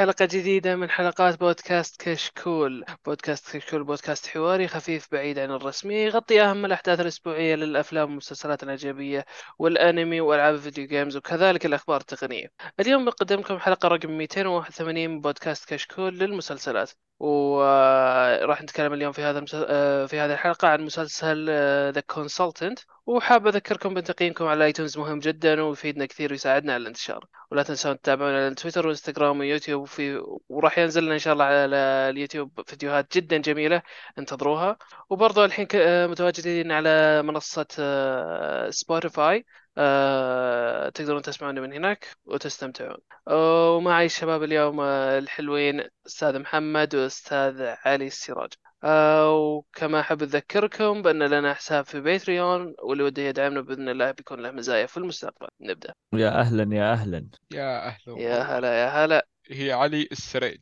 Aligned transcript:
حلقة 0.00 0.24
جديدة 0.24 0.76
من 0.76 0.90
حلقات 0.90 1.40
بودكاست 1.40 2.02
كشكول. 2.02 2.84
بودكاست 3.06 3.56
كشكول 3.56 3.84
بودكاست 3.84 4.26
حواري 4.26 4.68
خفيف 4.68 5.08
بعيد 5.12 5.38
عن 5.38 5.50
الرسمي 5.50 5.94
يغطي 5.94 6.42
أهم 6.42 6.64
الأحداث 6.64 7.00
الأسبوعية 7.00 7.54
للأفلام 7.54 8.08
والمسلسلات 8.08 8.62
الأجنبية 8.62 9.24
والأنمي 9.58 10.20
وألعاب 10.20 10.54
ال 10.54 10.59
video 10.59 10.86
games 10.86 11.16
وكذلك 11.16 11.66
الأخبار 11.66 12.00
التقنية. 12.00 12.46
اليوم 12.80 13.04
بقدم 13.04 13.40
لكم 13.40 13.58
حلقة 13.58 13.88
رقم 13.88 14.10
281 14.10 15.10
من 15.10 15.20
بودكاست 15.20 15.74
كشكول 15.74 16.18
للمسلسلات. 16.18 16.90
وراح 17.20 18.62
نتكلم 18.62 18.92
اليوم 18.92 19.12
في 19.12 19.22
هذا 19.22 19.38
المسل... 19.38 19.66
آه، 19.68 20.06
في 20.06 20.20
هذه 20.20 20.32
الحلقة 20.32 20.68
عن 20.68 20.80
مسلسل 20.84 21.50
The 21.92 22.00
Consultant 22.00 22.78
وحاب 23.06 23.46
أذكركم 23.46 23.94
بتقييمكم 23.94 24.44
على 24.46 24.64
iTunes 24.64 24.98
مهم 24.98 25.18
جدا 25.18 25.62
ويفيدنا 25.62 26.06
كثير 26.06 26.32
ويساعدنا 26.32 26.72
على 26.74 26.80
الانتشار. 26.82 27.24
ولا 27.50 27.62
تنسون 27.62 28.00
تتابعونا 28.00 28.44
على 28.46 28.54
تويتر 28.54 28.86
وانستغرام 28.86 29.40
ويوتيوب 29.40 29.82
وفي 29.82 30.22
وراح 30.48 30.78
ينزل 30.78 31.04
لنا 31.04 31.14
إن 31.14 31.18
شاء 31.18 31.32
الله 31.32 31.44
على 31.44 31.76
اليوتيوب 32.10 32.60
فيديوهات 32.66 33.16
جدا 33.16 33.36
جميلة 33.36 33.82
انتظروها. 34.18 34.76
وبرضو 35.10 35.44
الحين 35.44 35.66
آه، 35.74 36.06
متواجدين 36.06 36.72
على 36.72 37.22
منصة 37.22 37.66
آه، 37.78 38.70
Spotify 38.70 39.44
آه، 39.78 40.88
تقدرون 40.88 41.22
تسمعونا 41.22 41.60
من 41.60 41.72
هناك 41.72 42.06
وتستمتعون. 42.24 42.98
آه، 43.28 43.76
ومعي 43.76 44.06
الشباب 44.06 44.42
اليوم 44.42 44.80
آه، 44.80 45.18
الحلوين 45.18 45.82
أستاذ 46.06 46.38
محمد 46.38 46.94
وأستاذ 46.94 47.74
علي 47.84 48.06
السراج. 48.06 48.50
آه، 48.84 49.34
وكما 49.34 50.00
أحب 50.00 50.22
أذكركم 50.22 51.02
بأن 51.02 51.22
لنا 51.22 51.54
حساب 51.54 51.84
في 51.84 52.00
Patreon 52.00 52.74
واللي 52.82 53.04
وده 53.04 53.22
يدعمنا 53.22 53.60
بإذن 53.60 53.88
الله 53.88 54.10
بيكون 54.10 54.40
له 54.40 54.50
مزايا 54.50 54.86
في 54.86 54.96
المستقبل. 54.96 55.48
نبدأ. 55.60 55.92
يا 56.14 56.28
أهلا 56.28 56.76
يا 56.76 56.92
أهلا. 56.92 57.28
يا 57.50 57.86
أهلا. 57.86 58.18
يا 58.18 58.42
هلا 58.42 58.82
يا 58.82 58.88
هلا. 58.88 59.26
هي 59.50 59.72
علي 59.72 60.08
السريج. 60.12 60.60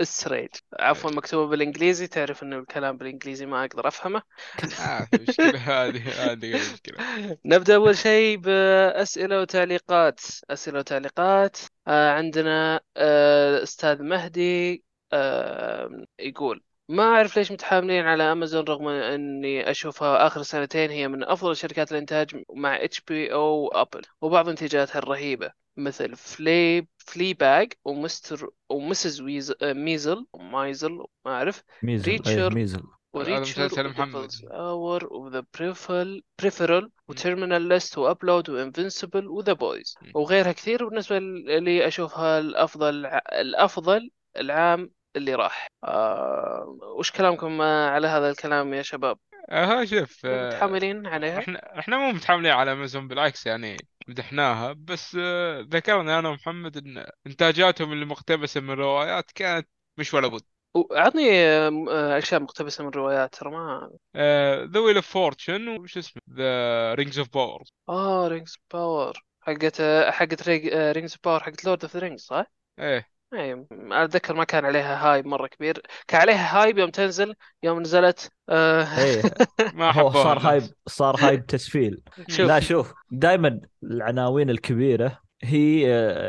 السريج. 0.00 0.48
عفوا 0.80 1.10
مكتوبة 1.10 1.50
بالإنجليزي 1.50 2.06
تعرف 2.06 2.42
أن 2.42 2.52
الكلام 2.52 2.96
بالإنجليزي 2.96 3.46
ما 3.46 3.64
أقدر 3.64 3.88
أفهمه. 3.88 4.22
آه 4.80 5.04
في 5.04 5.22
مشكلة. 5.22 5.58
هذه 5.58 6.32
هذه 6.32 6.54
المشكلة 6.56 6.98
نبدأ 7.44 7.74
أول 7.74 7.96
شيء 7.96 8.36
بأسئلة 8.36 9.40
وتعليقات. 9.40 10.20
أسئلة 10.50 10.78
وتعليقات. 10.78 11.56
آه 11.88 12.10
عندنا 12.10 12.80
آه 12.96 13.64
مهدي 13.84 14.84
آه 15.12 16.04
يقول 16.18 16.62
ما 16.88 17.02
أعرف 17.02 17.36
ليش 17.36 17.52
متحاملين 17.52 18.04
على 18.06 18.22
أمازون 18.32 18.64
رغم 18.64 18.88
أني 18.88 19.70
أشوفها 19.70 20.26
آخر 20.26 20.42
سنتين 20.42 20.90
هي 20.90 21.08
من 21.08 21.24
أفضل 21.24 21.56
شركات 21.56 21.92
الإنتاج 21.92 22.42
مع 22.54 22.84
HBO 22.84 23.64
وأبل 23.64 24.02
وبعض 24.20 24.48
إنتاجاتها 24.48 24.98
الرهيبة. 24.98 25.63
مثل 25.76 26.16
Flea 26.16 26.86
Fleabag 26.98 27.72
و 27.84 27.93
Mister 27.93 28.50
و 28.68 28.78
Mrs. 28.78 29.20
ويز 29.20 29.54
Maisel 29.62 30.26
Maisel 30.34 30.92
ما 31.26 31.32
أعرف. 31.32 31.62
Maisel 31.82 32.12
ريتشر 32.12 32.54
Maisel 32.54 32.78
هذا 32.78 32.86
وريتشر 33.12 33.64
مسلسل 33.64 33.88
محمد. 33.88 34.30
اور 34.50 35.12
وذا 35.12 35.44
بريفرال 35.58 36.22
بريفرال. 36.40 36.90
وتيرمينال 37.08 37.62
ليست 37.62 37.98
وابلود 37.98 38.50
وانفنسبل 38.50 39.28
وذا 39.28 39.52
بويز. 39.52 39.94
وغيرها 40.14 40.52
كثير 40.52 40.88
بالنسبة 40.88 41.18
لي 41.18 41.86
أشوفها 41.86 42.38
الأفضل 42.38 43.06
الأفضل 43.32 44.10
العام 44.36 44.90
اللي 45.16 45.34
راح. 45.34 45.66
آه 45.84 46.78
وش 46.98 47.10
كلامكم 47.10 47.62
على 47.62 48.06
هذا 48.06 48.30
الكلام 48.30 48.74
يا 48.74 48.82
شباب؟ 48.82 49.18
آه 49.50 49.64
ها 49.64 49.84
شوف 49.84 50.26
آه 50.26 50.46
متحاملين 50.46 51.06
عليها؟ 51.06 51.38
إحنا 51.38 51.78
إحنا 51.78 51.98
مو 51.98 52.12
متحاملين 52.12 52.52
على 52.52 52.72
أمازون 52.72 53.08
بالعكس 53.08 53.46
يعني 53.46 53.76
مدحناها 54.08 54.72
بس 54.72 55.16
آه 55.20 55.60
ذكرنا 55.60 56.18
أنا 56.18 56.28
ومحمد 56.28 56.76
إن 56.76 57.06
إنتاجاتهم 57.26 57.92
اللي 57.92 58.04
مقتبسة 58.04 58.60
من 58.60 58.70
روايات 58.70 59.30
كانت 59.32 59.68
مش 59.98 60.14
ولا 60.14 60.28
بد. 60.28 60.42
وعطني 60.74 61.30
آه، 61.46 62.18
أشياء 62.18 62.40
مقتبسة 62.40 62.84
من 62.84 62.90
روايات 62.90 63.34
ترى 63.34 63.50
ما 63.50 63.90
The 64.72 64.80
Wheel 64.80 64.96
of 64.96 65.06
Fortune 65.06 65.68
وش 65.68 65.98
اسمه؟ 65.98 66.22
The 66.30 66.94
Rings 66.94 67.18
of 67.18 67.28
Power 67.34 67.62
آه 67.88 68.28
Rings 68.28 68.58
Power 68.72 69.24
حقت 69.40 69.82
حقت 70.10 70.48
Rings 70.48 71.16
Power 71.24 71.40
حقت 71.42 71.64
Lord 71.64 71.82
of 71.84 71.94
the 71.94 72.00
Rings 72.00 72.22
صح؟ 72.22 72.46
إيه. 72.78 73.13
اي 73.34 73.66
أتذكر 73.92 74.34
ما 74.34 74.44
كان 74.44 74.64
عليها 74.64 74.96
hype 75.12 75.26
مرة 75.26 75.46
كبير. 75.46 75.82
كان 76.08 76.20
عليها 76.20 76.62
hype 76.62 76.78
يوم 76.78 76.90
تنزل 76.90 77.34
يوم 77.62 77.80
نزلت 77.80 78.32
آه 78.48 78.82
إيه 78.98 79.22
ما 79.74 79.90
هو 80.00 80.12
صار 80.12 80.38
hype 80.38 80.62
صار 80.88 81.16
hype 81.20 81.46
تسفيل. 81.46 82.02
شوف. 82.28 82.40
لا 82.48 82.60
شوف 82.60 82.94
دائما 83.10 83.60
العناوين 83.82 84.50
الكبيرة 84.50 85.23
هي 85.44 85.86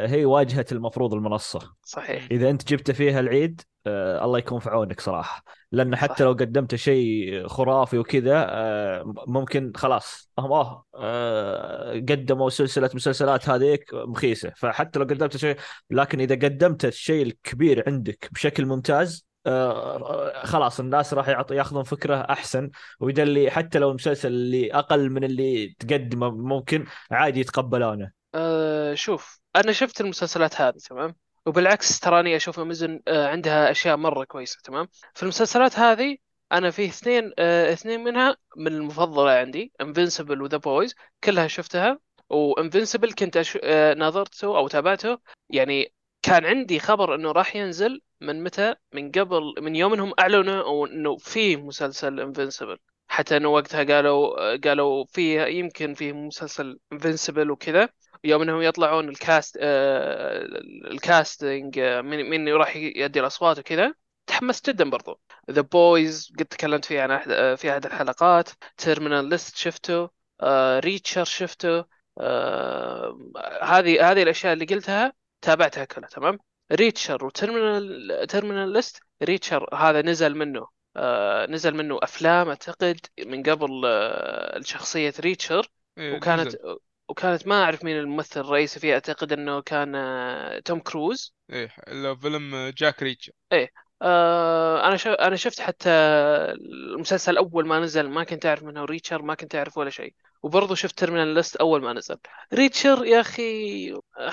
هي 0.08 0.26
واجهة 0.26 0.66
المفروض 0.72 1.14
المنصة. 1.14 1.74
صحيح. 1.84 2.28
إذا 2.32 2.50
أنت 2.50 2.68
جبت 2.68 2.92
فيها 2.92 3.20
العيد 3.20 3.62
آه 3.88 4.26
الله 4.26 4.40
يكون 4.40 4.60
في 4.60 4.70
عونك 4.70 5.02
صراحة. 5.02 5.44
لأن 5.72 5.96
حتى 5.96 6.14
صح 6.14 6.22
لو 6.22 6.32
قدمت 6.32 6.76
شيء 6.76 7.48
خرافي 7.48 7.98
وكذا 7.98 8.46
آه 8.50 9.14
ممكن 9.28 9.72
خلاص 9.76 10.30
هم 10.40 10.82
آه 10.96 11.94
قدموا 11.94 12.50
سلسلة 12.50 12.90
مسلسلات 12.94 13.50
هذيك 13.50 13.94
مخيسة. 13.94 14.52
فحتى 14.56 15.00
لو 15.00 15.06
قدمت 15.06 15.38
شيء 15.38 15.56
لكن 15.90 16.22
إذا 16.22 16.36
قدمت 16.36 16.86
الشيء 16.86 17.26
الكبير 17.26 17.84
عندك 17.88 18.30
بشكل 18.32 18.66
ممتاز 18.66 19.26
آه، 19.48 20.46
خلاص 20.46 20.80
الناس 20.80 21.14
راح 21.14 21.30
ياخذون 21.52 21.84
فكرة 21.84 22.16
أحسن. 22.16 22.70
وده 23.00 23.24
اللي 23.24 23.52
حتى 23.52 23.80
لو 23.80 23.90
المسلسل 23.90 24.28
اللي 24.28 24.74
أقل 24.74 25.10
من 25.10 25.24
اللي 25.24 25.76
تقدمه 25.80 26.30
ممكن 26.30 26.86
عادي 27.12 27.40
يتقبلونه. 27.40 28.12
آه 28.36 28.94
شوف 28.94 29.40
أنا 29.56 29.72
شفت 29.72 30.02
المسلسلات 30.02 30.62
هذه 30.62 30.78
تمام؟ 30.78 31.16
وبالعكس 31.46 32.00
تراني 32.00 32.36
أشوف 32.36 32.60
أمازون 32.60 33.02
آه 33.08 33.28
عندها 33.28 33.72
أشياء 33.72 33.98
مرة 33.98 34.24
كويسة 34.24 34.58
تمام؟ 34.64 34.88
في 35.14 35.24
المسلسلات 35.24 35.80
هذه 35.80 36.18
أنا 36.52 36.72
في 36.72 36.86
اثنين 36.86 37.32
آه 37.40 37.74
اثنين 37.74 38.04
منها 38.04 38.38
من 38.58 38.68
المفضلة 38.68 39.32
عندي 39.32 39.72
Invincible 39.82 40.42
و 40.42 40.46
The 40.46 40.58
Boys 40.58 40.96
كلها 41.24 41.48
شفتها 41.48 42.00
و 42.30 42.37
Invincible 42.37 43.14
كنت 43.14 43.38
أش... 43.38 43.58
آه 43.64 43.94
ناظرته 43.94 44.58
أو 44.58 44.68
تابعته 44.68 45.18
يعني 45.50 45.94
كان 46.22 46.46
عندي 46.46 46.80
خبر 46.80 47.16
إنه 47.16 47.32
راح 47.32 47.56
ينزل 47.56 48.02
من 48.22 48.44
متى؟ 48.44 48.76
من 48.94 49.12
قبل 49.12 49.54
من 49.62 49.76
يوم 49.76 49.94
إنهم 49.94 50.14
أعلنوا 50.20 50.64
أو 50.64 50.86
إنه 50.86 51.18
في 51.18 51.58
مسلسل 51.58 52.20
Invincible 52.20 52.78
حتى 53.08 53.38
إنه 53.38 53.50
وقتها 53.50 53.84
قالوا 53.84 54.58
قالوا 54.58 55.06
في 55.06 55.50
يمكن 55.60 55.94
في 55.94 56.14
مسلسل 56.14 56.80
Invincible 56.94 57.52
وكذا. 57.52 57.90
يوم 58.26 58.42
انهم 58.42 58.62
يطلعون 58.62 59.10
ال 59.10 59.19
cast 59.19 59.58
آه 59.62 60.46
ال 60.92 61.03
casting 61.03 61.80
آه 61.80 62.02
من 62.02 62.30
من 62.30 62.50
راح 62.54 62.76
يؤدي 62.76 63.20
الاصوات 63.20 63.60
وكذا 63.60 63.94
تحمست 64.28 64.70
جدا 64.70 64.90
برضو. 64.90 65.20
The 65.52 65.62
Boys 65.62 66.34
قد 66.40 66.46
تكلمت 66.46 66.86
فيه 66.86 67.02
عن 67.02 67.12
أحد 67.12 67.56
في 67.58 67.72
أحد 67.72 67.86
الحلقات 67.86 68.50
Terminal 68.78 69.26
List 69.30 69.56
شفته 69.56 70.10
آه 70.42 70.80
ريتشر 70.80 71.24
شفته 71.26 71.86
آه 72.18 73.18
هذه 73.62 74.12
هذه 74.12 74.24
الأشياء 74.24 74.54
اللي 74.54 74.66
قلتها 74.66 75.14
تابعتها 75.42 75.86
كلها 75.86 76.10
تمام؟ 76.10 76.40
ريتشر 76.72 77.26
و 77.26 77.37
Terminal 77.37 78.28
Terminal 78.28 78.74
List 78.74 79.04
ريتشر 79.24 79.76
هذا 79.76 80.02
نزل 80.02 80.36
منه 80.36 80.68
آه 80.98 81.46
نزل 81.46 81.76
منه 81.76 82.00
أفلام 82.04 82.50
أعتقد 82.50 83.00
من 83.26 83.44
قبل 83.44 83.82
آه 83.86 84.62
شخصية 84.62 85.14
ريتشر 85.20 85.68
إيه 85.98 86.18
وكانت 86.18 86.48
نزل. 86.48 86.80
وكانت 87.08 87.48
ما 87.48 87.64
أعرف 87.64 87.84
مين 87.84 87.98
الممثل 88.00 88.40
الرئيسي 88.40 88.80
فيه 88.80 88.94
أعتقد 88.94 89.32
إنه 89.34 89.62
كان 89.62 89.96
آه، 89.96 90.60
توم 90.60 90.80
كروز. 90.80 91.34
إيه 91.52 91.72
اللي 91.88 92.18
فيلم 92.18 92.74
جاك 92.78 93.04
ريتشر. 93.04 93.32
إيه 93.54 93.70
آه 94.02 94.88
أنا 94.88 94.98
شف... 94.98 95.08
أنا 95.08 95.36
شفت 95.36 95.62
حتى 95.62 95.90
المسلسل 95.90 97.38
أول 97.38 97.68
ما 97.68 97.80
نزل 97.80 98.10
ما 98.10 98.24
كنت 98.24 98.46
أعرف 98.46 98.64
منه 98.64 98.86
ريتشر 98.86 99.22
ما 99.22 99.36
كنت 99.36 99.56
أعرف 99.56 99.78
ولا 99.78 99.90
شيء. 99.90 100.14
وبرضه 100.44 100.76
شفت 100.76 101.00
Terminal 101.00 101.28
List 101.28 101.56
أول 101.56 101.82
ما 101.82 101.94
نزل. 101.94 102.18
ريتشر 102.54 103.06
يا 103.06 103.22
أخي 103.22 103.92
آه، 103.94 104.32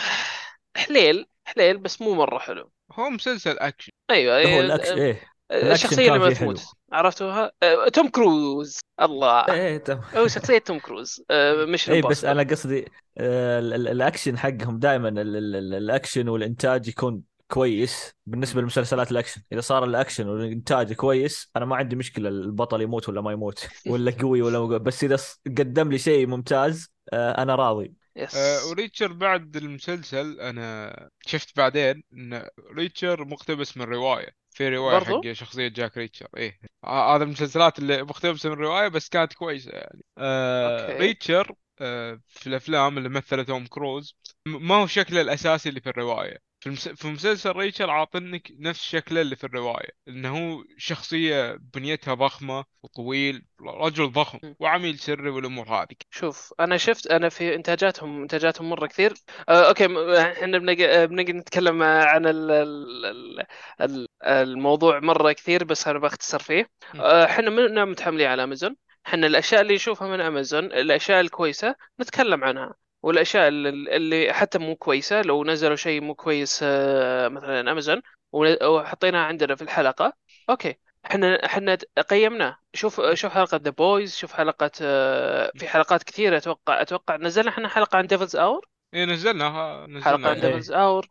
حليل 0.76 1.26
حليل 1.44 1.78
بس 1.78 2.02
مو 2.02 2.14
مرة 2.14 2.38
حلو. 2.38 2.70
هو 2.92 3.10
مسلسل 3.10 3.58
أكشن. 3.58 3.92
أيوه 4.10 4.34
هو 4.34 4.38
إيه، 4.38 4.60
الاكشن 4.60 4.98
آه، 4.98 5.16
إيه 5.52 5.72
الشخصية 5.72 6.08
اللي 6.08 6.18
ما 6.18 6.34
تموت 6.34 6.62
عرفتوها؟ 6.92 7.52
آه، 7.62 7.88
توم 7.88 8.08
كروز. 8.08 8.78
الله. 9.00 9.44
إيه 9.48 9.78
تم 9.78 10.00
هو 10.16 10.28
شخصية 10.34 10.58
توم 10.58 10.78
كروز. 10.78 11.24
مش 11.68 11.90
اي 11.90 12.02
بس 12.02 12.24
أنا 12.24 12.42
قصدي 12.42 12.84
آه، 13.18 13.58
ال- 13.58 13.72
ال- 13.74 13.88
الأكشن 13.88 14.38
حقهم 14.38 14.78
دائما 14.78 15.08
الأكشن 15.08 16.28
والإنتاج 16.28 16.88
يكون 16.88 17.22
كويس 17.48 18.12
بالنسبة 18.26 18.60
لمسلسلات 18.60 19.12
الأكشن. 19.12 19.42
إذا 19.52 19.60
صار 19.60 19.84
الأكشن 19.84 20.28
والإنتاج 20.28 20.92
كويس 20.92 21.50
أنا 21.56 21.64
ما 21.64 21.76
عندي 21.76 21.96
مشكلة 21.96 22.28
البطل 22.28 22.80
يموت 22.82 23.08
ولا 23.08 23.20
ما 23.20 23.32
يموت 23.32 23.68
ولا 23.86 24.10
قوي 24.20 24.42
ولا 24.42 24.58
مو 24.58 24.66
قوي. 24.66 24.78
بس 24.78 25.04
إذا 25.04 25.16
قدم 25.46 25.90
لي 25.90 25.98
شيء 25.98 26.26
ممتاز 26.26 26.92
آه، 27.12 27.42
أنا 27.42 27.54
راضي. 27.54 27.94
آه 28.16 28.22
yes 28.22 28.64
وريتشر 28.64 29.12
بعد 29.12 29.56
المسلسل 29.56 30.40
أنا 30.40 30.92
شفت 31.26 31.56
بعدين 31.56 32.02
إن 32.12 32.48
ريتشر 32.76 33.24
مقتبس 33.24 33.76
من 33.76 33.84
رواية. 33.84 34.41
في 34.54 34.68
روايه 34.68 34.98
برضو؟ 34.98 35.22
حق 35.22 35.32
شخصية 35.32 35.68
جاك 35.68 35.96
ريتشر. 35.98 36.28
إيه. 36.36 36.60
هذا 36.86 37.24
المسلسلات 37.24 37.78
اللي 37.78 38.02
مقتبسه 38.02 38.50
من 38.50 38.56
رواية 38.56 38.88
بس 38.88 39.08
كانت 39.08 39.32
كويسة 39.32 39.70
يعني. 39.70 40.04
آه 40.18 40.92
okay. 40.92 40.98
ريتشر 40.98 41.54
آه 41.80 42.20
في 42.28 42.46
الأفلام 42.46 42.98
اللي 42.98 43.08
مثله 43.08 43.42
توم 43.42 43.66
كروز 43.66 44.16
ما 44.46 44.74
هو 44.74 44.86
شكله 44.86 45.20
الأساسي 45.20 45.68
اللي 45.68 45.80
في 45.80 45.88
الرواية. 45.90 46.51
في, 46.62 46.66
المس... 46.66 46.88
في 46.88 47.08
مسلسل 47.08 47.52
ريتشر 47.52 47.90
عاطنك 47.90 48.52
نفس 48.58 48.82
شكله 48.82 49.20
اللي 49.20 49.36
في 49.36 49.44
الرواية 49.44 49.88
إنه 50.08 50.38
هو 50.38 50.64
شخصية 50.76 51.58
بنيتها 51.74 52.14
ضخمة 52.14 52.64
وطويل 52.82 53.44
رجل 53.60 54.12
ضخم. 54.12 54.38
وعميل 54.60 54.98
سري 54.98 55.30
والأمور 55.30 55.68
هذه. 55.68 55.96
شوف 56.10 56.54
أنا 56.60 56.76
شفت 56.76 57.06
أنا 57.06 57.28
في 57.28 57.54
إنتاجاتهم 57.54 58.22
إنتاجاتهم 58.22 58.70
مرة 58.70 58.86
كثير. 58.86 59.14
آه 59.48 59.68
okay 59.68 59.84
إحنا 60.20 60.58
بنقعد 60.58 61.08
بنقعد 61.08 61.34
نتكلم 61.34 61.82
عن 61.82 62.26
ال 62.26 62.50
ال 62.50 63.06
ال 63.06 63.46
ال 63.80 64.06
الموضوع 64.22 65.00
مرة 65.00 65.32
كثير 65.32 65.64
بس 65.64 65.88
أنا 65.88 65.98
بختصر 65.98 66.38
فيه. 66.38 66.70
آه، 66.94 67.24
إحنا 67.24 67.50
منا 67.50 67.84
متحاملين 67.84 68.26
على 68.26 68.44
امازون 68.44 68.76
إحنا 69.06 69.26
الأشياء 69.26 69.60
اللي 69.60 69.74
نشوفها 69.74 70.08
من 70.08 70.20
امازون 70.20 70.64
الأشياء 70.64 71.20
الكويسة 71.20 71.74
نتكلم 72.00 72.44
عنها. 72.44 72.74
والأشياء 73.02 73.48
اللي 73.48 73.68
اللي 73.96 74.32
حتى 74.32 74.58
مو 74.58 74.76
كويسة 74.76 75.22
لو 75.22 75.44
نزلوا 75.44 75.76
شيء 75.76 76.00
مو 76.00 76.14
كويس 76.14 76.60
آه، 76.62 77.28
مثلا 77.28 77.60
امازون 77.72 78.02
ون- 78.32 78.64
وحطيناها 78.64 79.26
عندنا 79.26 79.54
في 79.54 79.62
الحلقة 79.62 80.12
okay. 80.50 80.74
إحنا 81.06 81.44
إحنا 81.46 81.78
قيمناه. 82.10 82.58
شوف 82.74 83.00
شوف 83.14 83.32
حلقة 83.32 83.60
The 83.64 83.70
Boys 83.70 84.16
شوف 84.16 84.32
حلقة 84.32 84.70
آه، 84.82 85.52
في 85.58 85.68
حلقات 85.68 86.02
كثيرة 86.02 86.36
أتوقع 86.36 86.82
أتوقع 86.82 87.16
نزلنا 87.16 87.48
إحنا 87.50 87.68
حلقة 87.68 87.96
عن 87.98 88.06
Devil's 88.06 88.36
Hour 88.36 88.66
إيه 88.94 89.04
نزلناها 89.04 89.86
حلقة 90.00 90.16
نزلنا. 90.16 90.28
عن 90.28 90.34
إيه. 90.36 90.40
Devil's 90.40 90.72
Hour 90.72 91.06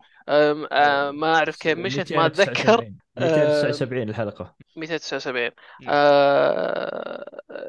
ما 1.11 1.35
أعرف 1.35 1.57
كيف 1.57 1.77
مشت 1.77 2.13
ما 2.13 2.25
أتذكر. 2.25 2.51
279 2.53 2.97
279 3.17 4.09
الحلقة. 4.09 4.55
279 4.75 5.51
م. 5.79 5.85
آه 5.89 7.25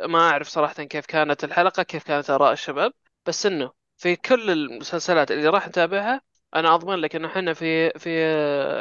ما 0.06 0.18
أعرف 0.18 0.48
صراحة 0.48 0.74
كيف 0.84 1.06
كانت 1.06 1.44
الحلقة 1.44 1.82
كيف 1.82 2.04
كانت 2.04 2.30
آراء 2.30 2.52
الشباب 2.52 2.92
بس 3.26 3.46
إنه 3.46 3.72
في 4.02 4.16
كل 4.16 4.50
المسلسلات 4.50 5.30
اللي 5.30 5.48
راح 5.48 5.68
نتابعها 5.68 6.22
أنا 6.54 6.74
أضمن 6.74 6.94
لك 6.94 7.16
إنه 7.16 7.28
إحنا 7.28 7.54
في 7.54 7.90
في 7.90 8.10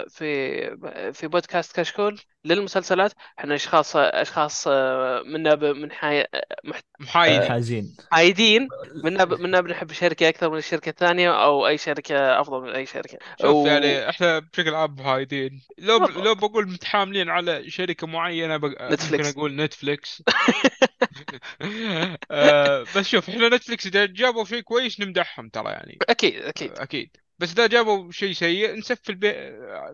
في 0.09 1.13
في 1.13 1.27
بودكاست 1.27 1.79
كشكول 1.79 2.19
للمسلسلات 2.45 3.13
إحنا 3.39 3.55
أشخاص 3.55 3.95
أشخاص 3.95 4.67
آه، 4.67 5.21
منا 5.25 5.55
من 5.55 5.91
حي... 5.91 6.25
محت... 6.63 6.85
محايد 6.99 7.43
حازين. 7.43 7.95
حايدين. 8.11 8.69
منا 9.03 9.23
ب... 9.23 9.33
منا 9.41 9.61
بنحب 9.61 9.89
الشركة 9.91 10.29
أكثر 10.29 10.49
من 10.49 10.57
الشركة 10.57 10.89
الثانية 10.89 11.43
أو 11.43 11.67
أي 11.67 11.77
شركة 11.77 12.41
أفضل 12.41 12.61
من 12.61 12.69
أي 12.69 12.85
شركة. 12.85 13.17
شوف 13.41 13.57
و- 13.57 13.67
يعني 13.67 14.09
إحنا 14.09 14.39
بشكل 14.39 14.73
عام 14.75 14.95
محايدين 14.95 15.61
لو 15.77 15.99
ب... 15.99 16.09
لو 16.09 16.35
بقول 16.35 16.67
متحاملين 16.69 17.29
على 17.29 17.69
شركة 17.69 18.07
معينة 18.07 18.57
بق... 18.57 18.81
ممكن 18.91 18.93
نتفليكس. 18.93 19.37
أقول 19.37 19.55
نتفليكس. 19.55 20.23
آه 22.31 22.83
بس 22.83 23.05
شوف 23.07 23.29
إحنا 23.29 23.49
نتفليكس 23.49 23.85
إذا 23.87 24.05
جابوا 24.05 24.45
شيء 24.45 24.61
كويس 24.61 24.99
نمدحهم 24.99 25.49
ترى 25.49 25.69
يعني. 25.71 26.03
أكيد 26.09 26.35
أكيد. 26.41 26.71
أكيد. 26.79 27.17
بس 27.41 27.51
إذا 27.51 27.67
جابوا 27.67 28.11
شيء 28.11 28.33
سيء 28.33 28.75
نسفل 28.77 29.15
بي... 29.15 29.33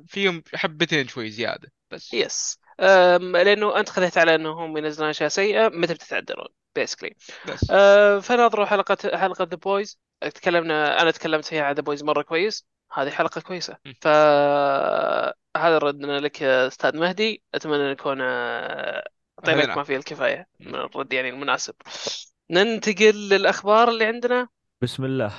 فيهم 0.07 0.43
حبتين 0.55 1.07
شوي 1.07 1.29
زيادة 1.29 1.71
بس. 1.91 2.13
yes 2.13 2.59
أم، 2.79 3.37
لأنه 3.37 3.79
أنت 3.79 3.89
خذيت 3.89 4.17
على 4.17 4.35
إنه 4.35 4.49
هم 4.49 4.77
ينزلون 4.77 5.09
أشياء 5.09 5.29
سيئة 5.29 5.69
متى 5.69 5.93
بتتعدلون 5.93 6.47
basically 6.75 7.15
بس. 7.49 7.71
أه 7.71 8.19
فنظروا 8.19 8.65
حلقه 8.65 9.17
حلقة 9.17 9.43
The 9.43 9.55
Boys 9.55 9.99
تكلمنا 10.21 11.01
أنا 11.01 11.11
تكلمت 11.11 11.45
فيها 11.45 11.63
عن 11.63 11.73
The 11.73 11.81
Boys 11.81 12.03
مرة 12.03 12.21
كويس. 12.21 12.65
هذه 12.93 13.09
حلقة 13.09 13.41
كويسة. 13.41 13.77
م. 13.85 13.93
فهذا 14.01 15.77
ردنا 15.77 16.19
لك 16.19 16.43
أستاذ 16.43 16.97
مهدي. 16.97 17.43
أتمنى 17.55 17.91
نكون 17.91 18.21
آه، 18.21 19.09
اعطيناك 19.39 19.61
أهلنا. 19.61 19.75
ما 19.75 19.83
فيه 19.83 19.97
الكفاية. 19.97 20.47
من 20.59 20.75
الرد 20.75 21.13
يعني 21.13 21.29
المناسب. 21.29 21.73
ننتقل 22.49 23.29
للأخبار 23.29 23.89
اللي 23.89 24.05
عندنا. 24.05 24.47
بسم 24.81 25.05
الله. 25.05 25.33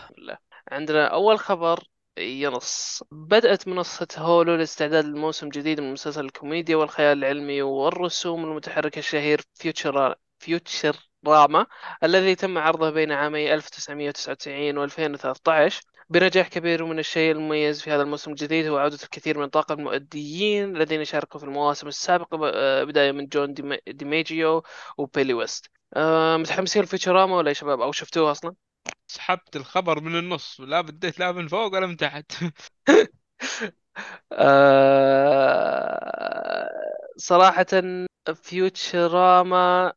عندنا 0.72 1.06
أول 1.06 1.38
خبر. 1.38 1.84
ينص 2.18 3.02
بدأت 3.12 3.68
منصة 3.68 4.08
Hulu 4.18 4.54
الاستعداد 4.54 5.04
لموسم 5.04 5.48
جديد 5.48 5.80
من 5.80 5.92
مسلسل 5.92 6.24
الكوميديا 6.24 6.76
والخيال 6.76 7.18
العلمي 7.18 7.62
والرسوم 7.62 8.44
المتحركة 8.44 8.98
الشهير 8.98 9.40
Future 9.54 10.14
Futurama 10.38 11.66
الذي 12.04 12.34
تم 12.34 12.58
عرضه 12.58 12.90
بين 12.90 13.12
عامي 13.12 13.54
1999 13.54 14.78
و 14.78 14.84
2013 14.84 15.82
بنجاح 16.10 16.48
كبير 16.48 16.82
ومن 16.82 16.98
الشيء 16.98 17.32
المميز 17.32 17.82
في 17.82 17.90
هذا 17.90 18.02
الموسم 18.02 18.30
الجديد 18.30 18.66
هو 18.66 18.78
عودة 18.78 18.98
الكثير 19.04 19.38
من 19.38 19.46
طاقم 19.48 19.78
المؤديين 19.78 20.76
الذين 20.76 21.04
شاركوا 21.04 21.40
في 21.40 21.46
المواسم 21.46 21.88
السابقة 21.88 22.36
بداية 22.84 23.12
من 23.12 23.26
جون 23.26 23.54
ديميجيو 23.88 24.62
وبيلي 24.98 25.34
ويست. 25.34 25.70
آه، 25.96 26.36
متحمسين 26.36 26.82
لفيوتشراما 26.82 27.36
ولا 27.36 27.48
يا 27.48 27.54
شباب؟ 27.54 27.80
أو 27.80 27.92
شفتوه 27.92 28.30
أصلا؟ 28.30 28.67
سحبت 29.08 29.56
الخبر 29.56 30.00
من 30.00 30.16
النص 30.18 30.60
لا 30.60 30.80
بديت 30.80 31.18
لا 31.18 31.32
من 31.32 31.48
فوق 31.48 31.72
ولا 31.74 31.86
من 31.86 31.96
تحت. 31.96 32.32
آه، 34.32 35.88
صراحة 37.16 37.66
فيوتشراما 38.34 39.92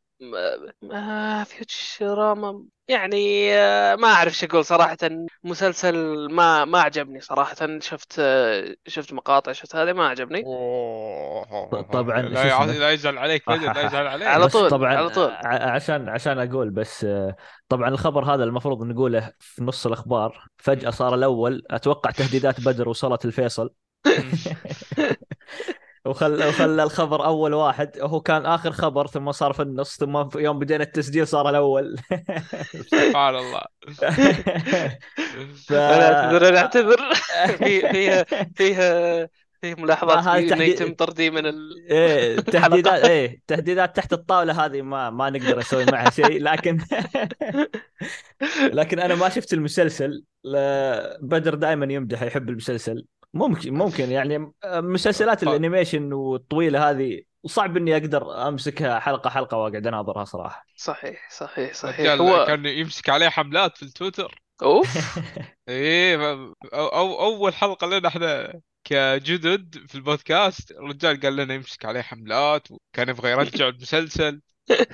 آه، 0.91 1.43
فيوتشراما 1.43 2.63
يعني 2.87 3.51
آه، 3.55 3.95
ما 3.95 4.07
أعرف 4.07 4.33
شو 4.33 4.45
أقول 4.45 4.65
صراحة. 4.65 4.97
مسلسل 5.43 6.27
ما 6.31 6.65
ما 6.65 6.81
عجبني 6.81 7.21
صراحة. 7.21 7.79
شفت 7.79 8.15
آه، 8.19 8.75
شفت 8.87 9.13
مقاطع 9.13 9.51
شفت 9.51 9.75
هذا 9.75 9.93
ما 9.93 10.07
عجبني. 10.07 10.43
أوه. 10.45 11.81
طبعاً 11.93 12.21
لا؟ 12.21 12.29
لا 12.65 12.91
يزعل 12.91 13.17
عليك 13.17 13.49
لا 13.49 13.55
يزعل 13.81 14.07
عليك. 14.13 14.27
على 14.27 14.47
طول، 14.47 14.69
طبعا 14.69 14.95
على 14.95 15.09
طول. 15.09 15.31
ع- 15.31 15.71
عشان 15.71 16.09
عشان 16.09 16.39
أقول 16.39 16.69
بس 16.69 17.03
آه، 17.03 17.35
طبعا 17.69 17.89
الخبر 17.89 18.25
هذا 18.35 18.43
المفروض 18.43 18.83
نقوله 18.83 19.33
في 19.39 19.63
نص 19.63 19.85
الأخبار. 19.85 20.47
فجأة 20.57 20.89
صار 20.89 21.15
الأول 21.15 21.63
أتوقع 21.71 22.11
تهديدات 22.11 22.61
بدر 22.61 22.89
وصلت 22.89 23.25
الفيصل. 23.25 23.69
وخل 26.05 26.43
وخلى 26.47 26.83
الخبر 26.83 27.25
أول 27.25 27.53
واحد 27.53 27.99
وهو 28.01 28.21
كان 28.21 28.45
آخر 28.45 28.71
خبر 28.71 29.07
ثم 29.07 29.31
صار 29.31 29.53
في 29.53 29.61
النص 29.61 29.97
ثم 29.97 30.29
في 30.29 30.39
يوم 30.39 30.59
بدينا 30.59 30.83
التسجيل 30.83 31.27
صار 31.27 31.49
الأول. 31.49 31.95
سبحان 32.87 33.35
الله. 33.35 33.61
ف... 35.67 35.73
أنا 35.73 36.23
أعتذر 36.25 36.49
أنا 36.49 36.59
أعتذر. 36.59 36.97
في 37.57 37.81
فيها 37.91 38.23
فيها 38.55 39.27
فيه 39.61 39.75
ملاحظات 39.75 40.17
هذا 40.17 40.37
إنه 40.39 40.49
تحديد- 40.49 40.67
يتم 40.81 40.93
طردي 40.93 41.29
من 41.31 41.45
ال... 41.45 41.87
إيه 41.91 42.35
تهديدات 42.39 43.03
إيه 43.03 43.39
تهديدات 43.47 43.95
تحت 43.95 44.13
الطاولة 44.13 44.65
هذه 44.65 44.81
ما 44.81 45.09
ما 45.09 45.29
نقدر 45.29 45.59
نسوي 45.59 45.85
معها 45.85 46.09
شيء 46.09 46.43
لكن 46.43 46.77
لكن 48.79 48.99
أنا 48.99 49.15
ما 49.15 49.29
شفت 49.29 49.53
المسلسل 49.53 50.23
بدر 51.21 51.55
دائما 51.55 51.93
يمدح 51.93 52.21
يحب 52.21 52.49
المسلسل. 52.49 53.05
ممكن 53.33 53.73
ممكن 53.73 54.11
يعني 54.11 54.51
مسلسلات 54.65 55.43
الانيميشن 55.43 56.13
والطويلة 56.13 56.89
هذه 56.89 57.21
صعب 57.45 57.77
إني 57.77 57.97
أقدر 57.97 58.47
أمسكها 58.47 58.99
حلقة 58.99 59.29
حلقة 59.29 59.57
وأقعد 59.57 59.87
أناظرها 59.87 60.23
صراحة. 60.25 60.65
صحيح 60.75 61.29
صحيح 61.31 61.73
صحيح. 61.73 62.11
هو 62.11 62.45
كان 62.45 62.65
يمسك 62.65 63.09
عليه 63.09 63.29
حملات 63.29 63.77
في 63.77 63.83
التويتر. 63.83 64.41
أوف. 64.61 64.87
إيه 65.69 66.15
أو, 66.73 66.87
أو 66.87 67.21
أول 67.21 67.53
حلقة 67.53 67.87
لنا 67.87 68.07
إحنا 68.07 68.53
كجدد 68.83 69.87
في 69.87 69.95
البودكاست 69.95 70.71
الرجال 70.71 71.19
قال 71.19 71.35
لنا 71.35 71.53
يمسك 71.53 71.85
عليه 71.85 72.01
حملات 72.01 72.71
وكان 72.71 73.09
يبغى 73.09 73.31
يرجع 73.31 73.67
المسلسل. 73.67 74.41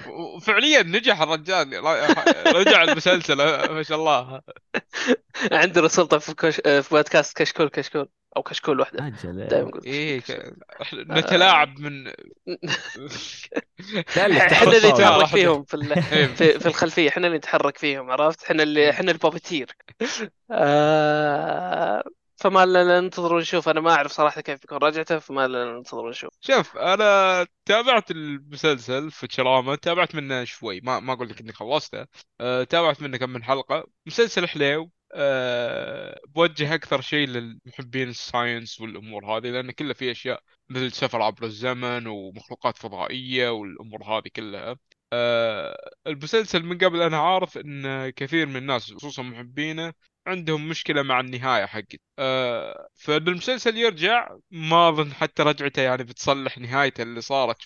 وفعليا 0.08 0.84
نجح 0.84 1.22
الرجال. 1.22 1.84
رجع 2.56 2.84
المسلسل 2.84 3.36
ما 3.72 3.84
شاء 3.84 3.98
الله. 3.98 4.42
عندنا 5.52 5.88
سلطة 5.88 6.18
في 6.18 6.34
كش... 6.34 6.56
في 6.56 6.88
بودكاست 6.92 7.38
كشكول 7.38 7.70
كشكول 7.70 8.10
أو 8.38 8.44
كشكول 8.44 8.80
واحدة 8.80 9.08
أجل. 9.08 9.48
دائما 9.48 9.68
نقول 9.68 9.84
إيه 9.86 10.20
ك- 10.22 10.54
نتلاعب 10.94 11.80
من 11.80 12.08
إحنا 14.18 14.78
اللي. 14.78 14.92
نتحرك. 14.92 15.26
فيهم 15.26 15.64
في 15.64 15.74
ال... 15.74 15.92
إيه. 16.14 16.26
في, 16.28 16.60
في 16.60 16.66
الخلفية. 16.66 17.10
إحنا 17.10 17.28
اللي 17.28 17.38
نتحرك 17.38 17.78
فيهم 17.78 18.12
عرفت؟ 18.12 18.44
إحنا 18.44 18.64
اللي 18.64 18.90
إحنا 18.90 19.12
البوبتير. 19.12 19.76
آه... 20.52 22.04
فما 22.38 22.66
لنا 22.66 23.02
ننتظر 23.02 23.34
ونشوف 23.34 23.70
أنا 23.70 23.82
ما 23.82 23.92
أعرف 23.92 24.12
صراحة 24.12 24.42
كيف 24.42 24.62
بيكون 24.62 24.78
رجعته 24.78 25.20
فما 25.20 25.48
لنا 25.48 25.66
ننتظر 25.78 26.06
ونشوف 26.06 26.30
شوف. 26.42 26.78
أنا 26.78 27.48
تابعت 27.66 28.12
المسلسل 28.12 29.12
في 29.12 29.28
تشراما 29.28 29.76
تابعت 29.76 30.16
منه 30.16 30.44
شوي 30.44 30.82
ما 30.82 31.00
ما 31.00 31.14
أقول 31.14 31.30
لك 31.30 31.42
إني 31.42 31.54
خلصته 31.54 32.06
أه 32.42 32.64
تابعت 32.64 33.02
منه 33.02 33.18
كم 33.18 33.30
من 33.30 33.44
حلقة. 33.44 33.88
مسلسل 34.06 34.48
حليو 34.48 34.92
أه 35.14 36.20
بوجه 36.28 36.74
أكثر 36.76 37.02
شيء 37.02 37.28
للمحبين 37.28 38.10
الساينس 38.10 38.82
والأمور 38.82 39.26
هذه 39.38 39.48
لأن 39.50 39.72
كله 39.72 39.94
فيه 39.94 40.12
أشياء 40.12 40.44
مثل 40.70 40.92
سفر 40.92 41.22
عبر 41.22 41.44
الزمن 41.46 42.08
ومخلوقات 42.08 42.78
فضائية 42.78 43.50
والأمور 43.50 44.04
هذه 44.04 44.28
كلها. 44.36 44.76
أه 45.14 45.92
المسلسل 46.08 46.64
من 46.64 46.78
قبل 46.78 47.02
أنا 47.02 47.18
عارف 47.18 47.58
إن 47.58 48.10
كثير 48.10 48.46
من 48.46 48.56
الناس 48.58 48.94
خصوصا 48.94 49.22
محبينه 49.24 49.94
عندهم 50.28 50.70
مشكلة 50.70 51.02
مع 51.04 51.20
النهاية 51.20 51.66
حقت. 51.66 52.00
أه 52.20 52.90
فبالمسلسل 52.96 53.78
يرجع 53.78 54.38
ما 54.52 54.90
أظن 54.90 55.14
حتى 55.14 55.44
رجعته 55.44 55.82
يعني 55.82 56.04
بتصلح 56.04 56.58
نهايته 56.58 57.02
اللي 57.04 57.22
صارت 57.22 57.58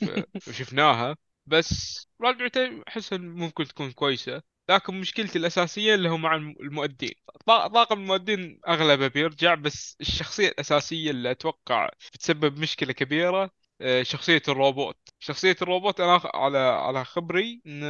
وشفناها 0.48 1.18
بس 1.46 2.08
رجعته 2.22 2.84
أحس 2.88 3.13
ممكن 3.13 3.65
تكون 3.68 3.91
كويسة. 3.91 4.41
لكن 4.70 5.00
مشكلتي 5.01 5.38
الأساسية 5.39 5.96
اللي 5.96 6.10
هو 6.10 6.18
مع 6.18 6.36
الم- 6.36 6.56
المؤدين. 6.62 7.13
طا- 7.50 7.68
طاقم 7.68 8.00
المؤدين 8.00 8.60
أغلبه 8.68 9.08
بيرجع 9.08 9.56
بس 9.56 9.98
الشخصية 10.01 10.48
الأساسية 10.48 11.12
اللي 11.12 11.32
أتوقع 11.32 11.89
بتسبب 12.13 12.58
مشكلة 12.60 12.94
كبيرة 12.94 13.51
آه، 13.82 14.03
شخصية 14.03 14.41
الروبوت. 14.48 14.98
شخصية 15.20 15.56
الروبوت 15.62 16.00
أنا 16.01 16.22
على 16.34 16.58
على 16.58 17.06
خبري 17.06 17.62
انه 17.65 17.86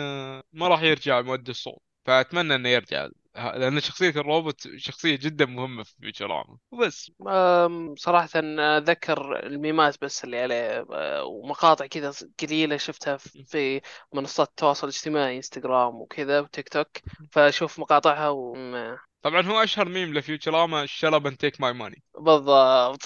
ما 0.53 0.67
راح 0.67 0.81
يرجع 0.81 1.21
مؤدي 1.21 1.51
الصوت. 1.51 1.81
فأتمنى 2.05 2.55
إنه 2.55 2.69
يرجع. 2.69 3.09
لأن 3.35 3.79
شخصية 3.79 4.09
الروبوت 4.09 4.67
شخصية 4.77 5.15
جدا 5.15 5.45
مهمة 5.45 5.83
في 5.83 5.95
فيوتشراما 6.01 6.57
وبس. 6.71 7.11
أم، 7.27 7.95
صراحة 7.95 8.29
أذكر 8.59 9.45
الميمات 9.45 10.03
بس 10.03 10.23
اللي 10.23 10.41
عليه 10.41 10.85
أه، 10.91 11.23
ومقاطع 11.23 11.85
كذا 11.87 12.13
قليلة 12.39 12.77
شفتها 12.77 13.17
في 13.17 13.81
منصات 14.13 14.47
التواصل 14.49 14.87
الاجتماعي 14.87 15.37
إنستغرام 15.37 15.95
وكذا 15.95 16.39
وتيك 16.39 16.69
توك. 16.69 16.87
فأشوف 17.31 17.79
مقاطعها 17.79 18.29
وم- 18.29 18.97
طبعا 19.21 19.41
هو 19.41 19.63
أشهر 19.63 19.89
ميم 19.89 20.13
ل 20.13 20.21
Futurama 20.21 20.85
shut 20.85 21.13
up 21.13 21.27
and 21.27 21.37
take 21.37 21.61
my 21.61 21.73
money 21.73 22.03
بالضبط. 22.19 23.01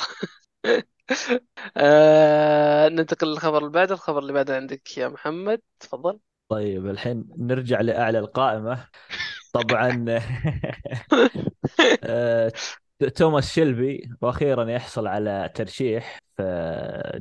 أه، 1.78 2.88
ننتقل 2.90 3.28
للخبر 3.28 3.58
اللي 3.58 3.70
بعده. 3.70 3.94
الخبر 3.96 4.20
اللي 4.20 4.34
بعده 4.34 4.56
عندك 4.56 4.98
يا 4.98 5.08
محمد 5.08 5.62
تفضل. 5.80 6.20
طيب 6.50 6.88
الحين 6.88 7.26
نرجع 7.38 7.82
لأعلى 7.82 8.20
القائمة. 8.20 8.88
طبعا. 9.56 10.06
آه، 12.04 12.52
توماس 13.16 13.52
شيلبي 13.54 14.10
وأخيرا 14.22 14.70
يحصل 14.72 15.08
على 15.08 15.52
ترشيح 15.56 16.20
في 16.38 16.44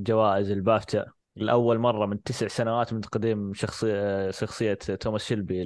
جوائز 0.01 0.51
البافتا 0.51 1.07
لأول 1.37 1.79
مرة 1.79 2.07
من 2.07 2.23
تسع 2.23 2.49
سنوات 2.49 2.93
من 2.93 3.01
تقديم 3.01 3.55
شخصية 3.55 4.31
شخصية 4.31 4.75
توماس 4.75 5.25
شيلبي 5.25 5.63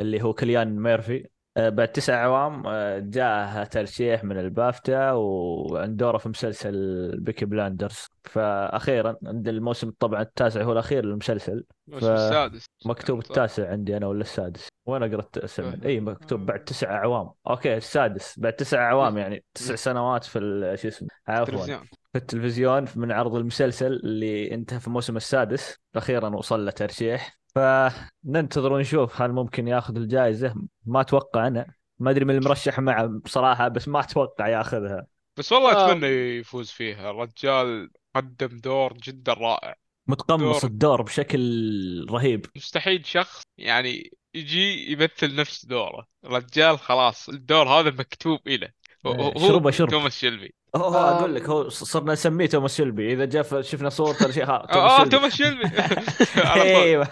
اللي 0.00 0.22
هو 0.22 0.34
كيليان 0.34 0.76
ميرفي. 0.80 1.16
آه، 1.24 1.35
بعد 1.56 1.88
تسع 1.88 2.14
أعوام 2.14 2.66
آه، 2.66 2.98
جاء 2.98 3.64
ترشيح 3.64 4.24
من 4.24 4.38
البافتا 4.38 5.12
وعند 5.12 5.96
دوره 5.96 6.18
في 6.18 6.28
مسلسل 6.28 7.10
Peaky 7.20 7.44
Blinders 7.44 8.06
فأخيرا 8.24 9.16
عند 9.26 9.48
الموسم 9.48 9.92
طبعا 9.98 10.22
التاسع 10.22 10.62
هو 10.62 10.72
الأخير 10.72 11.04
للمسلسل. 11.04 11.64
الموسم 11.88 12.12
السادس. 12.12 12.64
مكتوب؟ 12.86 13.18
التاسع 13.18 13.70
عندي 13.70 13.96
أنا 13.96 14.06
ولا 14.06 14.20
السادس؟ 14.20 14.68
وين 14.86 15.02
أقرأ 15.02 15.20
التاسع؟ 15.20 15.72
إي 15.84 16.00
مكتوب 16.00 16.46
بعد 16.46 16.64
تسع 16.64 16.94
اعوام 16.94 17.30
okay 17.46 17.76
السادس. 17.76 18.38
بعد 18.38 18.52
تسع 18.52 18.82
اعوام 18.82 19.18
يعني 19.18 19.44
تسع 19.54 19.74
سنوات 19.74 20.24
في 20.24 20.38
شو 20.82 20.88
اسمه؟ 20.88 21.08
عفوا. 21.28 21.66
في 22.12 22.18
التلفزيون 22.18 22.84
من 22.96 23.12
عرض 23.12 23.34
المسلسل 23.34 23.92
اللي 23.92 24.54
انتهى 24.54 24.80
في 24.80 24.86
الموسم 24.86 25.16
السادس. 25.16 25.76
أخيرا 25.96 26.28
وصل 26.28 26.64
له 26.64 26.70
ترشيح. 26.70 27.38
فننتظر 27.56 28.72
ونشوف 28.72 29.22
هل 29.22 29.32
ممكن 29.32 29.68
ياخذ 29.68 29.96
الجائزة. 29.96 30.54
ما 30.86 31.00
أتوقع 31.00 31.46
أنا. 31.46 31.74
ما 31.98 32.10
أدري 32.10 32.24
من 32.24 32.36
المرشح 32.36 32.80
معه 32.80 33.06
بصراحة 33.06 33.68
بس 33.68 33.88
ما 33.88 34.00
أتوقع 34.00 34.48
ياخذها. 34.48 35.06
بس 35.36 35.52
والله 35.52 35.72
آه. 35.72 35.90
أتمنى 35.90 36.06
يفوز 36.38 36.70
فيها. 36.70 37.10
الرجال 37.10 37.90
قدم 38.14 38.58
دور 38.58 38.92
جدا 38.92 39.32
رائع. 39.32 39.74
متقمص 40.08 40.60
دور. 40.60 40.70
الدور 40.70 41.02
بشكل 41.02 42.06
رهيب. 42.10 42.46
مستحيل 42.56 43.06
شخص 43.06 43.42
يعني 43.58 44.10
يجي 44.34 44.92
يمثل 44.92 45.34
نفس 45.34 45.66
دوره. 45.66 46.06
الرجال 46.24 46.78
خلاص 46.78 47.28
الدور 47.28 47.68
هذا 47.68 47.90
مكتوب 47.90 48.38
إيه، 48.46 48.74
هو 49.06 49.32
شربه 49.38 49.70
شرب. 49.70 49.90
توماس 49.90 50.18
شيلبي. 50.18 50.54
هو 50.76 50.88
آم. 50.88 50.94
أقول 50.94 51.34
لك 51.34 51.48
هو 51.48 51.68
صرنا 51.68 52.12
نسميه 52.12 52.46
توماس 52.46 52.76
شيلبي 52.76 53.12
إذا 53.12 53.24
جاء 53.24 53.60
شفنا 53.62 53.88
صورته 53.88 54.30
شيء 54.30 54.44
ها 54.44 54.66
آه. 54.72 55.04
توماس 55.04 55.36
طول 55.36 56.62
أيوه 56.62 57.08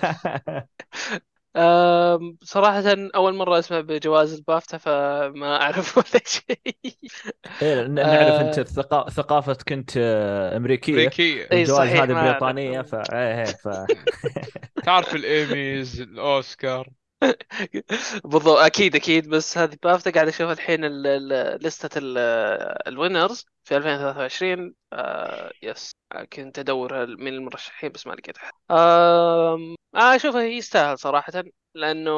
صراحة 2.43 2.83
أول 3.15 3.35
مرة 3.35 3.59
أسمع 3.59 3.81
بجواز 3.81 4.35
البافتا 4.35 4.79
فما 4.79 5.63
أعرف 5.63 5.97
ولا 5.99 6.23
شيء 6.27 6.77
إيه، 7.63 7.87
نعرف 7.87 8.09
آه. 8.09 8.41
انت 8.41 8.59
الثقا- 8.59 9.11
ثقافتك 9.11 9.73
انت 9.73 9.91
آه، 9.97 10.57
إيه، 11.53 11.61
الجوائز 11.61 11.91
صحيح، 11.91 12.03
هذه 12.03 12.13
ما 12.13 12.19
أعرف. 12.19 12.31
بريطانيه 12.31 12.83
ف 12.83 12.95
إيه 12.95 13.39
إيه، 13.41 13.45
ف 13.45 13.69
تعرف 14.85 15.15
الإيميز 15.15 16.01
الأوسكار 16.01 16.89
بالضبط 18.25 18.59
أكيد 18.59 18.95
أكيد. 18.97 19.29
بس 19.29 19.59
هذه 19.59 19.77
بافتا 19.83 20.11
قاعد 20.11 20.29
أشوف 20.29 20.51
الحين 20.51 20.85
ال- 20.85 21.07
ال- 21.07 21.65
لستة 21.67 21.99
ال 22.89 22.96
winners 22.96 23.47
في 23.65 23.77
2023 23.77 24.75
آه 24.93 25.53
yes 25.63 25.93
كنت 26.33 26.59
أدور 26.59 27.07
من 27.07 27.29
المرشحين 27.35 27.91
بس 27.93 28.07
ما 28.07 28.13
لقيتها 28.13 28.51
آم، 28.71 29.75
آه 29.95 30.17
أشوفه 30.17 30.41
يستاهل 30.43 30.99
صراحة 30.99 31.33
لأنه 31.75 32.11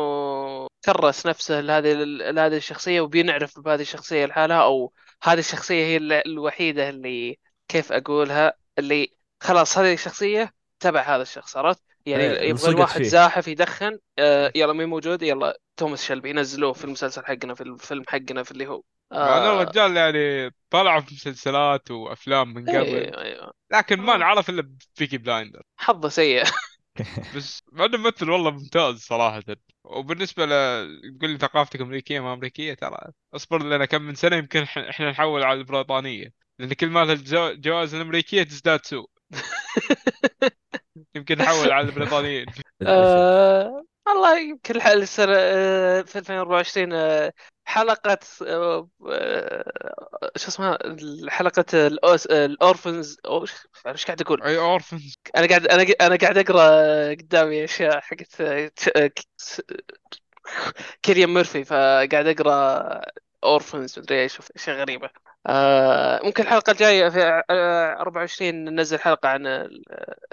كرس 0.84 1.26
نفسه 1.26 1.60
لهذه 1.60 1.92
لهذه 2.04 2.56
الشخصية 2.56 3.00
وبينعرف 3.00 3.60
بهذه 3.60 3.80
الشخصية 3.80 4.26
لحالها 4.26 4.62
أو 4.62 4.92
هذه 5.22 5.38
الشخصية 5.38 5.84
هي 5.84 5.96
ال- 5.96 6.12
الوحيدة 6.12 6.88
اللي 6.88 7.38
كيف 7.68 7.92
أقولها 7.92 8.52
اللي 8.78 9.16
خلاص 9.40 9.78
هذه 9.78 9.92
الشخصية 9.94 10.52
تبع 10.80 11.00
هذا 11.16 11.22
الشخص 11.22 11.56
عرفت؟ 11.56 11.82
يعني 12.06 12.24
إيه، 12.24 12.50
يبغى 12.50 12.68
الواحد 12.70 12.98
فيه. 12.98 13.08
زاحف 13.08 13.48
يدخن 13.48 13.98
آه 14.18 14.52
يلا 14.56 14.72
مين 14.72 14.88
موجود 14.88 15.22
يلا 15.22 15.58
توماس 15.76 16.04
شلبي 16.04 16.30
ينزلوه 16.30 16.72
في 16.72 16.84
المسلسل 16.84 17.24
حقنا 17.26 17.54
في 17.54 17.60
الفيلم 17.60 18.04
حقنا 18.08 18.42
في 18.42 18.50
اللي 18.52 18.66
هو 18.66 18.82
مع 19.12 19.38
إنه 19.38 19.46
آه 19.46 19.62
الرجال 19.62 19.96
يعني 19.96 20.50
طلع 20.70 21.00
في 21.00 21.14
مسلسلات 21.14 21.90
وأفلام 21.90 22.54
من 22.54 22.62
قبل. 22.66 22.76
أيوه 22.76 23.22
أيوه 23.22 23.52
لكن 23.72 24.00
ما 24.00 24.14
آه. 24.14 24.16
نعرف 24.16 24.50
إلا 24.50 24.74
بيكي 24.98 25.18
بلايندر. 25.18 25.62
حظه 25.78 26.08
سيء. 26.08 26.44
بس 27.36 27.62
مع 27.72 27.84
إنه 27.84 27.98
ممثل 27.98 28.30
والله 28.30 28.50
ممتاز 28.50 28.96
صراحة. 29.00 29.42
وبالنسبة 29.84 30.46
ل 30.46 30.48
تقول 31.18 31.30
لي 31.30 31.38
ثقافتك 31.38 31.80
أمريكية 31.80 32.20
ما 32.20 32.32
أمريكية 32.32 32.74
ترى 32.74 32.98
أصبر 33.34 33.62
لنا 33.62 33.84
كم 33.84 34.02
من 34.02 34.14
سنة 34.14 34.36
يمكن 34.36 34.64
إح- 34.66 34.78
إحنا 34.78 35.10
نحول 35.10 35.42
على 35.42 35.58
البريطانية. 35.58 36.32
لأن 36.58 36.72
كل 36.72 36.86
ما 36.90 37.02
الجو- 37.02 37.48
الجوائز 37.50 37.94
الأمريكية 37.94 38.42
تزداد 38.42 38.86
سوء. 38.86 39.10
يمكن 41.16 41.38
نحول 41.38 41.72
على 41.72 41.88
البريطانيين. 41.88 42.46
آه 42.86 43.84
والله 44.06 44.38
يمكن 44.38 44.76
الحل 44.76 45.02
السنة 45.02 45.34
آه 45.36 46.02
في 46.02 46.18
2024 46.18 46.92
آه 46.92 47.32
حلقة 47.64 48.18
آه 48.46 48.88
آه، 49.06 50.30
شو 50.36 50.48
اسمها؟ 50.48 50.78
حلقة 51.28 51.86
الأوس 51.86 52.26
ال 52.26 52.36
orphans. 52.36 53.16
أو 53.26 53.42
إيش 53.42 53.52
إيش 53.86 54.04
قاعد 54.04 54.20
أقول؟ 54.20 54.42
أي 54.42 54.58
orphans. 54.58 55.14
أنا 55.36 55.46
قاعد 55.46 55.66
أنا 55.66 55.86
أنا 56.00 56.16
قاعد 56.16 56.38
أقرأ 56.38 57.10
قدامي 57.14 57.64
أشياء 57.64 58.00
حقت 58.00 58.40
آه، 58.40 58.70
آه، 58.96 59.10
كيليان 61.02 61.34
ميرفي 61.34 61.64
فقاعد 61.64 62.26
أقرأ 62.26 63.02
أورفنز 63.44 63.98
مدري 63.98 64.22
إيش 64.22 64.38
أشياء 64.56 64.76
غريبة. 64.76 65.10
آه 65.46 66.20
ممكن 66.24 66.42
الحلقة 66.42 66.70
الجاية 66.70 67.08
في 67.08 67.42
آه 67.50 67.92
24 68.00 68.64
ننزل 68.64 68.98
حلقة 68.98 69.28
عن 69.28 69.46
ال- 69.46 69.84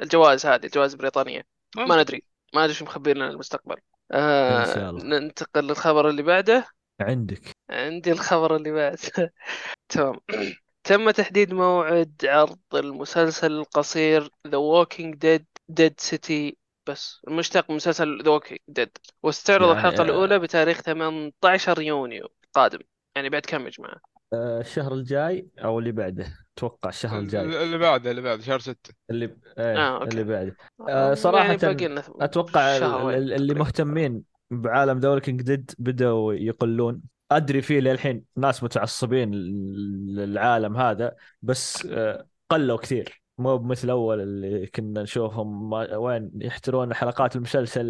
الجوائز 0.01 0.46
هذه 0.46 0.65
الجوائز 0.65 0.91
البريطانية. 0.93 1.46
ما 1.77 2.01
ندري 2.01 2.24
ما 2.55 2.63
ادري 2.63 2.74
شو 2.74 2.86
مخبي 2.86 3.13
لنا 3.13 3.29
المستقبل 3.29 3.75
آه 4.12 4.62
إن 4.62 4.65
شاء 4.75 4.89
الله. 4.89 5.03
ننتقل 5.03 5.63
للخبر 5.67 6.10
اللي 6.10 6.22
بعده. 6.24 6.65
عندك. 7.01 7.41
عندي 7.70 8.12
الخبر 8.12 8.55
اللي 8.55 8.72
بعده. 8.72 9.34
تمام. 9.89 10.20
تم 10.84 11.12
تحديد 11.12 11.53
موعد 11.53 12.13
عرض 12.24 12.60
المسلسل 12.74 13.51
القصير 13.51 14.25
The 14.48 14.51
Walking 14.51 15.15
Dead 15.25 15.43
Dead 15.82 16.10
City. 16.12 16.53
بس 16.89 17.22
المشتق 17.27 17.70
من 17.70 17.75
مسلسل 17.75 18.20
The 18.24 18.27
Walking 18.41 18.58
Dead. 18.79 18.89
واستعرض 19.24 19.67
يعني، 19.67 19.79
الحلقة 19.79 20.01
آه، 20.01 20.05
الأولى 20.05 20.39
بتاريخ 20.39 20.82
18 20.82 21.82
يونيو 21.82 22.27
القادم 22.46 22.79
يعني 23.15 23.29
بعد 23.29 23.41
كم 23.41 23.65
يا 23.65 23.70
جماعة؟ 23.70 24.12
آه، 24.34 24.60
الشهر 24.62 24.94
الجاي 24.94 25.48
أو 25.63 25.80
اللي 25.80 25.92
بعده. 25.92 26.25
أتوقع 26.58 26.90
الشهر 26.90 27.20
الجاي. 27.20 27.63
اللي 27.63 27.78
بعده 27.78 28.12
اللي 28.12 28.22
بعده 28.22 28.42
شهر 28.42 28.60
ستة. 28.60 28.94
اللي 29.10 29.25
إيه 29.25 29.38
آه، 29.58 30.02
okay. 30.01 30.12
اللي 30.12 30.24
بعده. 30.24 30.56
آه، 30.90 31.12
آه، 31.12 31.13
صراحة 31.13 31.46
يعني 31.46 31.58
باقي 31.58 31.88
لنا 31.88 32.04
أتوقع 32.22 32.78
اللي. 33.18 33.54
مهتمين 33.54 34.24
بعالم 34.52 35.00
The 35.00 35.10
Walking 35.10 35.42
Dead 35.42 35.72
بدأوا 35.80 36.34
يقلون. 36.34 37.02
أدري 37.32 37.62
في 37.62 37.82
للحين 37.82 38.24
ناس 38.36 38.63
متعصبين 38.63 39.32
للعالم 40.16 40.78
هذا 40.78 41.16
بس 41.42 41.86
آه، 41.86 42.28
قلوا 42.50 42.78
كثير. 42.78 43.24
مو 43.38 43.58
بمثل 43.58 43.90
أول 43.90 44.22
اللي 44.22 44.68
كنا 44.68 45.02
نشوفهم 45.04 45.70
ما- 45.70 45.96
وين 45.98 46.32
يحترون 46.36 46.94
حلقات 46.94 47.36
المسلسل 47.36 47.88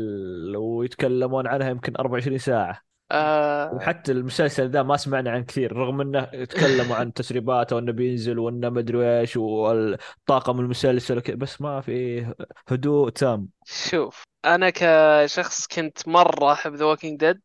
ويتكلمون 0.58 1.48
عنها 1.48 1.70
يمكن 1.70 1.96
24 1.96 2.38
ساعة. 2.38 2.82
آه 3.13 3.74
وحتى 3.74 4.12
المسلسل 4.12 4.70
ذا 4.70 4.84
ما 4.84 4.98
سمعنا 4.98 5.32
عن 5.32 5.43
كثير 5.43 5.74
رغم 5.74 6.01
إنه 6.01 6.24
تكلموا 6.24 6.96
عن 6.96 7.13
تسريباته 7.13 7.75
وإنه 7.75 7.91
بينزل 7.91 8.39
وإنه 8.39 8.70
مدري 8.70 9.20
إيش 9.20 9.38
والطاقم 9.38 10.60
المسلسل 10.60 11.22
بس 11.36 11.62
ما 11.62 11.82
في 11.82 12.25
هدوء 12.67 13.10
تام. 13.10 13.48
شوف 13.65 14.24
أنا 14.46 14.72
كشخص 14.75 15.67
كنت 15.67 16.08
مرة 16.08 16.53
أحب 16.53 16.74
The 16.74 16.86
Walking 16.86 17.20
Dead 17.20 17.42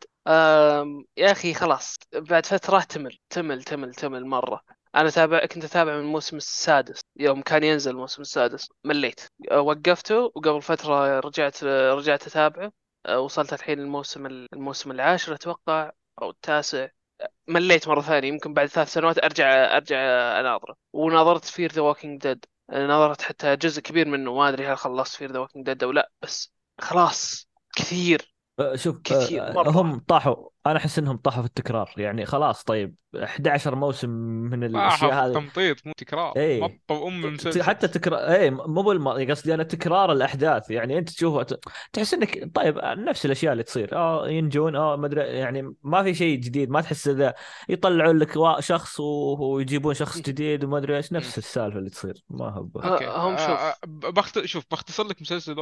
يا 1.16 1.32
أخي 1.32 1.54
خلاص 1.54 1.96
بعد 2.14 2.46
فترة 2.46 2.80
تمل 2.80 3.18
تمل 3.30 3.62
تمل 3.62 3.94
تمل 3.94 4.26
مرة. 4.26 4.60
أنا 4.96 5.10
تابع 5.10 5.46
كنت 5.46 5.64
أتابع 5.64 5.94
من 5.94 6.00
الموسم 6.00 6.36
السادس 6.36 7.00
يوم 7.16 7.42
كان 7.42 7.64
ينزل 7.64 7.90
الموسم 7.90 8.22
السادس 8.22 8.68
مليت. 8.84 9.20
وقفته 9.52 10.18
وقبل 10.18 10.62
فترة 10.62 11.20
رجعت 11.20 11.64
رجعت 11.64 12.26
أتابعه. 12.26 12.72
وصلت 13.08 13.52
الحين 13.52 13.78
الموسم 13.78 14.26
الموسم 14.26 14.90
العاشر 14.90 15.34
أتوقع 15.34 15.90
أو 16.22 16.30
التاسع. 16.30 16.88
مليت 17.48 17.88
مرة 17.88 18.00
ثانية 18.00 18.28
يمكن 18.28 18.54
بعد 18.54 18.66
ثلاث 18.66 18.92
سنوات 18.92 19.18
أرجع 19.18 19.76
أرجع 19.76 19.96
أناظره. 20.40 20.76
وناظرت 20.92 21.44
Fear 21.44 21.72
The 21.72 21.82
Walking 21.82 22.22
Dead 22.22 22.44
ناظرت 22.70 23.22
حتى 23.22 23.56
جزء 23.56 23.82
كبير 23.82 24.08
منه. 24.08 24.34
ما 24.34 24.48
أدري 24.48 24.66
هل 24.66 24.76
خلصت 24.76 25.16
Fear 25.16 25.32
The 25.32 25.38
Walking 25.38 25.66
Dead 25.66 25.84
أو 25.84 25.90
لا 25.90 26.10
بس 26.22 26.52
خلاص 26.80 27.48
كثير 27.76 28.34
شوف 28.74 29.00
كثير 29.04 29.48
آه، 29.48 29.52
مرة. 29.52 29.70
هم 29.70 29.98
طاحوا. 29.98 30.48
أنا 30.66 30.76
أحس 30.76 30.98
إنهم 30.98 31.16
طاحوا 31.16 31.42
في 31.42 31.48
التكرار. 31.48 31.92
يعني 31.96 32.26
خلاص 32.26 32.62
طيب 32.62 32.94
11 33.24 33.74
موسم 33.74 34.10
من 34.50 34.64
الأشياء 34.64 35.10
ما 35.10 35.26
هذه. 35.26 35.32
تمطيط 35.32 35.86
مو 35.86 35.92
تكرار. 35.96 36.32
مطوا 36.36 37.08
أم 37.08 37.24
المسلسل 37.24 37.62
حتى 37.62 37.88
تكرار 37.88 38.18
اي 38.18 38.50
مو 38.50 38.82
بالماضي 38.82 39.30
قصدي 39.30 39.54
أنا 39.54 39.62
تكرار 39.62 40.12
الأحداث. 40.12 40.70
يعني 40.70 40.98
أنت 40.98 41.10
تشوف 41.10 41.42
تحس 41.92 42.14
إنك 42.14 42.50
طيب 42.54 42.78
نفس 42.84 43.26
الأشياء 43.26 43.52
اللي 43.52 43.62
تصير. 43.62 43.96
آه 43.96 44.28
ينجون 44.28 44.76
آه 44.76 44.96
ما 44.96 45.06
أدري 45.06 45.20
يعني 45.22 45.74
ما 45.82 46.02
في 46.02 46.14
شيء 46.14 46.38
جديد. 46.38 46.70
ما 46.70 46.80
تحس 46.80 47.08
إذا 47.08 47.34
يطلعون 47.68 48.18
لك 48.18 48.34
شخص 48.60 49.00
و- 49.00 49.36
ويجيبون 49.54 49.94
شخص 49.94 50.20
جديد 50.20 50.64
وما 50.64 50.78
أدري 50.78 50.96
إيش. 50.96 51.12
نفس 51.12 51.38
السالفة 51.38 51.78
اللي 51.78 51.90
تصير. 51.90 52.14
ما 52.30 52.48
هو 52.48 52.62
ب- 52.62 52.78
أوكي. 52.78 53.06
هم 53.06 53.36
شوف. 53.36 53.48
آه، 53.50 53.54
آه، 53.54 53.76
بخت... 54.10 54.44
شوف 54.44 54.64
بختصر 54.70 55.06
لك 55.06 55.22
مسلسل. 55.22 55.56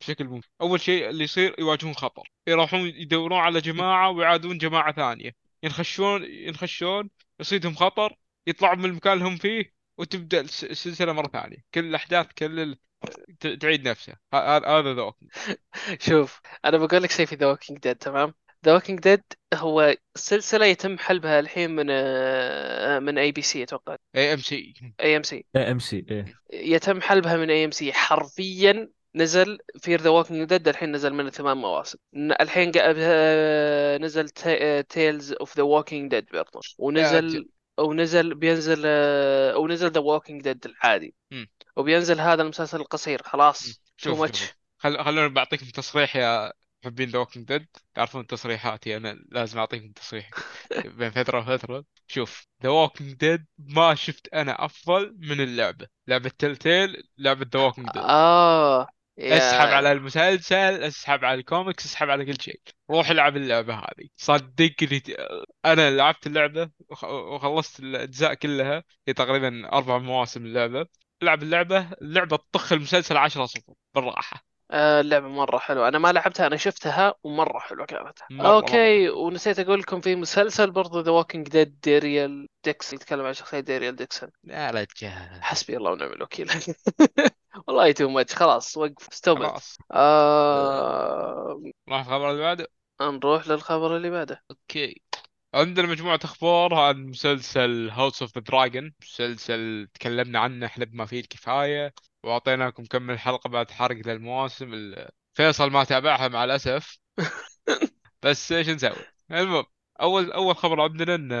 بشكل 0.00 0.24
ممتع 0.24 0.48
أول 0.60 0.80
شيء 0.80 1.10
اللي 1.10 1.24
يصير 1.24 1.54
يواجهون 1.58 1.94
خطر. 1.94 2.22
يروحون 2.48 2.80
يدورون 2.80 3.38
على 3.38 3.60
جماعة 3.60 4.03
ويعادون 4.08 4.58
جماعة 4.58 4.92
ثانية. 4.92 5.32
ينخشون 5.62 6.24
ينخشون 6.24 7.10
يصيدهم 7.40 7.74
خطر 7.74 8.16
يطلعون 8.46 8.78
من 8.78 8.84
المكان 8.84 9.12
اللي 9.12 9.24
هم 9.24 9.36
فيه 9.36 9.72
وتبدأ 9.98 10.40
الس- 10.40 10.64
السلسلة 10.64 11.12
مرة 11.12 11.28
ثانية. 11.28 11.56
كل 11.74 11.84
الأحداث 11.84 12.26
كل 12.38 12.60
ال... 12.60 12.78
تعيد 13.60 13.88
نفسها. 13.88 14.16
ه- 14.34 14.78
هذا 14.78 14.94
ذا 14.94 15.12
شوف 16.08 16.40
أنا 16.64 16.78
بقول 16.78 17.02
لك 17.02 17.10
شيء 17.10 17.26
في 17.26 17.34
The 17.34 17.46
Walking 17.46 17.78
Dead 17.78 17.96
تمام؟ 17.96 18.34
The 18.66 18.72
Walking 18.74 19.00
Dead 19.00 19.22
هو 19.54 19.96
سلسلة 20.14 20.66
يتم 20.66 20.98
حلبها 20.98 21.40
الحين 21.40 21.70
من 21.70 21.86
آه، 21.90 22.98
من 22.98 23.18
ABC 23.18 23.62
أتوقع. 23.62 23.96
AMC 24.16 24.74
اي 25.00 25.16
ام 25.16 25.22
سي 25.22 25.44
اي 25.56 25.70
ام 25.70 25.78
سي 25.78 26.04
يتم 26.52 27.00
حلبها 27.00 27.36
من 27.36 27.50
اي 27.50 27.64
ام 27.64 27.70
سي 27.70 27.92
حرفيا 27.92 28.90
نزل 29.14 29.58
Fear 29.80 30.00
The 30.00 30.10
Walking 30.10 30.48
Dead 30.48 30.68
الحين 30.68 30.92
نزل 30.92 31.14
منه 31.14 31.30
ثمان 31.30 31.56
مواسم. 31.56 31.98
الحين 32.14 32.72
آه، 32.76 33.98
نزل 33.98 34.28
Tales 34.88 35.32
of 35.32 35.56
The 35.56 35.62
Walking 35.62 36.10
Dead 36.10 36.26
برضه 36.32 36.60
ونزل 36.78 37.48
ونزل 37.78 38.34
بينزل 38.34 38.82
آه، 38.86 39.56
ونزل 39.56 39.90
The 39.90 40.00
Walking 40.00 40.42
Dead 40.42 40.66
العادي. 40.66 41.14
وبينزل 41.76 42.20
هذا 42.20 42.42
المسلسل 42.42 42.80
القصير. 42.80 43.22
خلاص. 43.22 43.80
too 43.98 44.10
شوف 44.10 44.20
much 44.20 44.52
خل... 44.78 45.04
خلونا 45.04 45.28
بعطيكم 45.28 45.66
تصريح 45.66 46.16
يا 46.16 46.52
محبين 46.84 47.08
The 47.08 47.18
Walking 47.18 47.46
Dead 47.46 47.66
تعرفون 47.94 48.26
تصريحاتي 48.26 48.96
أنا 48.96 49.16
لازم 49.28 49.58
أعطيكم 49.58 49.92
تصريح. 49.92 50.30
بين 50.98 51.10
فترة 51.10 51.38
وفترة. 51.38 51.84
شوف 52.06 52.46
The 52.62 52.68
Walking 52.68 53.12
Dead 53.12 53.46
ما 53.58 53.94
شفت 53.94 54.28
أنا 54.34 54.64
أفضل 54.64 55.16
من 55.18 55.40
اللعبة. 55.40 55.86
لعبة 56.08 56.30
Telltale 56.38 57.02
لعبة 57.18 57.46
The 57.54 57.60
Walking 57.60 57.88
Dead 57.94 58.02
آه. 58.02 58.88
يا- 59.18 59.36
اسحب 59.36 59.68
على 59.68 59.92
المسلسل 59.92 60.82
اسحب 60.82 61.24
على 61.24 61.40
الكوميكس 61.40 61.84
اسحب 61.86 62.10
على 62.10 62.24
كل 62.24 62.40
شيء. 62.42 62.60
روح 62.90 63.10
العب 63.10 63.36
اللعبة 63.36 63.74
هذه. 63.74 64.08
صدقني 64.16 65.02
أنا 65.64 65.90
لعبت 65.90 66.26
اللعبة 66.26 66.70
وخ- 66.88 67.04
وخلصت 67.04 67.80
الأجزاء 67.80 68.34
كلها. 68.34 68.84
هي 69.08 69.14
تقريبا 69.14 69.72
أربع 69.72 69.98
مواسم 69.98 70.46
اللعبة. 70.46 70.86
ألعب 71.22 71.42
اللعبة 71.42 71.92
اللعبه 72.02 72.36
تطخ 72.36 72.72
المسلسل 72.72 73.16
10 73.16 73.46
صفر 73.46 73.72
بالراحة. 73.94 74.44
آه، 74.74 75.00
اللعبة 75.00 75.28
مرة 75.28 75.58
حلوة. 75.58 75.88
أنا 75.88 75.98
ما 75.98 76.12
لعبتها 76.12 76.46
أنا 76.46 76.56
شفتها 76.56 77.14
ومرة 77.22 77.58
حلوة 77.58 77.86
كانت 77.86 78.18
مرة 78.30 78.54
okay 78.54 79.08
ونسيت 79.08 79.58
أقول 79.58 79.80
لكم 79.80 80.00
في 80.00 80.16
مسلسل 80.16 80.70
برضو 80.70 81.00
The 81.00 81.10
Walking 81.10 81.48
Dead 81.48 81.80
Daryl 81.80 82.48
Dix 82.64 82.92
يتكلم 82.92 83.26
عن 83.26 83.32
شخصية 83.32 83.60
Daryl 83.60 83.96
Dixon 83.96 84.30
يا 84.44 84.70
رجال 84.70 85.42
حسبي 85.42 85.76
الله 85.76 85.90
ونعم 85.90 86.12
الوكيل. 86.12 86.50
والله 87.66 87.92
too 87.92 88.08
much 88.08 88.34
خلاص 88.34 88.76
وقف. 88.76 89.08
stop 89.12 89.38
خلاص. 89.38 89.78
آه... 89.92 91.60
نروح 91.88 92.00
الخبر 92.00 92.30
اللي 92.30 92.42
بعده؟ 92.42 92.68
نروح 93.00 93.48
للخبر 93.48 93.96
اللي 93.96 94.10
بعده. 94.10 94.42
okay. 94.50 95.02
عندنا 95.54 95.86
مجموعة 95.86 96.20
أخبار 96.24 96.74
عن 96.74 97.06
مسلسل 97.06 97.90
House 97.90 98.22
of 98.22 98.34
the 98.38 98.42
Dragon 98.42 98.92
مسلسل 99.02 99.88
تكلمنا 99.94 100.38
عنه 100.38 100.66
إحنا 100.66 100.84
بما 100.84 101.06
فيه 101.06 101.20
الكفاية. 101.20 101.94
واعطيناكم 102.24 102.84
كم 102.84 103.02
من 103.02 103.18
حلقه 103.18 103.48
بعد 103.48 103.70
حرق 103.70 103.96
للمواسم 104.06 104.72
اللي 104.74 105.10
فيصل 105.34 105.70
ما 105.70 105.84
تابعها 105.84 106.28
مع 106.28 106.44
الأسف 106.44 106.98
بس 108.22 108.52
إيش 108.52 108.68
نسوي؟ 108.68 108.92
المهم 109.30 109.64
اول 110.00 110.32
أول 110.32 110.56
خبر 110.56 110.80
عندنا 110.80 111.14
إن 111.14 111.32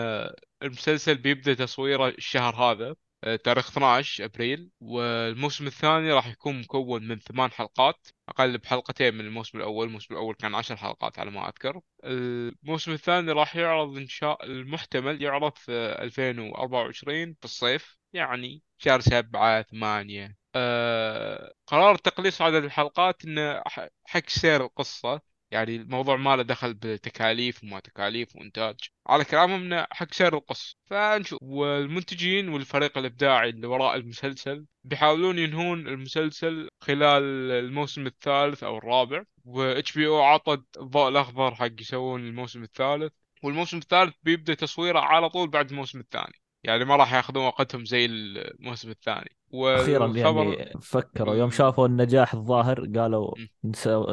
المسلسل 0.62 1.14
بيبدأ 1.18 1.54
تصويره 1.54 2.08
الشهر 2.08 2.54
هذا 2.56 2.94
آه، 3.24 3.36
تاريخ 3.36 3.70
12 3.70 4.24
أبريل 4.24 4.70
والموسم 4.80 5.66
الثاني 5.66 6.12
راح 6.12 6.26
يكون 6.26 6.60
مكون 6.60 7.08
من 7.08 7.18
ثمان 7.18 7.50
حلقات 7.50 8.08
أقل 8.28 8.58
بحلقتين 8.58 9.14
من 9.14 9.20
الموسم 9.20 9.58
الأول، 9.58 9.86
الموسم 9.86 10.14
الأول 10.14 10.34
كان 10.34 10.54
عشر 10.54 10.76
حلقات 10.76 11.18
على 11.18 11.30
ما 11.30 11.48
أذكر. 11.48 11.80
الموسم 12.04 12.92
الثاني 12.92 13.32
راح 13.32 13.56
يعرض 13.56 13.96
إن 13.96 14.08
شاء 14.08 14.44
المحتمل 14.44 15.22
يعرض 15.22 15.56
في 15.56 15.72
2024 15.72 17.36
بالصيف 17.42 17.98
يعني 18.12 18.62
شهر 18.78 19.00
7 19.00 19.62
8 19.62 20.36
آه، 20.54 21.54
قرار 21.66 21.96
تقليص 21.96 22.42
عدد 22.42 22.64
الحلقات 22.64 23.24
إنه 23.24 23.62
حق 24.06 24.28
سير 24.28 24.64
القصة. 24.64 25.20
يعني 25.50 25.76
الموضوع 25.76 26.16
ما 26.16 26.36
له 26.36 26.42
دخل 26.42 26.74
بتكاليف 26.74 27.64
وما 27.64 27.80
تكاليف 27.80 28.36
وإنتاج. 28.36 28.76
على 29.06 29.24
كلامهم 29.24 29.62
إنه 29.62 29.86
حق 29.90 30.12
سير 30.12 30.34
القصة. 30.36 30.76
فنشوف. 30.86 31.38
والمنتجين 31.42 32.48
والفريق 32.48 32.98
الإبداعي 32.98 33.48
اللي 33.50 33.66
وراء 33.66 33.96
المسلسل 33.96 34.66
بيحاولون 34.84 35.38
ينهون 35.38 35.88
المسلسل 35.88 36.68
خلال 36.80 37.22
الموسم 37.52 38.06
الثالث 38.06 38.64
أو 38.64 38.78
الرابع. 38.78 39.24
واتش 39.44 39.92
بي 39.92 40.06
أو 40.06 40.22
عطت 40.22 40.64
الضوء 40.76 41.08
الأخضر 41.08 41.54
حق 41.54 41.80
يسوون 41.80 42.20
الموسم 42.20 42.62
الثالث. 42.62 43.12
والموسم 43.42 43.78
الثالث 43.78 44.14
بيبدأ 44.22 44.54
تصويره 44.54 45.00
على 45.00 45.28
طول 45.30 45.48
بعد 45.50 45.70
الموسم 45.70 46.00
الثاني. 46.00 46.34
يعني 46.64 46.84
ما 46.84 46.96
راح 46.96 47.12
ياخذون 47.12 47.46
وقتهم 47.46 47.84
زي 47.84 48.04
الموسم 48.06 48.90
الثاني. 48.90 49.36
أخيرا 49.62 50.06
والخبر 50.06 50.44
يعني 50.44 50.80
فكروا 50.82 51.34
يوم. 51.34 51.50
شافوا 51.50 51.86
النجاح 51.86 52.34
الظاهر 52.34 52.80
قالوا 52.96 53.34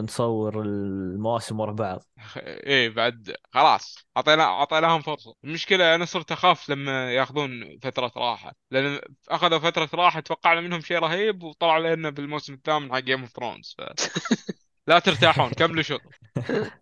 نصور 0.02 0.62
المواسم 0.62 1.60
ورا 1.60 1.72
بعض. 1.72 2.04
إيه 2.38 2.90
بعد 2.90 3.36
خلاص 3.54 3.98
اعطينا 4.18 4.44
أعطيناهم 4.44 5.02
فرصة. 5.02 5.36
المشكلة 5.44 5.96
أنا 5.96 6.06
صرت 6.06 6.32
أخاف 6.32 6.70
لما 6.70 7.14
ياخذون 7.14 7.80
فترة 7.84 8.12
راحة. 8.18 8.54
لأن 8.72 9.00
أخذوا 9.30 9.60
فترة 9.60 9.90
راحة 9.94 10.20
توقعنا 10.20 10.62
منهم 10.62 10.82
شيء 10.82 11.00
رهيب 11.00 11.44
وطلع 11.44 11.78
لنا 11.78 12.10
بالموسم 12.10 12.54
الثامن 12.54 12.92
حق 12.94 13.00
Game 13.00 13.22
of 13.22 13.30
Thrones 13.30 13.76
ف... 13.78 13.82
لا 14.88 15.00
ترتاحون 15.00 15.50
كملوا 15.50 15.84
شغل 15.84 16.02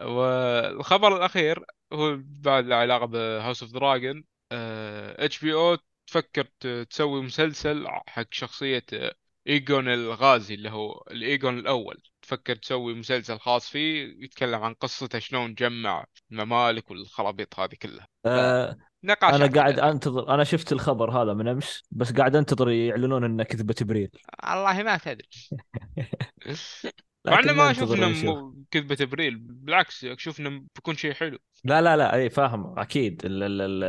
والخبر 0.00 1.16
الأخير 1.16 1.64
هو 1.92 2.18
بعد 2.20 2.64
له 2.64 2.76
علاقه 2.76 3.06
ب 3.06 3.15
House 3.15 3.62
of 3.62 3.72
Dragon 3.72 4.24
HBO 4.52 5.76
تفكر 6.10 6.44
تسوي 6.84 7.22
مسلسل 7.22 7.86
حق 8.08 8.26
شخصية 8.30 8.84
آه، 8.92 9.14
ايجون 9.46 9.88
الغازي 9.88 10.54
اللي 10.54 10.70
هو 10.70 11.04
الايجون 11.10 11.58
الأول. 11.58 12.02
تفكر 12.22 12.56
تسوي 12.56 12.94
مسلسل 12.94 13.38
خاص 13.38 13.68
فيه 13.68 14.14
يتكلم 14.24 14.62
عن 14.62 14.74
قصته 14.74 15.18
شلون 15.18 15.54
جمع 15.54 16.04
الممالك 16.32 16.90
والخرابيط 16.90 17.60
هذه 17.60 17.74
كلها. 17.82 18.06
آه 18.26 18.76
نقاش 19.04 19.34
أنا 19.34 19.46
قاعد. 19.46 19.78
أنتظر 19.78 20.34
أنا 20.34 20.44
شفت 20.44 20.72
الخبر 20.72 21.10
هذا 21.22 21.34
من 21.34 21.48
أمس 21.48 21.82
بس 21.90 22.12
قاعد 22.12 22.36
أنتظر 22.36 22.70
يعلنون 22.70 23.24
انه 23.24 23.42
كذبه 23.42 23.74
ابريل 23.82 24.10
والله 24.44 24.82
ما 24.82 24.96
تدري. 24.96 25.28
مع 27.26 27.38
إنه 27.38 27.52
ما. 27.52 27.72
م- 28.32 28.64
كذبة 28.70 28.96
إبريل. 29.00 29.38
بالعكس 29.38 30.04
أشوف 30.04 30.40
إنه 30.40 30.62
بيكون 30.74 30.96
شيء 30.96 31.12
حلو. 31.12 31.38
لا 31.64 31.82
لا 31.82 31.96
لا 31.96 32.14
اي 32.14 32.30
فاهم 32.30 32.78
أكيد. 32.78 33.24
ال- 33.24 33.42
ال- 33.42 33.62
ال- 33.62 33.84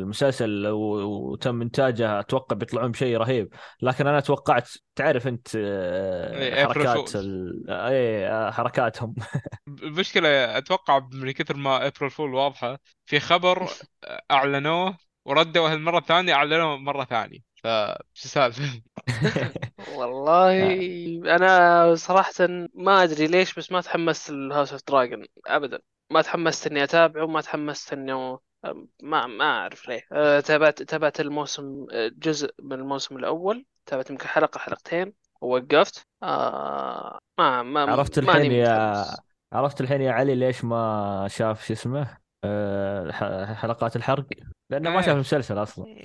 المسلسل 0.00 0.62
لو 0.62 0.78
وتم 1.32 1.62
إنتاجه 1.62 2.20
أتوقع 2.20 2.56
بيطلعون 2.56 2.90
بشيء 2.90 3.16
رهيب. 3.16 3.48
لكن 3.82 4.06
أنا 4.06 4.20
توقعت 4.20 4.68
تعرف 4.94 5.26
أنت 5.26 5.48
آه، 5.56 6.38
إيه، 6.38 6.66
حركات. 6.66 7.16
ال- 7.16 7.70
اي 7.70 8.52
حركاتهم. 8.52 9.14
المشكلة 9.82 10.58
أتوقع 10.58 11.08
من 11.12 11.30
كثر 11.30 11.56
ما 11.56 11.86
April 11.86 12.10
Fool 12.10 12.34
واضحة 12.34 12.78
في 13.06 13.20
خبر 13.20 13.68
أعلنوه 14.30 14.98
وردوا 15.24 15.68
هالمرة 15.72 15.98
الثانية 15.98 16.34
أعلنوه 16.34 16.76
مرة 16.76 17.04
ثانية. 17.04 17.45
ف 17.66 17.68
شو 18.14 18.24
السالفة؟ 18.24 18.82
والله 19.96 20.52
أنا 21.36 21.94
صراحة 21.94 22.32
ما 22.74 23.02
أدري 23.02 23.26
ليش 23.26 23.54
بس 23.54 23.72
ما 23.72 23.80
تحمست 23.80 24.30
لهاوس 24.30 24.72
أوف 24.72 24.80
دراجون 24.88 25.24
ابدا 25.46 25.78
ما 26.10 26.22
تحمست 26.22 26.66
إني 26.66 26.84
أتابعه 26.84 27.24
وما 27.24 27.40
تحمست 27.40 27.92
إنه 27.92 28.38
ما 29.02 29.26
ما 29.26 29.44
أعرف 29.44 29.88
ليه 29.88 30.02
أه، 30.12 30.40
تابعت 30.40 30.82
تابعت 30.82 31.20
الموسم 31.20 31.86
أه، 31.92 32.10
جزء 32.16 32.50
من 32.62 32.72
الموسم 32.72 33.16
الأول 33.16 33.66
تابعت 33.86 34.10
يمكن 34.10 34.28
حلقة 34.28 34.58
حلقتين 34.58 35.12
ووقفت 35.40 36.06
آه 36.22 37.18
ما 37.38 37.62
ما 37.62 37.80
عرفت 37.80 38.18
الحين 38.18 38.52
يا. 38.52 39.04
عرفت 39.52 39.80
الحين 39.80 40.00
يا 40.00 40.12
علي 40.12 40.34
ليش 40.34 40.64
ما 40.64 41.28
شاف 41.30 41.66
شو 41.66 41.72
اسمه 41.72 42.04
ح- 43.12 43.52
حلقات 43.54 43.96
الحرق 43.96 44.26
لأنه 44.70 44.90
ما 44.90 44.96
إيه. 44.96 45.02
شاف 45.06 45.14
المسلسل 45.14 45.62
أصلا. 45.62 46.00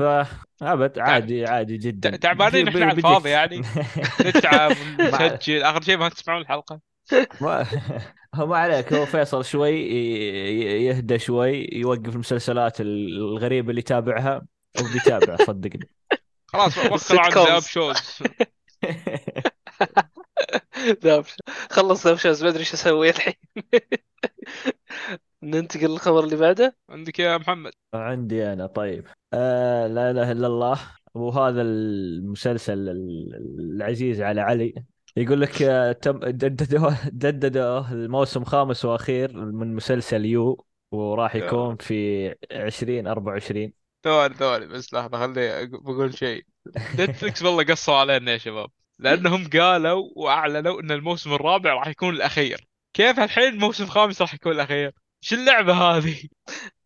فابد 0.59 0.99
عادي 0.99 1.45
عادي 1.45 1.77
جدا. 1.77 2.09
تع- 2.09 2.17
تعبانين 2.17 2.67
إحنا 2.67 2.85
على 2.85 2.97
الفاضي 2.97 3.29
يعني. 3.29 3.61
نتعب 4.25 4.71
ونسجل 4.99 5.63
آخر 5.63 5.81
شيء 5.81 5.97
ما 5.97 6.09
تسمعون 6.09 6.41
الحلقة. 6.41 6.79
ما 7.41 7.65
هو 8.35 8.45
ما 8.45 8.57
عليك 8.57 8.93
هو 8.93 9.05
فيصل 9.05 9.45
شوي 9.45 9.71
يهدى 10.85 11.19
شوي 11.19 11.69
يوقف 11.71 12.13
المسلسلات 12.13 12.81
الغريبة 12.81 13.69
اللي 13.69 13.79
يتابعها 13.79 14.45
وبيتابع 14.81 15.35
صدقني. 15.35 15.89
خلاص 16.47 16.77
السيت 16.93 17.19
عن. 17.19 17.31
ذاب 17.31 17.61
شوز. 17.61 18.23
ذاب 21.03 21.25
خلص 21.69 22.07
ذاب 22.07 22.17
شوز 22.17 22.43
ما 22.43 22.49
أدري 22.49 22.59
إيش 22.59 22.73
أسوي 22.73 23.09
الحين. 23.09 23.33
ننتقل 25.43 25.85
للخبر 25.87 26.23
اللي 26.23 26.35
بعده. 26.35 26.77
عندك 26.89 27.19
يا 27.19 27.37
محمد. 27.37 27.71
عندي 27.93 28.53
أنا 28.53 28.67
طيب. 28.67 29.07
آه 29.33 29.87
لا 29.87 30.11
إله 30.11 30.31
إلا 30.31 30.47
الله. 30.47 30.79
وهذا 31.13 31.61
المسلسل 31.61 32.89
ال- 32.89 33.75
العزيز 33.75 34.21
على 34.21 34.41
علي. 34.41 34.73
يقول 35.17 35.41
لك 35.41 35.61
آه، 35.61 35.91
تم 35.91 36.19
جددوا 36.19 36.91
جددوا 37.05 37.91
الموسم 37.91 38.43
خامس 38.43 38.85
وأخير 38.85 39.33
من 39.37 39.75
مسلسل 39.75 40.25
يو 40.25 40.65
وراح 40.91 41.35
يكون 41.35 41.75
في 41.75 42.27
2024 42.51 43.73
ثواني 44.03 44.33
ثواني 44.33 44.65
بس 44.65 44.93
لحظة 44.93 45.17
خليني 45.17 45.67
بقول 45.67 46.17
شيء. 46.17 46.45
نتفلكس 46.99 47.43
والله 47.43 47.63
قصوا 47.63 47.95
علينا 47.95 48.31
يا 48.31 48.37
شباب. 48.37 48.69
لأنهم 48.99 49.49
قالوا 49.49 50.09
وأعلنوا 50.15 50.81
إن 50.81 50.91
الموسم 50.91 51.33
الرابع 51.33 51.73
راح 51.73 51.87
يكون 51.87 52.13
الأخير. 52.15 52.67
كيف 52.93 53.19
الحين 53.19 53.53
الموسم 53.53 53.83
الخامس 53.83 54.21
راح 54.21 54.33
يكون 54.33 54.51
الأخير؟ 54.51 54.91
شو 55.21 55.35
اللعبة 55.35 55.73
هذه؟ 55.73 56.23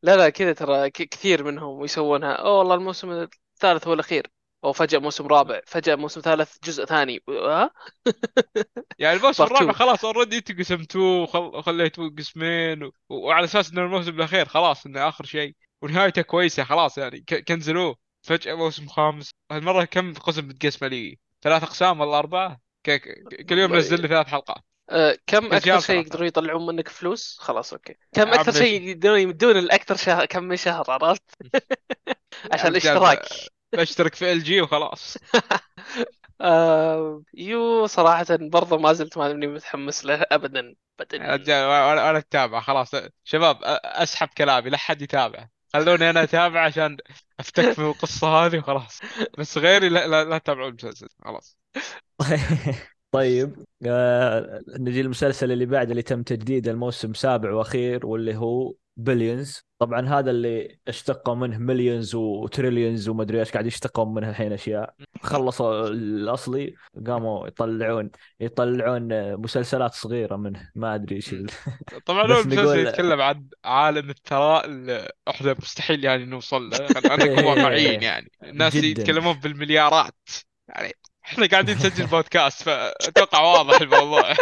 لا 0.01 0.17
لا 0.17 0.29
كذا 0.29 0.53
ترى 0.53 0.89
كثير 0.89 1.43
منهم 1.43 1.83
يسوونها. 1.83 2.31
أوه 2.33 2.59
والله 2.59 2.75
الموسم 2.75 3.11
الثالث 3.11 3.87
هو 3.87 3.93
الأخير. 3.93 4.27
أو 4.63 4.73
فجأة 4.73 4.99
موسم 4.99 5.27
رابع 5.27 5.61
فجأة 5.67 5.95
موسم 5.95 6.21
ثالث 6.21 6.57
جزء 6.63 6.85
ثاني. 6.85 7.23
ها 7.29 7.71
يعني 8.99 9.17
الموسم 9.17 9.43
الرابع. 9.43 9.71
خلاص 9.73 10.05
اوريدي 10.05 10.37
أنتم 10.37 10.57
قسمتوه 10.59 11.21
وخل- 11.23 11.39
وخليتوه 11.55 12.09
قسمين 12.17 12.83
و... 12.83 12.91
وعلى 13.09 13.43
أساس 13.45 13.71
إنه 13.71 13.81
الموسم 13.81 14.09
الأخير 14.09 14.45
خلاص 14.45 14.85
إنه 14.85 15.07
آخر 15.09 15.25
شيء. 15.25 15.55
ونهايته 15.81 16.21
كويسة 16.21 16.63
خلاص 16.63 16.97
يعني. 16.97 17.19
ك... 17.21 17.43
كنزلوه. 17.43 17.95
فجأة 18.21 18.55
موسم 18.55 18.87
خامس. 18.87 19.31
هالمرة 19.51 19.83
كم 19.85 20.13
قسم 20.13 20.47
متقسمه 20.47 20.87
لي؟ 20.87 21.19
ثلاث 21.41 21.63
أقسام 21.63 21.99
ولا 22.01 22.19
أربعة؟ 22.19 22.59
ك... 22.83 22.91
ك... 22.91 23.45
كل 23.49 23.57
يوم 23.57 23.75
نزل 23.75 24.01
لي 24.01 24.07
ثلاث 24.07 24.27
حلقات. 24.27 24.63
آه، 24.89 25.17
كم 25.27 25.53
أكثر 25.53 25.79
شيء. 25.79 25.99
يقدرون 25.99 26.27
يطلعون 26.27 26.65
منك 26.65 26.87
فلوس؟ 26.87 27.37
خلاص 27.39 27.73
أوكي. 27.73 27.95
كم 28.13 28.27
أكثر؟ 28.33 28.51
شيء 28.51 28.81
يقدرون 28.81 29.19
يمدون 29.19 29.57
الأكثر 29.57 29.95
شهر 29.95 30.25
كم 30.25 30.43
من 30.43 30.55
شهر 30.55 30.91
عرفت؟ 30.91 31.23
عشان 32.51 32.67
الاشتراك. 32.67 33.25
بشترك 33.73 34.15
في 34.15 34.31
ال 34.31 34.43
جي 34.43 34.61
وخلاص. 34.61 35.17
آه 36.41 37.21
يو 37.33 37.87
صراحة 37.87 38.25
برضو 38.29 38.77
ما 38.77 38.93
زلت 38.93 39.17
ماني 39.17 39.47
متحمس 39.47 40.05
له 40.05 40.25
ابدا 40.31 40.75
ابدا 40.99 41.17
أنا 41.65 42.09
أنا 42.09 42.17
أتابع 42.17 42.59
خلاص. 42.61 42.91
شباب 43.23 43.59
أسحب 43.83 44.27
كلامي 44.37 44.69
لا 44.69 44.77
حد 44.77 45.01
يتابع. 45.01 45.47
خلوني 45.73 46.09
أنا 46.09 46.23
أتابع 46.23 46.65
عشان 46.65 46.97
أفتك 47.39 47.79
من 47.79 47.85
القصة 47.85 48.27
هذه 48.27 48.57
وخلاص. 48.57 48.99
بس 49.37 49.57
غيري 49.57 49.89
لا 49.89 50.07
لا, 50.07 50.23
لا 50.23 50.37
تتابعون 50.37 50.69
المسلسل 50.69 51.07
خلاص. 51.25 51.57
طيب 53.11 53.65
آه 53.85 54.61
نجي 54.79 55.01
المسلسل 55.01 55.51
اللي 55.51 55.65
بعد 55.65 55.89
اللي 55.89 56.01
تم 56.01 56.23
تجديده 56.23 56.71
الموسم 56.71 57.13
سابع 57.13 57.51
واخير 57.53 58.05
واللي 58.05 58.35
هو 58.35 58.73
Billions 58.97 59.61
طبعا 59.79 60.07
هذا 60.09 60.31
اللي 60.31 60.77
اشتقوا 60.87 61.35
منه 61.35 61.57
Millions 61.57 62.15
و 62.15 62.25
Trillions 62.25 63.09
وما 63.09 63.23
ادري 63.23 63.39
إيش 63.39 63.51
قاعد 63.51 63.65
يشتقون 63.65 64.13
منه 64.13 64.29
الحين 64.29 64.53
أشياء. 64.53 64.93
خلصوا 65.21 65.87
الأصلي 65.87 66.75
قاموا 67.07 67.47
يطلعون 67.47 68.11
يطلعون 68.39 69.35
مسلسلات 69.35 69.93
صغيرة 69.93 70.35
منه. 70.35 70.71
ما 70.75 70.95
أدري 70.95 71.15
إيش 71.15 71.35
طبعا 72.05 72.21
هو 72.33 72.39
المسلسل 72.39 72.63
نقول- 72.63 72.87
يتكلم 72.87 73.21
عن 73.21 73.47
عالم 73.65 74.09
الثراء 74.09 74.65
اللي 74.65 75.09
إحنا 75.27 75.55
مستحيل 75.59 76.03
يعني 76.05 76.25
نوصل 76.25 76.69
له. 76.69 76.77
خلينا 76.87 77.25
نكون 77.25 77.43
واقعيين 77.63 78.03
يعني. 78.03 78.31
الناس. 78.43 78.75
يتكلمون 78.75 79.33
بالمليارات. 79.33 80.15
يعني 80.69 80.93
إحنا 81.25 81.45
قاعدين 81.45 81.75
نسجل 81.75 82.05
بودكاست 82.05 82.63
فأتوقع 82.63 83.41
واضح 83.41 83.81
الموضوع. 83.81 84.33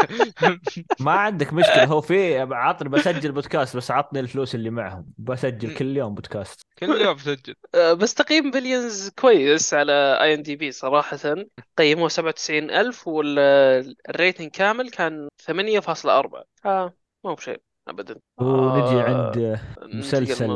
ما 1.00 1.12
عندك 1.12 1.54
مشكلة 1.54 1.86
هو 1.86 2.02
في 2.02 2.40
عطني 2.40 2.90
بسجل 2.90 3.32
بودكاست 3.32 3.78
بس 3.78 3.92
عطني 3.92 4.20
الفلوس 4.20 4.56
اللي 4.56 4.70
معهم. 4.70 5.06
بسجل 5.18 5.74
كل 5.74 5.98
يوم 5.98 6.14
بودكاست. 6.14 6.62
كل 6.80 7.02
يوم 7.02 7.16
بسجل. 7.16 7.56
آه 7.76 7.94
بس 7.94 8.14
تقييم 8.14 8.52
Billions 8.52 9.10
كويس 9.10 9.74
على 9.74 10.20
IMDb 10.22 10.72
صراحة. 10.72 11.36
قيموه 11.78 12.08
97000 12.08 13.08
وال 13.08 13.44
rating 13.44 14.52
كامل 14.52 14.90
كان 14.90 15.28
8.4 15.52 16.44
آه 16.66 16.94
مو 17.26 17.34
بشيء 17.36 17.62
ابدا. 17.88 18.20
ونجي 18.38 19.02
آه، 19.02 19.04
عند 19.04 19.60
مسلسل. 19.94 20.52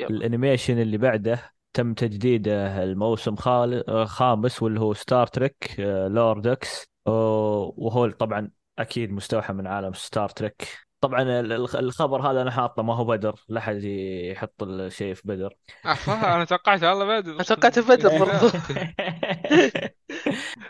ال 0.00 0.08
animation 0.08 0.78
اللي 0.80 0.98
بعده. 0.98 1.54
تم 1.74 1.94
تجديده 1.94 2.82
الموسم 2.82 3.36
خال- 3.36 4.06
خامس 4.08 4.62
واللي 4.62 4.80
هو 4.80 4.94
Star 4.94 5.26
Trek 5.26 5.74
Lower 6.08 6.46
Decks 6.46 6.84
وهو 7.06 8.10
طبعا 8.10 8.50
أكيد 8.78 9.12
مستوحى 9.12 9.52
من 9.52 9.66
عالم 9.66 9.92
Star 9.92 10.28
Trek 10.28 10.68
طبعا 11.00 11.22
ال- 11.22 11.52
ال- 11.52 11.76
الخبر 11.76 12.30
هذا 12.30 12.42
أنا 12.42 12.50
حاطه 12.50 12.82
ما 12.82 12.94
هو 12.94 13.04
بدر 13.04 13.34
لا 13.48 13.58
أحد 13.60 13.84
يحط 13.84 14.62
الشيء 14.62 15.14
في 15.14 15.22
بدر. 15.28 15.54
أنا 16.08 16.44
توقعت 16.44 16.82
والله 16.84 17.20
بدر. 17.20 17.42
توقعت 17.42 17.78
بدر 17.78 18.18
برضو. 18.18 18.56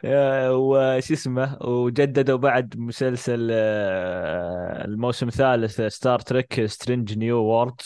آه، 0.05 0.53
وش 0.57 1.12
اسمه؟ 1.12 1.59
وجددوا 1.62 2.38
بعد 2.38 2.75
مسلسل 2.79 3.49
آه، 3.53 4.85
الموسم 4.85 5.29
الثالث 5.29 5.81
Star 5.81 6.18
Trek 6.18 6.64
Strange 6.66 7.18
New 7.18 7.37
Worlds 7.38 7.81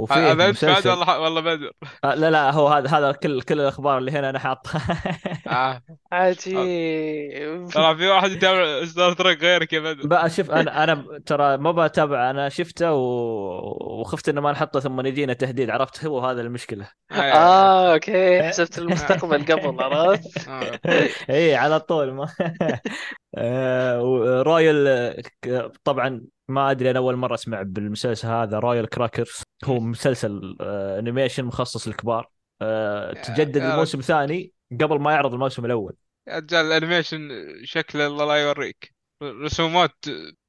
انت 0.00 0.38
بعد 0.38 0.50
مسلسل 0.50 0.90
والله 0.90 1.20
والله 1.20 1.40
بدر 1.40 1.72
آه، 2.04 2.14
لا 2.14 2.30
لا 2.30 2.50
هو 2.50 2.68
هذا 2.68 2.88
هذا 2.88 3.12
كل 3.12 3.42
كل 3.42 3.60
الأخبار 3.60 3.98
اللي 3.98 4.10
هنا 4.10 4.30
أنا 4.30 4.38
حاطها 4.38 4.80
آه. 5.46 5.82
عجيب. 6.12 7.68
ترى 7.68 7.96
في 7.96 8.06
واحد 8.06 8.30
يتابع 8.30 8.84
ستار 8.84 9.12
تريك 9.12 9.42
غيرك 9.42 9.72
يا 9.72 9.80
بدر 9.80 10.06
بقى 10.06 10.30
شوف 10.30 10.50
أنا 10.50 10.84
أنا 10.84 11.04
ترى 11.26 11.56
ما 11.56 11.72
بتابع 11.72 12.30
أنا 12.30 12.48
شفته 12.48 12.92
و... 12.92 14.00
وخفت 14.00 14.28
إنه 14.28 14.40
ما 14.40 14.52
نحطه 14.52 14.80
ثم 14.80 15.06
يجينا 15.06 15.32
تهديد 15.32 15.70
عرفت؟ 15.70 16.04
هو 16.04 16.20
هذا 16.20 16.40
المشكلة. 16.40 16.88
آه 17.12 17.92
أوكي. 17.94 18.42
حسبت 18.42 18.78
المستقبل 18.78 19.44
قبل 19.44 19.82
عرفت؟ 19.82 20.48
آه. 20.48 20.80
اي 21.30 21.54
على 21.54 21.80
طول 21.80 22.12
ما 22.12 22.28
آه، 23.34 24.02
ورويال 24.02 24.86
آه، 24.88 25.22
ك- 25.42 25.72
طبعا 25.84 26.20
ما 26.48 26.70
أدري 26.70 26.90
أنا 26.90 26.98
أول 26.98 27.16
مرة 27.16 27.34
أسمع 27.34 27.62
بالمسلسل 27.62 28.28
هذا 28.28 28.58
Royal 28.58 28.88
Crackers. 28.88 29.42
هو 29.64 29.80
مسلسل 29.80 30.56
آه، 30.60 30.98
animation 30.98 31.44
مخصص 31.44 31.88
للكبار. 31.88 32.28
آه، 32.62 33.12
تجدد 33.12 33.56
الموسم 33.56 33.98
الثاني 33.98 34.52
قبل 34.80 35.00
ما 35.00 35.12
يعرض 35.12 35.32
الموسم 35.32 35.64
الأول. 35.64 35.94
يا 36.28 36.38
رجال 36.38 36.66
ال 36.66 36.72
animation 36.72 37.28
شكله 37.64 38.06
الله 38.06 38.24
لا 38.24 38.34
يوريك. 38.34 38.94
رسومات 39.22 39.94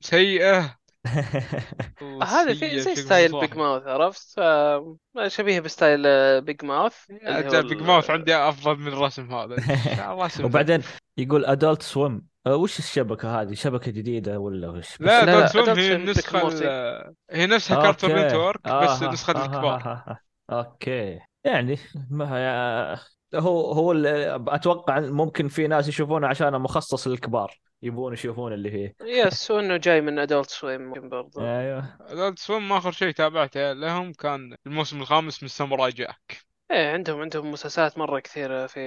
سيئة. 0.02 0.80
هذا 2.24 2.54
في 2.54 2.80
زي 2.80 2.96
style 2.96 3.40
Big 3.40 3.58
Mouth 3.58 3.88
عرفت؟ 3.88 4.40
شبيه 5.28 5.60
ب 5.60 5.67
style 5.67 6.02
Big 6.42 6.66
Mouth 6.66 6.96
Big 7.68 7.82
Mouth 7.82 8.10
عندي 8.10 8.36
أفضل 8.36 8.76
من 8.80 8.88
الرسم 8.88 9.34
هذا. 9.34 9.56
وبعدين 10.44 10.82
يقول 11.18 11.46
ادلت 11.46 11.82
سويم 11.82 12.29
وش 12.48 12.80
الشبكة 12.80 13.42
هذه؟ 13.42 13.54
شبكة 13.54 13.92
جديدة 13.92 14.40
ولا 14.40 14.70
وش؟ 14.70 15.02
لا 15.02 15.26
لا، 15.26 15.40
دونت 15.40 15.50
سويم 15.50 15.66
Adult 15.66 15.78
هي 15.80 15.90
Swim 15.90 16.00
النسخة 16.00 16.40
Rick 16.40 16.44
and 16.44 16.46
Morty. 16.54 16.62
ال- 16.64 17.14
هي 17.32 17.46
نفسها 17.48 17.78
آه، 17.78 17.82
كارتون 17.84 18.12
أوكي. 18.12 18.28
نتورك 18.28 18.62
بس 18.68 19.04
آه، 19.04 19.12
نسخة 19.12 19.34
آه، 19.36 19.46
الكبار. 19.46 19.82
آه، 19.86 19.88
آه، 19.88 20.20
آه. 20.54 20.60
أوكي. 20.60 21.20
يعني 21.44 21.78
ما 22.10 22.40
يا- 22.40 23.00
هو 23.40 23.72
هو 23.72 23.94
أتوقع 24.48 25.00
ممكن 25.00 25.48
في 25.48 25.68
ناس 25.68 25.88
يشوفونه 25.88 26.28
عشان 26.28 26.54
مخصص 26.62 27.08
للكبار. 27.08 27.60
يبون 27.82 28.14
يشوفون 28.14 28.54
اللي 28.54 28.72
فيه 28.72 28.96
يس 29.02 29.52
وإنه 29.52 29.78
جاي 29.78 30.02
من 30.02 30.20
ادولت 30.20 30.50
سويم 30.50 30.82
ممكن 30.82 31.10
برضو. 31.10 31.42
أيوه. 31.42 31.98
دونت 32.12 32.40
سويم 32.40 32.72
آخر 32.74 32.92
شيء 32.92 33.12
تابعته 33.12 33.74
لهم 33.74 34.14
كان 34.14 34.56
الموسم 34.68 35.02
الخامس 35.02 35.44
من 35.44 35.50
ساموراي 35.50 35.92
جاك 35.92 36.49
إيه 36.72 36.92
عندهم 36.94 37.22
عندهم 37.22 37.52
مسلسلات 37.52 37.98
مرة 37.98 38.20
كثيرة 38.20 38.68
في 38.68 38.80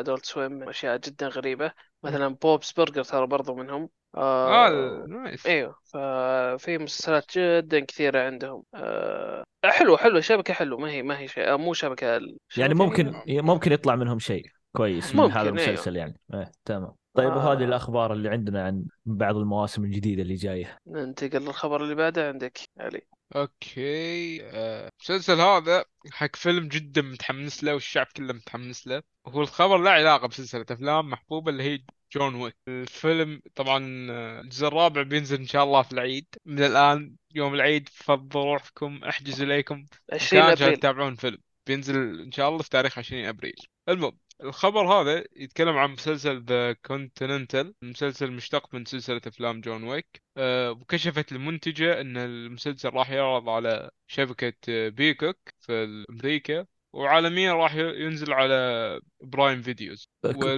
Adult 0.00 0.26
Swim 0.26 0.68
أشياء 0.68 0.96
جدا 0.96 1.28
غريبة. 1.28 1.72
مثلا 2.02 2.28
Bob's 2.28 2.72
Burgers 2.72 3.04
ترى 3.04 3.26
برضو 3.26 3.54
منهم. 3.54 3.88
آه 4.14 4.68
آه 4.68 5.06
nice 5.06 5.46
إيوه. 5.46 5.76
ففي 5.84 6.78
مسلسلات 6.78 7.38
جدا 7.38 7.80
كثيرة 7.80 8.20
عندهم. 8.26 8.62
آه 8.74 9.44
حلو 9.64 9.96
حلو 9.96 10.20
شبكة 10.20 10.54
حلو. 10.54 10.78
ما 10.78 10.90
هي 10.90 11.02
ما 11.02 11.18
هي 11.18 11.28
شيء 11.28 11.52
آه، 11.52 11.56
مو 11.56 11.74
شبكة 11.74 12.20
يعني 12.56 12.74
ممكن 12.74 13.12
ممكن 13.28 13.72
يطلع 13.72 13.96
منهم 13.96 14.18
شيء 14.18 14.46
كويس 14.72 15.14
من 15.14 15.20
ممكن، 15.20 15.32
هذا 15.32 15.40
أيوه. 15.40 15.50
المسلسل 15.50 15.96
يعني. 15.96 16.20
إيه 16.34 16.52
تمام. 16.64 16.94
طيب 17.16 17.30
آه. 17.30 17.36
وهذه 17.36 17.64
الأخبار 17.64 18.12
اللي 18.12 18.28
عندنا 18.28 18.64
عن 18.64 18.84
بعض 19.06 19.36
المواسم 19.36 19.84
الجديدة 19.84 20.22
اللي 20.22 20.34
جاية. 20.34 20.78
ننتقل 20.86 21.42
للخبر 21.42 21.82
اللي 21.82 21.94
بعده 21.94 22.28
عندك 22.28 22.58
علي. 22.78 23.00
okay 23.36 24.40
آه، 24.44 24.90
المسلسل 25.00 25.40
هذا 25.40 25.84
حق 26.12 26.36
فيلم 26.36 26.68
جدا 26.68 27.02
متحمس 27.02 27.64
له 27.64 27.74
والشعب 27.74 28.06
كله 28.16 28.32
متحمس 28.32 28.86
له. 28.86 29.02
وهو 29.24 29.40
الخبر 29.40 29.78
له 29.78 29.90
علاقة 29.90 30.28
بسلسلة 30.28 30.66
أفلام 30.70 31.10
محبوبة 31.10 31.50
اللي 31.50 31.62
هي 31.62 31.84
جون 32.12 32.34
ويك. 32.34 32.56
الفيلم 32.68 33.40
طبعا 33.54 34.06
آه، 34.10 34.40
الجزء 34.40 34.66
الرابع 34.66 35.02
بينزل 35.02 35.38
إن 35.38 35.46
شاء 35.46 35.64
الله 35.64 35.82
في 35.82 35.92
العيد. 35.92 36.26
من 36.44 36.62
الآن 36.62 37.16
يوم 37.34 37.54
العيد 37.54 37.88
فضوا 37.88 38.44
روحكم 38.54 39.04
أحجزوا 39.04 39.46
لكم 39.46 39.86
20 40.12 40.42
مكان 40.42 40.52
عشان 40.52 40.66
أبريل. 40.66 40.76
تتابعون 40.76 41.14
فيلم. 41.14 41.38
بينزل 41.66 42.20
إن 42.20 42.32
شاء 42.32 42.48
الله 42.48 42.62
في 42.62 42.70
تاريخ 42.70 42.98
20 42.98 43.24
أبريل. 43.26 43.54
المهم 43.88 44.18
الخبر 44.42 44.86
هذا 44.86 45.24
يتكلم 45.36 45.76
عن 45.76 45.90
مسلسل 45.90 46.44
The 46.44 46.72
Continental 46.72 47.74
مسلسل 47.82 48.32
مشتق 48.32 48.74
من 48.74 48.84
سلسلة 48.84 49.20
أفلام 49.26 49.60
جون 49.60 49.84
ويك. 49.84 50.22
أه 50.36 50.70
وكشفت 50.70 51.32
المنتجة 51.32 52.00
إن 52.00 52.16
المسلسل 52.16 52.88
راح 52.88 53.10
يعرض 53.10 53.48
على 53.48 53.90
شبكة 54.06 54.52
آه، 54.68 54.88
Peacock 54.88 55.36
في 55.60 56.04
أمريكا 56.10 56.66
وعالميا 56.92 57.52
راح 57.52 57.74
ينزل 57.74 58.32
على 58.32 59.00
Prime 59.20 59.62
Videos. 59.62 60.08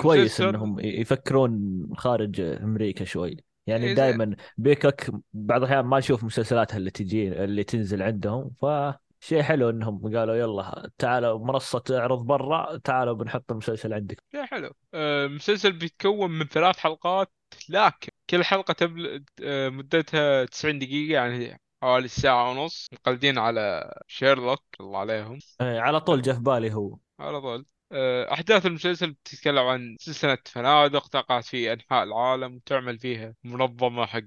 كويس 0.01 0.41
إنهم 0.41 0.81
يفكرون 0.81 1.83
خارج 1.97 2.41
أمريكا 2.41 3.05
شوي. 3.05 3.37
يعني 3.67 3.87
إيه. 3.87 3.95
دائما 3.95 4.37
Peacock 4.59 5.11
بعض 5.33 5.63
الأحيان 5.63 5.85
ما 5.85 5.99
نشوف 5.99 6.25
مسلسلاتها 6.25 6.77
اللي 6.77 6.91
تجي 6.91 7.45
اللي 7.45 7.65
تنزل 7.65 8.03
عندهم 8.03 8.51
فشيء 9.21 9.43
حلو 9.43 9.71
إنهم 9.71 10.17
قالوا 10.17 10.35
يلا 10.37 10.91
تعالوا 10.99 11.39
منصة 11.47 11.79
تعرض 11.79 12.27
برا 12.27 12.77
تعالوا 12.77 13.15
بنحط 13.15 13.53
المسلسل 13.53 13.93
عندك. 13.95 14.23
يا 14.35 14.45
حلو. 14.47 14.73
آه، 14.95 15.27
المسلسل 15.27 15.73
بيتكون 15.73 16.31
من 16.31 16.47
ثلاث 16.47 16.79
حلقات 16.79 17.33
لكن 17.69 18.13
كل 18.31 18.45
حلقة 18.45 18.73
تبل... 18.73 19.25
آه، 19.43 19.69
مدتها 19.69 20.45
90 20.45 20.79
دقيقة 20.79 21.13
يعني 21.15 21.61
حوالي 21.83 22.05
الساعة 22.05 22.51
ونص 22.51 22.87
مقلدين 22.93 23.39
على 23.39 23.93
شيرلوك 24.07 24.63
الله 24.81 24.99
عليهم. 24.99 25.39
إيه، 25.61 25.81
على 25.81 26.01
طول 26.01 26.23
جه 26.23 26.33
في 26.33 26.41
بالي 26.41 26.75
هو. 26.75 26.99
على 27.21 27.41
طول. 27.41 27.67
آه، 27.93 28.33
أحداث 28.33 28.67
المسلسل 28.67 29.11
بتتكلم 29.13 29.59
عن 29.59 29.97
سلسلة 30.01 30.39
فنادق 30.47 31.09
تقع 31.09 31.41
في 31.41 31.73
أنحاء 31.73 32.05
العالم 32.05 32.55
وتعمل 32.55 32.99
فيها 32.99 33.35
منظمة 33.45 34.07
حق 34.07 34.21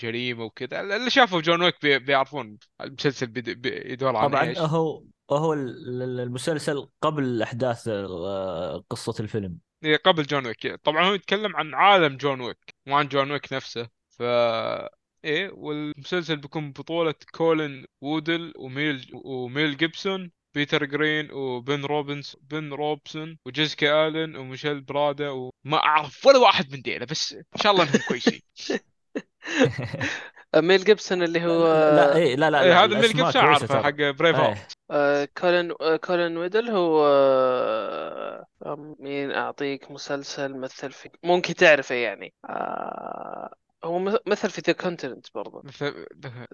جريمة 0.00 0.44
وكذا. 0.44 0.80
اللي 0.80 1.10
شافوا 1.10 1.40
جون 1.40 1.62
ويك 1.62 1.74
بي- 1.82 1.98
بيعرفون 1.98 2.58
المسلسل 2.80 3.26
بيد- 3.26 3.50
بي- 3.62 3.92
يدور 3.92 4.16
عن 4.16 4.28
طبعا 4.28 4.42
إيش. 4.44 4.58
هو 4.58 5.04
هو 5.30 5.52
ال- 5.52 6.02
ال- 6.02 6.20
المسلسل 6.20 6.88
قبل 7.02 7.42
أحداث 7.42 7.88
آه، 7.88 8.84
قصة 8.90 9.14
الفيلم. 9.20 9.58
إيه، 9.84 9.96
قبل 9.96 10.22
جون 10.22 10.46
ويك. 10.46 10.74
طبعا 10.84 11.04
هو 11.08 11.12
يتكلم 11.14 11.56
عن 11.56 11.74
عالم 11.74 12.16
جون 12.16 12.40
ويك 12.40 12.74
مو 12.86 12.96
عن 12.96 13.08
جون 13.08 13.30
ويك 13.30 13.52
نفسه. 13.52 13.88
ف 14.10 14.22
إيه 15.24 15.50
والمسلسل 15.50 16.36
بيكون 16.36 16.72
بطولة 16.72 17.14
كولين 17.34 17.84
وودل 18.00 18.52
وميل 18.56 19.10
وميل 19.14 19.76
جيبسون 19.76 20.30
بيتر 20.58 20.84
جرين 20.84 21.32
وبن 21.32 21.84
روبنز 21.84 22.36
بن 22.50 22.72
روبسون 22.72 23.38
وجيسيكا 23.46 24.06
الين 24.08 24.36
وميشيل 24.36 24.80
برادا 24.80 25.30
وما 25.30 25.76
أعرف 25.76 26.26
ولا 26.26 26.38
واحد 26.38 26.72
من 26.72 26.82
ذيلا 26.82 27.06
بس 27.06 27.32
إن 27.32 27.60
شاء 27.62 27.72
الله 27.72 27.84
إنهم 27.84 28.00
كويسين. 28.08 28.40
ميل 30.56 30.84
جيبسون 30.84 31.22
اللي 31.22 31.44
هو 31.46 31.66
لا 31.96 32.16
إيه 32.16 32.36
لا 32.36 32.50
لا, 32.50 32.62
إيه، 32.62 32.68
لا 32.68 32.84
هذا 32.84 33.00
ميل 33.00 33.12
جيبسون 33.12 33.42
عارفه 33.42 33.66
ترى. 33.66 33.82
حق 33.82 34.10
Brave 34.18 34.36
إيه. 34.36 34.48
Heart 34.48 34.72
آه، 34.90 35.28
كولين 35.38 35.72
آه، 35.80 35.96
كولين 35.96 36.36
وودل 36.36 36.70
هو 36.70 37.06
آه، 37.06 38.46
مين 39.00 39.30
أعطيك 39.30 39.90
مسلسل 39.90 40.60
مثل 40.60 40.92
في 40.92 41.08
ممكن 41.24 41.54
تعرفه 41.54 41.94
يعني. 41.94 42.34
آه، 42.44 43.54
هو 43.84 43.98
مث- 43.98 44.20
مثل 44.26 44.50
في 44.50 44.62
The 44.66 44.72
Continent 44.72 45.26
برضه 45.34 45.62
مثل 45.64 46.06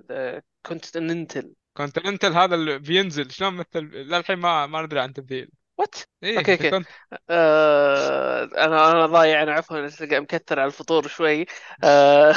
ذا 0.08 0.42
كونتيننتال 0.66 1.52
كونتيننتال 1.76 2.32
هذا 2.34 2.54
اللي 2.54 2.78
بينزل 2.78 3.30
شلون 3.30 3.54
مثل؟ 3.54 3.80
للحين 3.84 4.36
ما 4.38 4.66
ما 4.66 4.82
ندري 4.82 5.00
عن 5.00 5.12
تمثيل 5.12 5.50
وات 5.78 5.94
إيه 6.22 6.38
أوكي، 6.38 6.56
The 6.56 6.64
أوكي. 6.64 6.70
Con- 6.80 6.84
آه، 7.30 8.44
أنا 8.44 8.92
أنا 8.92 9.06
ضايع 9.06 9.42
أنا 9.42 9.52
عفوا 9.52 9.88
تلقى 9.88 10.20
مكثر 10.20 10.60
على 10.60 10.66
الفطور 10.66 11.08
شوي. 11.08 11.46
آه، 11.84 12.34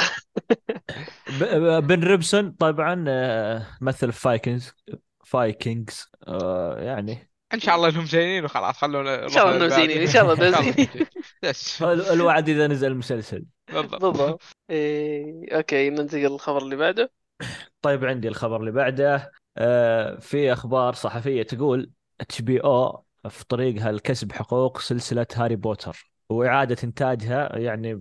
بن 1.80 2.04
ريبسون 2.04 2.50
طبعا 2.50 3.04
آه، 3.08 3.66
مثل 3.80 4.12
فايكنجز 4.12 4.72
فايكنجز 5.24 6.06
آه، 6.28 6.78
يعني. 6.80 7.30
إن 7.54 7.60
شاء 7.60 7.76
الله 7.76 7.88
إنهم 7.88 8.06
زينين 8.06 8.44
وخلاص 8.44 8.76
خلونا 8.76 9.24
إن 9.24 9.28
شاء 9.28 9.44
الله 9.44 9.56
إنهم 9.56 9.68
زينين، 9.68 10.00
إن 10.00 10.06
شاء 10.06 10.22
الله 10.22 10.34
إنهم 10.48 10.72
زينين. 10.72 11.06
الوعد 12.12 12.48
إذا 12.48 12.66
نزل 12.66 12.86
المسلسل. 12.92 13.44
بالضبط. 13.72 14.04
بالضبط. 14.04 14.42
إيه، 14.70 15.56
okay 15.56 15.90
ننتقل 15.90 16.18
للخبر 16.18 16.62
اللي 16.62 16.76
بعده. 16.76 17.17
طيب 17.82 18.04
عندي 18.04 18.28
الخبر 18.28 18.60
اللي 18.60 18.70
بعده 18.70 19.32
آه، 19.56 20.18
في 20.18 20.52
أخبار 20.52 20.94
صحفية 20.94 21.42
تقول 21.42 21.90
HBO 22.20 23.04
في 23.28 23.44
طريقها 23.44 23.92
لكسب 23.92 24.32
حقوق 24.32 24.78
سلسلة 24.80 25.26
هاري 25.34 25.56
بوتر 25.56 26.10
وإعادة 26.28 26.76
إنتاجها 26.84 27.58
يعني 27.58 28.00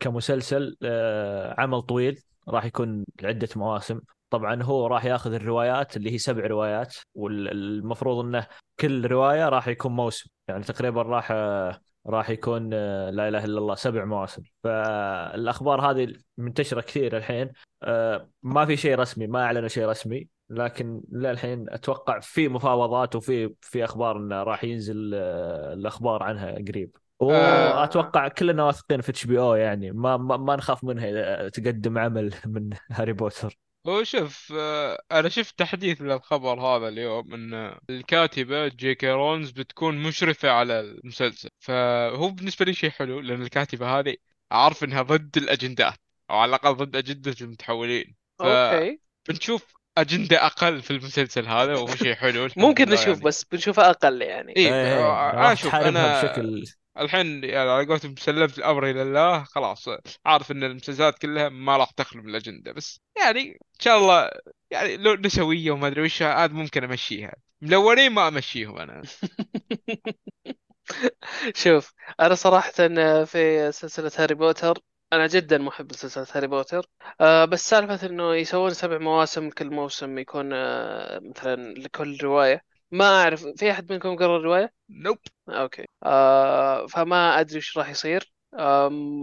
كمسلسل 0.00 0.76
آه، 0.82 1.54
عمل 1.60 1.82
طويل 1.82 2.22
راح 2.48 2.64
يكون 2.64 3.04
عدة 3.22 3.48
مواسم. 3.56 4.00
طبعا 4.30 4.62
هو 4.62 4.86
راح 4.86 5.04
ياخذ 5.04 5.32
الروايات 5.32 5.96
اللي 5.96 6.12
هي 6.12 6.18
سبع 6.18 6.46
روايات 6.46 6.96
والمفروض 7.14 8.24
إنه 8.24 8.46
كل 8.80 9.06
رواية 9.06 9.48
راح 9.48 9.68
يكون 9.68 9.92
موسم 9.92 10.30
يعني 10.48 10.62
تقريبا 10.64 11.02
راح 11.02 11.28
آه، 11.30 11.80
راح 12.08 12.30
يكون 12.30 12.70
آه، 12.72 13.10
لا 13.10 13.28
إله 13.28 13.44
إلا 13.44 13.58
الله 13.58 13.74
سبع 13.74 14.04
مواسم. 14.04 14.42
فالأخبار 14.64 15.90
هذه 15.90 16.12
منتشرة 16.38 16.80
كثير 16.80 17.16
الحين. 17.16 17.52
آه، 17.82 18.30
ما 18.42 18.66
في 18.66 18.76
شيء 18.76 18.98
رسمي 18.98 19.26
ما 19.26 19.44
أعلنوا 19.44 19.68
شيء 19.68 19.86
رسمي 19.86 20.28
لكن 20.50 21.02
للحين 21.12 21.66
أتوقع 21.68 22.20
في 22.20 22.48
مفاوضات 22.48 23.16
وفي 23.16 23.54
في 23.60 23.84
أخبار 23.84 24.16
إنه 24.16 24.42
راح 24.42 24.64
ينزل 24.64 25.10
آه، 25.14 25.72
الأخبار 25.72 26.22
عنها 26.22 26.52
قريب. 26.52 26.96
وأتوقع 27.20 28.28
كلنا 28.28 28.64
واثقين 28.64 29.00
في 29.00 29.10
HBO 29.10 29.54
يعني. 29.54 29.92
ما 29.92 30.16
ما, 30.16 30.36
ما 30.36 30.56
نخاف 30.56 30.84
منها 30.84 31.08
إذا 31.10 31.48
تقدم 31.48 31.98
عمل 31.98 32.34
من 32.46 32.70
هاري 32.92 33.12
بوتر. 33.12 33.58
هو 33.88 34.04
شوف 34.04 34.52
آه، 34.56 35.02
أنا 35.12 35.28
شفت 35.28 35.58
تحديث 35.58 36.02
للخبر 36.02 36.60
هذا 36.60 36.88
اليوم 36.88 37.34
إن 37.34 37.78
الكاتبة 37.90 38.68
جي 38.68 38.94
كي 38.94 39.10
رولينج 39.10 39.50
بتكون 39.50 40.02
مشرفة 40.02 40.50
على 40.50 40.80
المسلسل. 40.80 41.48
فهو 41.58 42.30
بالنسبة 42.30 42.64
لي 42.64 42.74
شيء 42.74 42.90
حلو 42.90 43.20
لأن 43.20 43.42
الكاتبة 43.42 43.98
هذه 43.98 44.16
أعرف 44.52 44.84
إنها 44.84 45.02
ضد 45.02 45.36
الأجندات 45.36 45.94
أو 46.30 46.36
على 46.36 46.48
الأقل 46.48 46.74
ضد 46.74 46.96
أجندة 46.96 47.34
المتحولين. 47.40 48.14
ف- 48.38 48.42
أوكي. 48.42 49.00
بنشوف 49.28 49.74
أجندة 49.98 50.46
أقل 50.46 50.82
في 50.82 50.90
المسلسل 50.90 51.46
هذا 51.46 51.74
وهو 51.74 51.96
شيء 51.96 52.14
حلو 52.14 52.48
ممكن 52.56 52.88
نشوف 52.90 53.06
يعني. 53.08 53.20
بس 53.20 53.44
بنشوفها 53.44 53.90
أقل 53.90 54.22
يعني. 54.22 54.56
إيه 54.56 54.66
إيه، 54.66 54.98
آه، 54.98 55.30
راح 55.30 55.44
أنا 55.46 55.54
شوف 55.54 55.68
تحاربها 55.70 55.88
أنا 55.88 56.22
بشكل 56.22 56.64
الحين 57.00 57.44
يعني 57.44 57.70
على 57.70 57.86
قولتهم 57.86 58.16
سلمت 58.16 58.58
الأمر 58.58 58.90
إلى 58.90 59.02
الله 59.02 59.44
خلاص. 59.44 59.88
عارف 60.26 60.50
إن 60.50 60.64
المسلسلات 60.64 61.18
كلها 61.18 61.48
ما 61.48 61.76
راح 61.76 61.90
تخلو 61.90 62.22
من 62.22 62.28
الأجندة 62.30 62.72
بس 62.72 63.00
يعني 63.16 63.50
إن 63.50 63.80
شاء 63.80 63.98
الله 63.98 64.30
يعني 64.70 64.96
لو 64.96 65.14
نسوية 65.14 65.70
وما 65.70 65.86
أدري 65.86 66.02
وش 66.02 66.22
هذا 66.22 66.52
ممكن 66.52 66.84
أمشيها. 66.84 67.34
ملونين 67.60 68.12
ما 68.12 68.28
أمشيهم 68.28 68.78
أنا. 68.78 69.02
شوف 71.54 71.94
أنا 72.20 72.34
صراحة 72.34 72.70
في 73.24 73.72
سلسلة 73.72 74.10
هاري 74.18 74.34
بوتر 74.34 74.78
أنا 75.12 75.26
جدا 75.26 75.58
محب 75.58 75.92
لسلسلة 75.92 76.26
هاري 76.34 76.46
بوتر. 76.46 76.86
آه 77.20 77.44
بس 77.44 77.70
سالفة 77.70 78.06
إنه 78.06 78.34
يسوون 78.34 78.74
سبع 78.74 78.98
مواسم 78.98 79.50
كل 79.50 79.70
موسم 79.70 80.18
يكون 80.18 80.50
آه 80.52 81.20
مثلا 81.22 81.74
لكل 81.74 82.18
رواية. 82.22 82.64
ما 82.90 83.22
أعرف 83.22 83.46
في 83.46 83.70
أحد 83.70 83.92
منكم 83.92 84.16
قرأ 84.16 84.36
الرواية؟ 84.36 84.72
nope 84.90 85.18
okay. 85.48 85.86
آه 86.02 86.86
فما 86.86 87.40
أدري 87.40 87.56
إيش 87.56 87.78
راح 87.78 87.90
يصير. 87.90 88.32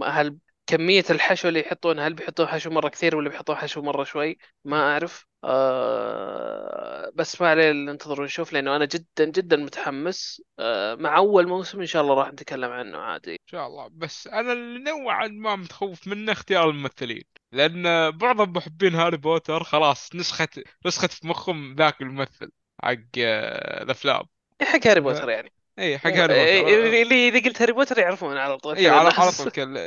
هل 0.04 0.38
كمية 0.66 1.04
الحشو 1.10 1.48
اللي 1.48 1.60
يحطون 1.60 1.98
هل 1.98 2.14
بيحطون 2.14 2.46
حشو 2.46 2.70
مرة 2.70 2.88
كثير 2.88 3.16
ولا 3.16 3.28
بيحطون 3.28 3.56
حشو 3.56 3.82
مرة 3.82 4.04
شوي؟ 4.04 4.38
ما 4.64 4.92
أعرف. 4.92 5.26
آه 5.44 7.12
بس 7.14 7.40
ما 7.40 7.48
عليه 7.48 7.72
ننتظر 7.72 8.20
ونشوف 8.20 8.52
لأنه 8.52 8.76
أنا 8.76 8.84
جدا 8.84 9.24
جدا 9.24 9.56
متحمس. 9.56 10.42
آه 10.58 10.94
مع 10.94 11.16
أول 11.16 11.48
موسم 11.48 11.80
إن 11.80 11.86
شاء 11.86 12.02
الله 12.02 12.14
راح 12.14 12.28
نتكلم 12.32 12.70
عنه 12.70 12.98
عادي. 12.98 13.32
إن 13.32 13.46
شاء 13.46 13.66
الله. 13.66 13.88
بس 13.92 14.26
أنا 14.26 14.52
اللي 14.52 14.78
نوعا 14.90 15.28
ما 15.28 15.56
متخوف 15.56 16.08
منه 16.08 16.32
اختيار 16.32 16.70
الممثلين 16.70 17.22
لأن 17.52 18.10
بعض 18.10 18.56
محبين 18.56 18.94
هاري 18.94 19.16
بوتر 19.16 19.64
خلاص 19.64 20.14
نسخت 20.14 20.60
نسخت 20.86 21.10
في 21.10 21.26
مخهم 21.26 21.74
ذاك 21.74 22.02
الممثل. 22.02 22.50
حق 22.84 22.96
آه، 23.18 23.82
الأفلام. 23.82 24.22
حق 24.62 24.86
هاري 24.86 25.00
بوتر 25.00 25.30
يعني. 25.30 25.52
إي 25.78 25.98
حق 25.98 26.10
هاري 26.10 26.60
بوتر. 26.60 27.02
اللي 27.02 27.28
إذا 27.28 27.40
قلت 27.44 27.62
هاري 27.62 27.72
بوتر 27.72 27.98
يعرفون 27.98 28.36
على 28.36 28.56
طول 28.58 28.76
إي 28.76 28.88
على. 28.88 29.10
طول 29.10 29.50
كل- 29.50 29.78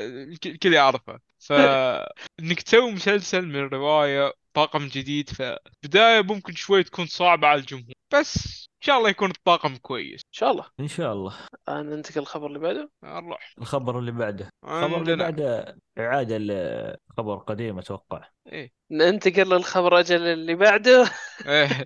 الكل 0.45 0.73
يعرفه. 0.73 1.19
ف 1.39 1.51
إنك 2.39 2.61
تسوي 2.61 2.91
مسلسل 2.91 3.45
من 3.47 3.67
رواية 3.67 4.33
طاقم 4.53 4.87
جديد 4.87 5.29
فبدايه 5.29 6.21
ممكن 6.21 6.53
شوي 6.53 6.83
تكون 6.83 7.05
صعبة 7.05 7.47
على 7.47 7.59
الجمهور 7.59 7.93
بس 8.13 8.65
شاء 8.83 8.97
الله 8.97 9.09
يكون 9.09 9.29
الطاقم 9.31 9.75
كويس. 9.77 10.21
إن 10.25 10.33
شاء 10.33 10.51
الله. 10.51 10.65
إن 10.79 10.87
شاء 10.87 11.13
الله. 11.13 11.35
آه، 11.67 11.81
ننتقل 11.81 12.19
للخبر 12.21 12.47
اللي 12.47 12.59
بعده. 12.59 12.91
نروح. 13.03 13.53
الخبر 13.61 13.99
اللي 13.99 14.11
بعده. 14.11 14.49
الخبر 14.63 15.01
اللي 15.01 15.15
بعده 15.15 15.77
إعادة 15.99 16.37
لخبر 16.37 17.35
قديم 17.37 17.79
أتوقع. 17.79 18.29
إيه. 18.51 18.71
ننتقل 18.91 19.49
للخبر 19.49 19.99
أجل 19.99 20.21
اللي 20.21 20.55
بعده. 20.55 21.11
إيه. 21.45 21.85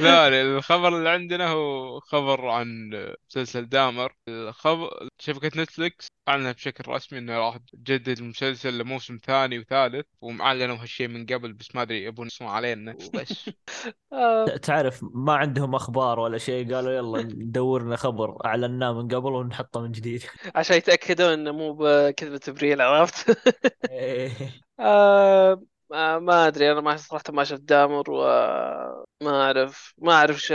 لا 0.00 0.30
لا، 0.30 0.42
الخبر 0.42 0.98
اللي 0.98 1.10
عندنا 1.10 1.48
هو 1.48 2.00
خبر 2.00 2.48
عن 2.48 2.90
مسلسل 3.30 3.68
دامر. 3.68 4.14
الخبر 4.28 5.08
شبكة 5.18 5.62
نتفليكس 5.62 6.06
أعلنت 6.28 6.56
بشكل 6.56 6.92
رسمي 6.92 7.18
إنه 7.18 7.38
راح 7.38 7.56
تجدد 7.56 8.18
المسلسل 8.18 8.78
لموسم 8.78 9.18
ثاني 9.24 9.58
وثالث 9.58 10.06
ومعلنوا 10.20 10.76
هالشيء 10.76 11.08
من 11.08 11.26
قبل 11.26 11.52
بس 11.52 11.74
ما 11.74 11.82
أدري 11.82 12.04
يبون 12.04 12.26
يسمعوا 12.26 12.52
علينا. 12.52 12.96
وبس 13.14 13.50
آه، 14.12 14.44
تعرف 14.44 15.00
ما 15.14 15.32
عندهم 15.32 15.74
أخبار 15.74 16.20
ولا 16.20 16.38
شيء 16.38 16.74
قالوا 16.74 16.92
يلا 16.92 17.22
ندور 17.22 17.82
لنا 17.82 17.96
خبر 17.96 18.46
اعلناه 18.46 18.92
من 18.92 19.08
قبل 19.08 19.32
ونحطه 19.32 19.80
من 19.80 19.92
جديد. 19.92 20.22
عشان 20.54 20.76
يتاكدوا 20.76 21.34
إنه 21.34 21.52
مو 21.52 21.72
بكذبة 21.72 22.40
إبريل 22.48 22.80
عرفت. 22.80 23.31
آه 24.80 25.62
ما 25.90 26.18
ما 26.18 26.46
أدري 26.46 26.72
أنا 26.72 26.80
ما 26.80 26.96
صراحة 26.96 27.24
ما 27.30 27.44
شفت 27.44 27.60
دامر 27.60 28.10
وما 28.10 29.04
أعرف 29.44 29.94
ما 29.98 30.12
أعرف 30.12 30.38
ش- 30.40 30.52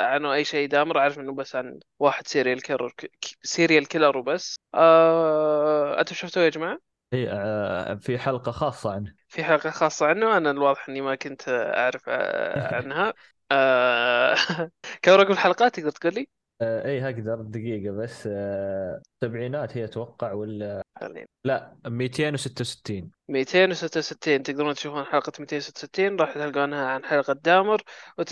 عنه 0.00 0.32
أي 0.34 0.44
شيء. 0.44 0.68
دامر 0.68 0.98
أعرف 0.98 1.18
إنه 1.18 1.34
بس 1.34 1.56
عن 1.56 1.80
واحد 1.98 2.26
serial 2.26 2.62
killer 2.62 2.92
serial 3.42 3.88
killer 3.88 4.16
وبس. 4.18 4.56
آه 4.74 6.00
أنتم 6.00 6.14
شفتوه 6.14 6.42
يا 6.42 6.48
جماعة؟ 6.48 6.94
آه، 7.14 7.94
في 7.94 8.18
حلقة 8.18 8.52
خاصة 8.52 8.90
عنه. 8.92 9.14
في 9.28 9.44
حلقة 9.44 9.70
خاصة 9.70 10.06
عنه. 10.06 10.36
أنا 10.36 10.50
الواضح 10.50 10.88
إني 10.88 11.00
ما 11.00 11.14
كنت 11.14 11.48
أعرف 11.48 12.02
آه، 12.08 12.74
عنها. 12.76 13.14
آه 13.52 14.34
كم 15.02 15.12
رقم 15.12 15.32
الحلقات 15.32 15.74
تقدر 15.76 15.90
تقول 15.90 16.14
لي؟ 16.14 16.28
آه، 16.60 16.84
اي 16.84 17.04
أقدر 17.06 17.42
دقيقة 17.42 17.92
بس. 17.92 18.28
آه، 18.32 19.02
سبعينات 19.24 19.76
هي 19.76 19.84
أتوقع 19.84 20.32
ولا 20.32 20.83
خلينا 21.04 21.26
لا 21.44 21.76
266 21.86 23.10
266 23.28 24.42
تقدرون 24.42 24.74
تشوفون 24.74 25.04
حلقة 25.04 25.32
266 25.40 26.16
راح 26.20 26.34
تلقونها 26.34 26.86
عن 26.86 27.04
حلقة 27.04 27.32
دامر. 27.32 27.82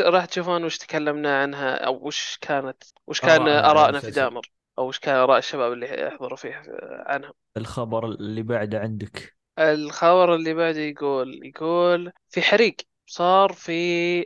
وراح 0.01 0.25
تشوفون 0.25 0.65
وش 0.65 0.79
تكلمنا 0.79 1.43
عنها 1.43 1.75
أو 1.75 2.07
وش 2.07 2.39
كانت 2.41 2.83
وش 3.07 3.21
كان 3.21 3.49
آرائنا 3.49 4.01
في. 4.01 4.11
دامر 4.11 4.51
أو 4.79 4.89
وش 4.89 4.99
كان 4.99 5.15
آراء 5.17 5.39
الشباب 5.39 5.73
اللي 5.73 6.07
يحضروا 6.07 6.37
فيه 6.37 6.63
عنها. 7.07 7.33
الخبر 7.57 8.05
اللي 8.07 8.43
بعده 8.43 8.81
عندك. 8.81 9.35
الخبر 9.59 10.35
اللي 10.35 10.55
بعده 10.55 10.81
يقول 10.81 11.47
يقول 11.47 12.13
في 12.29 12.43
حريق 12.43 12.77
صار 13.07 13.53
في. 13.53 14.25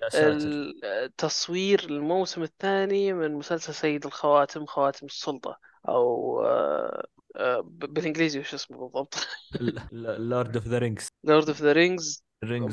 التصوير 0.85 1.85
الموسم 1.91 2.43
الثاني 2.43 3.13
من 3.13 3.35
مسلسل 3.35 3.75
سيد 3.75 4.07
الخواتم 4.07 4.67
خواتم 4.67 5.07
السلطة 5.07 5.59
أو 5.89 6.43
ب- 7.61 7.93
بالإنجليزي 7.95 8.41
وش 8.41 8.55
اسمه 8.55 8.79
بالضبط؟ 8.79 9.15
لورد 10.19 10.57
اوف 10.57 10.67
ذا 10.69 10.79
رينجز 10.79 11.09
لورد 11.25 11.49
اوف 11.49 11.63
ذا 11.63 11.73
رينجز 11.73 12.23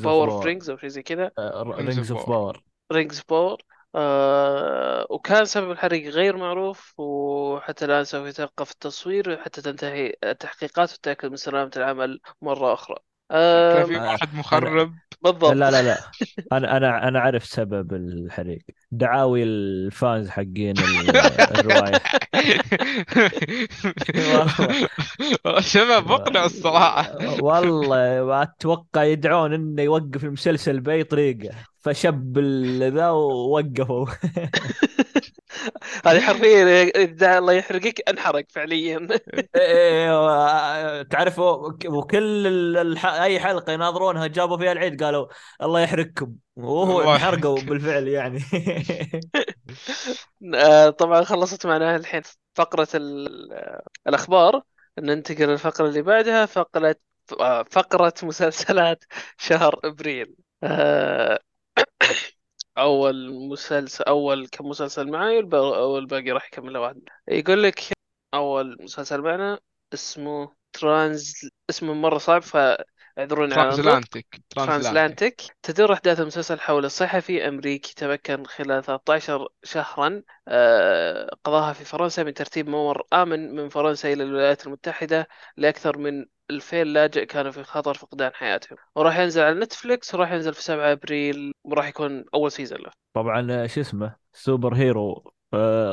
Power 0.02 0.30
of 0.30 0.44
Rings 0.44 0.70
أو 0.70 0.76
شيء 0.76 0.88
زي 0.88 1.02
كذا. 1.02 1.30
Rings 1.38 2.12
of 2.12 2.28
Power 2.28 2.62
Rings 2.92 3.22
Power 3.28 3.62
آه 3.94 5.06
وكان 5.10 5.44
سبب 5.44 5.70
الحريق 5.70 6.10
غير 6.10 6.36
معروف 6.36 6.94
وحتى 7.00 7.84
الآن 7.84 8.04
سوف 8.04 8.26
يتوقف 8.26 8.70
التصوير 8.70 9.42
حتى 9.42 9.62
تنتهي 9.62 10.14
التحقيقات 10.24 10.92
وتتأكد 10.92 11.30
من 11.30 11.36
سلامة 11.36 11.70
العمل 11.76 12.20
مرة 12.42 12.72
أخرى. 12.74 12.96
كان 13.30 13.38
آه 13.40 13.84
في 13.84 13.96
واحد 13.96 14.34
مخرب. 14.34 14.94
بالضبط. 15.22 15.52
لا 15.52 15.70
لا 15.70 15.82
لا. 15.82 15.98
أنا 16.52 16.76
أنا 16.76 17.08
أنا 17.08 17.20
عرفت 17.20 17.46
سبب 17.52 17.94
الحريق. 17.94 18.62
دعاوي 18.90 19.42
ال 19.42 19.59
fans 19.59 20.28
حقين 20.28 20.74
ال- 20.78 21.16
الرواية. 21.58 22.00
شباب 25.60 26.06
مقنع 26.10 26.44
الصراحة. 26.44 27.16
والله 27.42 28.42
أتوقع 28.42 29.04
يدعون 29.04 29.52
إنه 29.52 29.82
يوقف 29.82 30.24
المسلسل 30.24 30.80
بأي 30.80 31.04
طريقة. 31.04 31.54
فشب 31.80 32.38
ذا 32.82 33.10
ووقفوا 33.10 34.06
هذه 36.06 36.20
حرفيا 36.20 36.82
إذا 36.82 37.38
الله 37.38 37.52
يحرقك 37.52 38.08
انحرق 38.08 38.44
فعليا. 38.50 39.08
إيه، 39.56 41.02
تعرف 41.02 41.38
وك- 41.38 41.84
وكل 41.86 42.46
ال- 42.46 42.76
الح... 42.76 43.06
أي 43.06 43.40
حلقة 43.40 43.72
يناظرونها 43.72 44.26
جابوا 44.26 44.58
فيها 44.58 44.72
العيد 44.72 45.02
قالوا 45.04 45.26
الله 45.62 45.80
يحرقكم 45.80 46.34
وهو 46.56 47.02
انحرقوا. 47.14 47.60
بالفعل 47.60 48.08
يعني. 48.08 48.40
آه 50.54 50.90
طبعا 50.90 51.24
خلصت 51.24 51.66
معنا 51.66 51.96
الحين 51.96 52.22
فقرة 52.54 52.88
ال- 52.94 53.80
الأخبار 54.08 54.62
ننتقل 54.98 55.46
للفقرة 55.48 55.86
اللي 55.88 56.02
بعدها 56.02 56.46
فقرة 56.46 56.96
آه، 57.40 57.62
فقرة 57.70 58.14
مسلسلات 58.22 59.04
شهر 59.38 59.80
أبريل. 59.84 60.34
أول 62.78 63.32
مسلسل 63.48 64.04
أول 64.04 64.48
كم 64.48 64.66
مسلسل 64.68 65.10
معي 65.10 65.36
والب- 65.36 65.54
والباقي 65.54 66.30
راح 66.30 66.46
يكملها 66.46 66.80
واحد 66.80 67.02
يقول 67.28 67.62
لك 67.62 67.80
أول 68.34 68.76
مسلسل 68.82 69.20
معنا 69.22 69.60
اسمه 69.94 70.54
Trans 70.72 71.34
اسمه 71.70 71.94
مرة 71.94 72.18
صعب 72.18 72.42
فاعذروني 72.42 72.84
على 73.58 73.74
النطق. 73.74 73.86
Transatlantic 73.86 74.42
Transatlantic 74.50 75.42
تدور 75.62 75.92
أحداث 75.92 76.20
المسلسل 76.20 76.60
حول 76.60 76.90
صحفي 76.90 77.48
أمريكي 77.48 77.94
تمكن 77.94 78.44
خلال 78.44 78.84
13 78.84 79.48
شهرا 79.64 80.22
آه، 80.48 81.30
قضاها 81.44 81.72
في 81.72 81.84
فرنسا 81.84 82.22
من 82.22 82.34
ترتيب 82.34 82.68
ممر 82.68 83.02
آمن 83.12 83.54
من 83.56 83.68
فرنسا 83.68 84.12
إلى 84.12 84.22
الولايات 84.22 84.66
المتحدة 84.66 85.28
لأكثر 85.56 85.98
من 85.98 86.24
2000 86.50 86.82
لاجئ 86.82 87.26
كانوا 87.26 87.50
في 87.50 87.64
خطر 87.64 87.94
فقدان 87.94 88.30
حياتهم. 88.34 88.78
وراح 88.94 89.18
ينزل 89.18 89.42
على 89.42 89.60
نتفليكس 89.60 90.14
وراح 90.14 90.32
ينزل 90.32 90.54
في 90.54 90.62
7 90.62 90.92
أبريل 90.92 91.52
وراح 91.64 91.88
يكون 91.88 92.24
أول 92.34 92.52
season 92.52 92.78
له. 92.78 92.90
طبعا 93.12 93.66
شو 93.66 93.80
اسمه 93.80 94.16
super 94.32 94.74
hero 94.74 95.12
آه، 95.12 95.33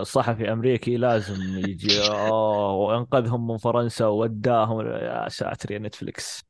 صحفي 0.03 0.51
أمريكي 0.53 0.97
لازم 0.97 1.35
يجي. 1.57 1.99
oh 2.09 2.71
وأنقذهم 2.73 3.47
من 3.47 3.57
فرنسا 3.57 4.05
ووداهم. 4.05 4.81
يا 4.87 5.29
ساتر 5.29 5.71
يا 5.71 5.79
نتفلكس 5.79 6.43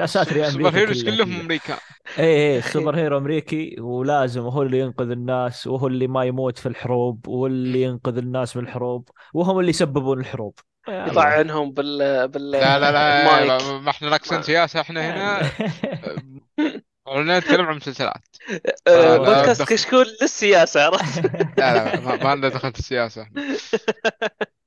يا 0.00 0.06
ساتر 0.06 0.36
يا 0.36 0.50
سوبر 0.50 0.68
أمريكا 0.68 0.78
heroes 0.78 1.04
كلها 1.04 1.16
كلهم 1.16 1.28
كذا. 1.34 1.40
امريكان 1.40 1.76
اي 2.18 2.56
اي 2.56 2.62
super 2.62 2.96
hero 2.96 3.18
أمريكي 3.18 3.76
ولازم 3.80 4.42
هو 4.42 4.62
اللي 4.62 4.78
ينقذ 4.80 5.10
الناس 5.10 5.66
وهو 5.66 5.86
اللي 5.86 6.06
ما 6.06 6.24
يموت 6.24 6.58
في 6.58 6.66
الحروب 6.68 7.28
واللي 7.28 7.82
ينقذ 7.82 8.16
الناس 8.18 8.56
من 8.56 8.62
الحروب 8.64 9.08
وهم 9.34 9.58
اللي 9.58 9.70
يسببون 9.70 10.20
الحروب. 10.20 10.58
يطعنهم 10.88 11.72
بال 11.72 12.28
بال 12.28 12.50
لا 12.50 12.78
لا 12.78 12.92
لا 12.92 13.20
المايك. 13.20 13.62
ما- 13.62 13.78
ما 13.78 13.90
إحنا 13.90 14.10
نقصد 14.10 14.34
ما- 14.36 14.42
سياسة 14.42 14.80
إحنا 14.80 15.00
هنا 15.10 15.50
إحنا 17.20 17.38
نتكلم 17.38 17.66
عن 17.66 17.76
مسلسلات 17.76 18.22
آه، 18.86 19.16
لا، 19.16 19.16
بودكاست. 19.16 19.62
كشكول 19.62 20.06
للسياسة 20.22 20.84
عرفت؟ 20.84 21.24
لا 21.58 21.74
لا 21.74 22.00
ما, 22.00 22.16
ما 22.24 22.34
لنا 22.36 22.48
دخل 22.48 22.72
في 22.72 22.78
السياسة. 22.78 23.22
إحنا 23.22 23.42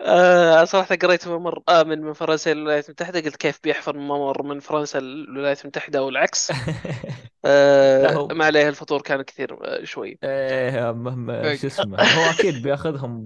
آه 0.00 0.64
صراحة 0.64 0.94
قريت 0.96 1.28
ممر 1.28 1.62
آمن 1.68 2.00
من 2.00 2.12
فرنسا 2.12 2.52
إلى 2.52 2.60
الولايات 2.60 2.86
المتحدة 2.86 3.20
قلت 3.20 3.36
كيف 3.36 3.60
بيحفر 3.64 3.96
ممر 3.96 4.42
من 4.42 4.60
فرنسا 4.60 4.98
للولايات 4.98 5.62
المتحدة 5.62 5.98
أو 5.98 6.08
العكس 6.08 6.50
لا، 7.44 8.16
آه 8.16 8.28
ما 8.32 8.44
عليه 8.44 8.68
الفطور 8.68 9.02
كان 9.02 9.22
كثير 9.22 9.58
آه، 9.64 9.84
شوي. 9.84 10.18
إيه 10.24 10.92
مهما 10.92 11.56
شو 11.56 11.66
اسمه 11.66 11.96
هو 12.18 12.30
أكيد 12.30 12.62
بيأخذهم 12.62 13.24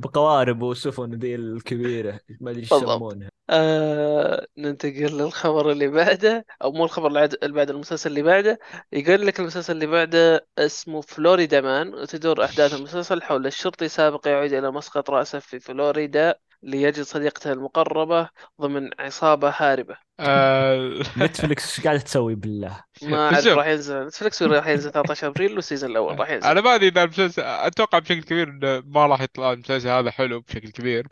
بقوارب 0.00 0.62
وسفن 0.62 1.14
ذي 1.14 1.34
الكبيرة 1.34 2.20
ما 2.40 2.50
أدري 2.50 2.60
إيش. 2.62 2.72
يسمونها. 2.72 3.28
آه 3.50 4.46
ننتقل 4.58 5.18
للخبر 5.18 5.70
اللي 5.72 5.88
بعده 5.88 6.46
أو 6.62 6.72
مو 6.72 6.84
الخبر 6.84 7.06
اللي 7.06 7.38
بعد- 7.42 7.70
المسلسل 7.70 8.10
اللي 8.10 8.22
بعده. 8.22 8.58
يقول 8.92 9.26
لك 9.26 9.40
المسلسل 9.40 9.72
اللي 9.72 9.86
بعده 9.86 10.46
اسمه 10.58 11.00
Florida 11.00 11.60
Man 11.60 11.94
وتدور 11.94 12.44
أحداث 12.44 12.74
المسلسل 12.74 13.22
حول 13.22 13.46
الشرطي 13.46 13.88
سابق 13.88 14.28
يعود 14.28 14.52
إلى 14.52 14.70
مسقط 14.70 15.10
رأسه 15.10 15.38
في 15.38 15.60
فلوريدا 15.60 16.34
ليجد 16.62 17.02
صديقته 17.02 17.52
المقربة 17.52 18.28
ضمن 18.60 18.90
عصابة 18.98 19.54
هاربة. 19.56 19.96
آه، 20.20 21.00
نتفلكس 21.18 21.78
إيش 21.78 21.86
قاعدة 21.86 22.00
تسوي 22.00 22.34
بالله؟ 22.34 22.82
ما 23.02 23.18
أعرف. 23.34 23.46
راح 23.46 23.66
ينزل 23.66 24.06
نتفلكس 24.06 24.42
وراح 24.42 24.66
ينزل 24.66 24.90
13 24.92 25.26
أبريل 25.26 25.54
وال 25.54 25.63
season 25.63 25.90
الأول؟ 25.90 26.18
راح 26.18 26.30
ينزل. 26.30 26.46
أنا 26.48 26.60
ما 26.60 26.74
أدري 26.74 26.88
إذا 26.88 27.02
المسلسل 27.02 27.42
أتوقع 27.42 27.98
بشكل 27.98 28.22
كبير 28.22 28.48
إنه 28.48 28.82
ما 28.86 29.06
راح 29.06 29.20
يطلع 29.20 29.52
المسلسل 29.52 29.88
هذا 29.88 30.10
حلو 30.10 30.40
بشكل 30.40 30.70
كبير 30.70 31.06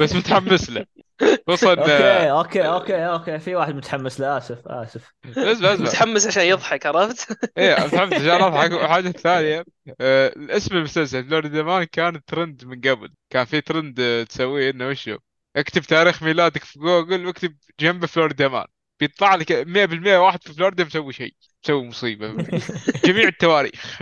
بس 0.00 0.14
متحمس 0.14 0.70
له. 0.70 0.86
خصوصا 1.48 1.70
okay 1.72 2.30
okay 2.30 2.66
okay 2.68 3.06
okay. 3.06 3.38
في 3.38 3.54
واحد 3.54 3.74
متحمس 3.74 4.20
له 4.20 4.36
آسف 4.36 4.68
آسف. 4.68 5.12
بس 5.24 5.58
بس 5.58 5.80
متحمس 5.80 6.26
عشان 6.26 6.42
يضحك 6.42 6.86
عرفت؟ 6.86 7.38
إيه 7.58 7.84
متحمس 7.84 8.12
عشان 8.12 8.30
اضحك 8.42 8.72
وحاجة 8.72 9.10
ثانية 9.10 9.64
آه، 10.00 10.32
اسم 10.36 10.76
المسلسل. 10.76 11.24
Florida 11.24 11.62
Man 11.62 11.84
كان 11.84 12.24
ترند 12.24 12.64
من 12.64 12.80
قبل. 12.80 13.14
كان 13.30 13.44
في 13.44 13.60
ترند 13.60 14.00
آه، 14.00 14.22
تسويه 14.22 14.70
إنه 14.70 14.88
وشو؟ 14.88 15.18
اكتب 15.56 15.82
تاريخ 15.82 16.22
ميلادك 16.22 16.64
في 16.64 16.78
جوجل 16.78 17.26
واكتب 17.26 17.56
جنب 17.80 18.06
Florida 18.06 18.48
Man 18.48 18.66
بيطلع 19.00 19.34
لك 19.34 19.52
100% 19.52 20.18
واحد 20.18 20.42
في 20.42 20.52
فلوريدا 20.54 20.84
مسوي 20.84 21.12
شيء 21.12 21.34
مسوي 21.64 21.86
مصيبة. 21.88 22.36
جميع 23.06 23.28
التواريخ. 23.28 23.98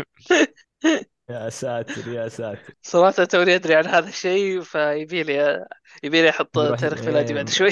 يا 1.30 1.50
ساتر 1.50 2.08
يا 2.08 2.28
ساتر. 2.28 2.74
صراحة 2.82 3.24
توني 3.24 3.54
أدري 3.54 3.74
عن 3.74 3.86
هذا 3.86 4.08
الشيء 4.08 4.60
فيبي 4.60 5.22
لي 5.22 5.66
يبي 6.02 6.22
لي 6.22 6.30
أحط 6.30 6.58
بيروح 6.58 6.80
تاريخ 6.80 7.04
ميلادي 7.04 7.34
بعد 7.34 7.48
إيه، 7.48 7.54
شوي. 7.54 7.70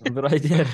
بيروح 0.00 0.32
يجرب 0.32 0.66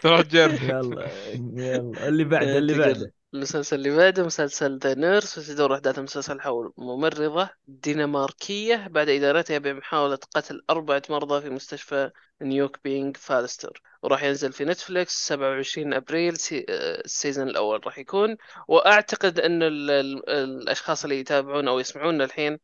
تروح 0.00 0.20
تجرب. 0.20 0.62
يلا 0.62 1.10
يلا. 1.56 2.08
اللي 2.08 2.24
بعده 2.24 2.58
اللي 2.58 2.74
بعده. 2.74 3.12
المسلسل 3.34 3.76
اللي 3.76 3.96
بعده 3.96 4.24
مسلسل 4.24 4.78
The 4.78 4.94
Nurse 4.94 5.38
وتدور 5.38 5.74
أحداث 5.74 5.98
المسلسل 5.98 6.40
حول 6.40 6.72
ممرضة 6.78 7.50
دنماركية 7.66 8.86
بعد 8.88 9.08
إدارتها 9.08 9.58
بمحاولة 9.58 10.16
قتل 10.16 10.62
أربعة 10.70 11.02
مرضى 11.10 11.40
في 11.42 11.50
مستشفى 11.50 12.10
نيكوبينج 12.42 13.16
فالستر. 13.16 13.82
وراح 14.02 14.22
ينزل 14.22 14.52
في 14.52 14.64
نتفليكس 14.64 15.12
27 15.26 15.94
أبريل 15.94 16.36
سي... 16.36 16.66
آه، 16.68 17.00
ال 17.04 17.10
season 17.10 17.48
الأول 17.48 17.86
راح 17.86 17.98
يكون. 17.98 18.36
وأعتقد 18.68 19.40
أن 19.40 19.62
ال... 19.62 19.90
ال... 19.90 20.28
الأشخاص 20.30 21.04
اللي 21.04 21.20
يتابعون 21.20 21.68
أو 21.68 21.78
يسمعون 21.78 22.22
الحين 22.22 22.58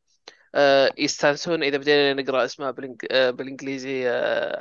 آه، 0.54 0.92
يستانسون 0.98 1.62
إذا 1.62 1.76
بدينا 1.78 2.14
نقرأ 2.14 2.44
أسماء 2.44 2.72
بالإنج... 2.72 3.06
آه، 3.10 3.30
بالإنجليزي 3.30 4.08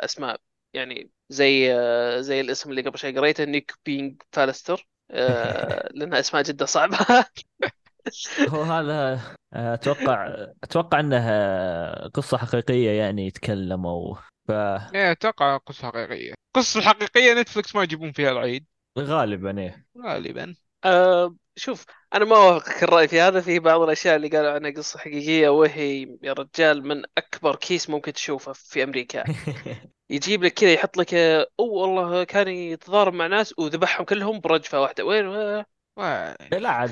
أسماء 0.06 0.42
يعني 0.74 1.12
زي 1.30 1.68
زي 2.22 2.42
الاسم 2.42 2.70
اللي 2.72 2.82
قبل 2.82 3.00
شوي 3.00 3.18
قريته 3.18 3.44
نيك 3.46 3.74
بينج 3.86 4.22
فالستر. 4.32 4.88
آه، 5.12 5.90
لأنها 5.94 6.20
أسماء 6.20 6.44
جدا 6.44 6.66
صعبة. 6.66 6.98
هو 8.50 8.62
هذا 8.62 9.22
آه، 9.54 9.74
أتوقع 9.74 10.48
أتوقع 10.64 11.00
انها 11.00 12.08
قصة 12.08 12.38
حقيقية 12.38 12.90
يعني 12.92 13.28
يتكلموا. 13.28 14.16
إيه 14.50 15.12
أتوقع 15.12 15.58
قصة 15.58 15.88
حقيقية. 15.88 16.34
قصة 16.56 16.82
حقيقية 16.82 17.34
نتفلكس 17.34 17.76
ما 17.76 17.84
يجيبون 17.84 18.12
فيها 18.12 18.32
العيد. 18.32 18.66
فغالبا 18.96 19.60
إيه. 19.60 19.86
غالبا. 20.06 20.56
آه، 20.86 21.36
شوف 21.58 21.86
أنا 22.16 22.26
ما 22.26 22.36
أوافقك 22.36 22.84
الرأي 22.84 23.08
في 23.08 23.22
هذا. 23.22 23.42
في 23.42 23.60
بعض 23.60 23.82
الأشياء 23.82 24.16
اللي 24.16 24.28
قالوا 24.30 24.52
عنها 24.52 24.72
قصة 24.72 25.00
حقيقية 25.00 25.50
وهي 25.50 26.18
يا 26.24 26.34
رجال 26.34 26.88
من 26.88 27.04
أكبر 27.18 27.56
كيس 27.56 27.90
ممكن 27.90 28.14
تشوفه 28.14 28.54
في 28.54 28.84
أمريكا. 28.84 29.26
يجيب 30.10 30.44
لك 30.44 30.54
كذا 30.54 30.74
يحط 30.74 30.98
لك 30.98 31.14
أو 31.16 31.66
والله 31.74 32.24
كان 32.24 32.48
يتضارب 32.48 33.14
مع 33.14 33.28
ناس 33.28 33.60
وذبحهم 33.60 34.06
كلهم 34.06 34.40
برجفة 34.40 34.82
واحدة. 34.82 35.06
وين 35.06 35.28
و- 35.28 35.66
لا 36.52 36.70
عاد 36.70 36.90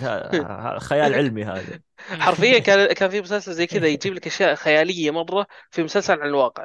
خيال 0.79 1.13
علمي 1.15 1.43
هذا. 1.43 1.79
حرفيا 2.19 2.59
كان 2.59 2.93
كان 2.93 3.09
في 3.09 3.21
مسلسل 3.21 3.53
زي 3.53 3.67
كذا 3.67 3.87
يجيب 3.87 4.13
لك 4.13 4.27
أشياء 4.27 4.55
خيالية 4.55 5.11
مرة 5.11 5.47
في 5.71 5.83
مسلسل 5.83 6.13
عن 6.21 6.27
الواقع. 6.27 6.63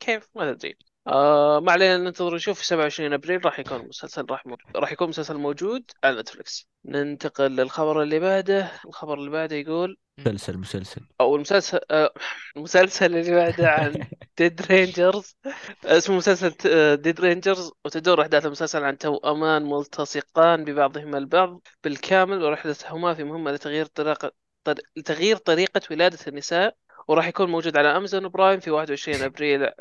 كيف؟ 0.00 0.28
ما 0.34 0.52
تدري. 0.52 0.78
آه 1.08 1.60
ما 1.60 1.72
علينا 1.72 1.96
ننتظر 1.96 2.34
نشوف 2.34 2.58
في 2.58 2.66
27 2.66 3.12
أبريل 3.12 3.44
راح 3.44 3.58
يكون 3.58 3.80
المسلسل 3.80 4.26
راح 4.30 4.46
مو... 4.46 4.56
راح 4.76 4.92
يكون 4.92 5.08
مسلسل 5.08 5.36
موجود 5.36 5.90
على 6.04 6.20
نتفلكس 6.20 6.68
ننتقل 6.84 7.56
للخبر 7.56 8.02
اللي 8.02 8.18
بعده. 8.20 8.72
الخبر 8.86 9.14
اللي 9.18 9.30
بعده 9.30 9.56
يقول 9.56 9.96
مسلسل 10.18 10.58
مسلسل. 10.58 11.00
أو 11.20 11.36
المسلسل 11.36 11.78
آه 11.90 12.12
المسلسل 12.56 13.16
اللي 13.16 13.34
بعده 13.34 13.70
عن 13.70 13.92
Dead 14.38 14.62
Ringers 14.62 15.36
اسمه 15.84 16.16
مسلسل 16.16 16.50
Dead 16.96 17.20
Ringers 17.20 17.70
وتدور 17.84 18.22
أحداث 18.22 18.46
المسلسل 18.46 18.84
عن 18.84 18.98
توأمان 18.98 19.62
ملتصقان 19.62 20.64
ببعضهما 20.64 21.18
البعض 21.18 21.60
بالكامل 21.84 22.42
ورحلتهما 22.44 23.14
في 23.14 23.24
مهمة 23.24 23.50
لتغيير 23.52 23.86
طريقة 23.86 24.32
طر- 24.64 24.74
لتغيير 24.96 25.36
طريقة 25.36 25.80
ولادة 25.90 26.18
النساء. 26.28 26.76
وراح 27.08 27.26
يكون 27.28 27.50
موجود 27.50 27.76
على 27.76 27.96
امازون 27.96 28.28
برايم 28.28 28.60
في 28.60 28.70
21 28.70 29.22
أبريل 29.22 29.64
آه، 29.64 29.72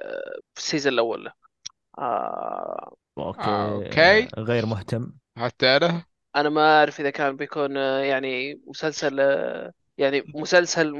في 0.54 0.60
ال 0.60 0.65
season 0.65 0.94
الأول 0.94 1.26
له. 1.26 1.32
آه 2.00 2.96
okay. 3.18 3.42
آه، 3.42 3.74
okay. 3.74 4.28
غير 4.38 4.66
مهتم. 4.66 5.14
حتى 5.38 5.66
أنا 5.78 6.06
أنا 6.36 6.50
ما 6.50 6.80
أعرف 6.80 7.00
إذا 7.00 7.10
كان 7.10 7.36
بيكون 7.36 7.78
آه، 7.78 8.00
يعني 8.00 8.62
مسلسل 8.68 9.20
يعني 9.98 10.24
مسلسل 10.36 10.94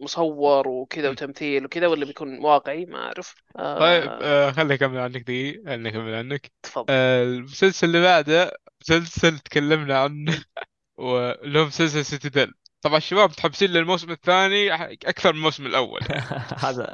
مصور 0.00 0.68
وكذا 0.68 1.10
وتمثيل 1.10 1.64
وكذا 1.64 1.86
ولا 1.86 2.04
بيكون 2.04 2.38
واقعي؟ 2.38 2.84
ما 2.84 2.98
أعرف. 2.98 3.34
آه 3.56 3.78
طيب 3.78 4.10
آه 4.22 4.50
خليني 4.50 4.74
أكمل 4.74 4.98
عنك 4.98 5.22
دقيقة 5.22 5.64
خليني 5.64 5.88
أكمل 5.88 6.14
عنك. 6.14 6.52
تفضل. 6.62 6.86
آه 6.88 7.24
المسلسل 7.24 7.86
اللي 7.86 8.02
بعده 8.02 8.52
مسلسل 8.80 9.38
تكلمنا 9.38 9.98
عنه 9.98 10.44
واللي 10.98 11.58
هو 11.58 11.66
مسلسل 11.66 12.04
Citadel 12.04 12.54
طبعا 12.84 12.96
الشباب 12.96 13.30
متحمسين 13.30 13.70
للموسم 13.70 14.10
الثاني 14.10 14.74
أكثر 14.92 15.32
من 15.32 15.38
الموسم 15.38 15.66
الأول. 15.66 16.00
هذا. 16.64 16.92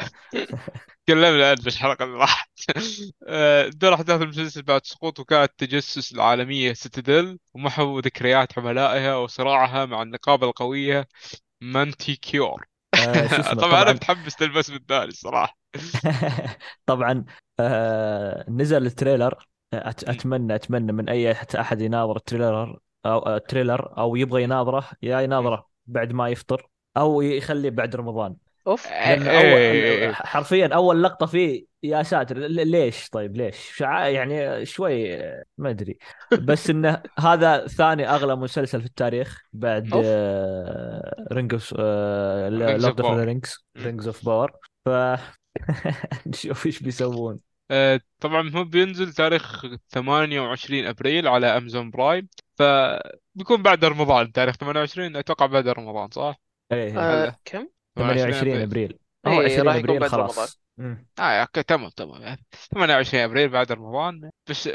تكلمنا 1.06 1.50
عنه 1.50 1.66
الحلقة 1.66 2.04
اللي 2.04 2.18
راحت. 2.18 2.50
آه، 3.28 3.68
تدور 3.68 3.94
أحداث 3.94 4.22
المسلسل 4.22 4.62
بعد 4.62 4.86
سقوط 4.86 5.20
وكالة 5.20 5.44
التجسس 5.44 6.12
العالمية 6.12 6.72
Citadel 6.72 7.38
ومحو 7.54 7.98
ذكريات 7.98 8.58
عملائها 8.58 9.16
وصراعها 9.16 9.86
مع 9.86 10.02
النقابة 10.02 10.46
القوية 10.46 11.08
مانتي 11.60 12.16
كيور. 12.16 12.66
آه، 12.94 13.26
طبعا 13.54 13.82
طبعا. 13.82 13.92
متحمس 13.92 14.42
للموسم 14.42 14.74
الثاني 14.74 15.08
الصراحة. 15.08 15.58
طبعا 16.86 17.24
آه، 17.60 18.44
نزل 18.50 18.86
ال 18.86 18.93
trailer. 18.93 19.46
أتمنى 19.74 20.54
أتمنى 20.54 20.92
من 20.92 21.08
أي 21.08 21.32
أحد 21.32 21.80
يناظر 21.80 22.16
ال 22.16 22.24
trailer 22.24 22.78
أو 23.06 23.36
ال 23.36 23.44
trailer 23.44 23.98
أو 23.98 24.16
يبغى 24.16 24.42
يناظره 24.42 24.90
يا 25.02 25.20
يناظره. 25.20 25.69
بعد 25.90 26.12
ما 26.12 26.28
يفطر 26.28 26.68
أو 26.96 27.22
يخليه 27.22 27.70
بعد 27.70 27.96
رمضان 27.96 28.36
أوف 28.66 28.86
لأن 28.86 29.22
إيه. 29.28 30.06
اول 30.08 30.14
حرفيا 30.14 30.66
أول 30.74 31.02
لقطة 31.02 31.26
فيه 31.26 31.64
يا 31.82 32.02
ساتر 32.02 32.38
ليش 32.38 33.08
طيب 33.08 33.36
ليش 33.36 33.56
شع- 33.76 34.06
يعني 34.06 34.66
شوي 34.66 35.18
ما 35.58 35.70
أدري 35.70 35.98
بس 36.32 36.70
إنه 36.70 37.02
هذا 37.18 37.66
ثاني 37.66 38.08
أغلى 38.08 38.36
مسلسل 38.36 38.80
في 38.80 38.86
التاريخ 38.86 39.42
بعد. 39.52 39.90
Ring 41.32 41.52
of 41.54 41.74
Rings 41.74 41.76
of 41.76 41.80
Lord 42.82 43.00
of. 43.00 43.18
Rings. 43.18 43.64
Rings 43.78 44.06
of 44.06 44.24
Power 44.24 44.52
ف 44.84 44.88
نشوف 46.26 46.66
إيش 46.66 46.82
بيسوون 46.82 47.38
آه، 47.70 48.00
طبعا 48.20 48.50
هو 48.50 48.64
بينزل 48.64 49.12
تاريخ 49.12 49.66
28 49.88 50.86
أبريل 50.86 51.28
على 51.28 51.46
امازون 51.46 51.90
برايم 51.90 52.28
فبيكون 52.60 53.62
بعد 53.62 53.84
رمضان 53.84 54.32
تاريخ 54.32 54.56
28 54.56 55.16
أتوقع 55.16 55.46
بعد 55.46 55.68
رمضان 55.68 56.10
صح؟ 56.10 56.40
إيه 56.72 56.98
آه 56.98 57.24
هلا. 57.24 57.36
كم؟ 57.44 57.68
28 57.96 58.56
أبريل. 58.56 58.98
إيه، 59.26 59.44
20 59.44 59.66
راح 59.68 59.74
يكون 59.74 59.90
أبريل 59.90 60.00
بعد 60.00 60.14
رمضان. 60.14 60.36
خلاص. 60.36 60.60
آه 61.18 61.22
okay 61.22 61.62
تمام 61.62 61.90
تمام. 61.90 62.36
28 62.74 63.24
أبريل 63.24 63.48
بعد 63.48 63.72
رمضان 63.72 64.30
بس 64.48 64.70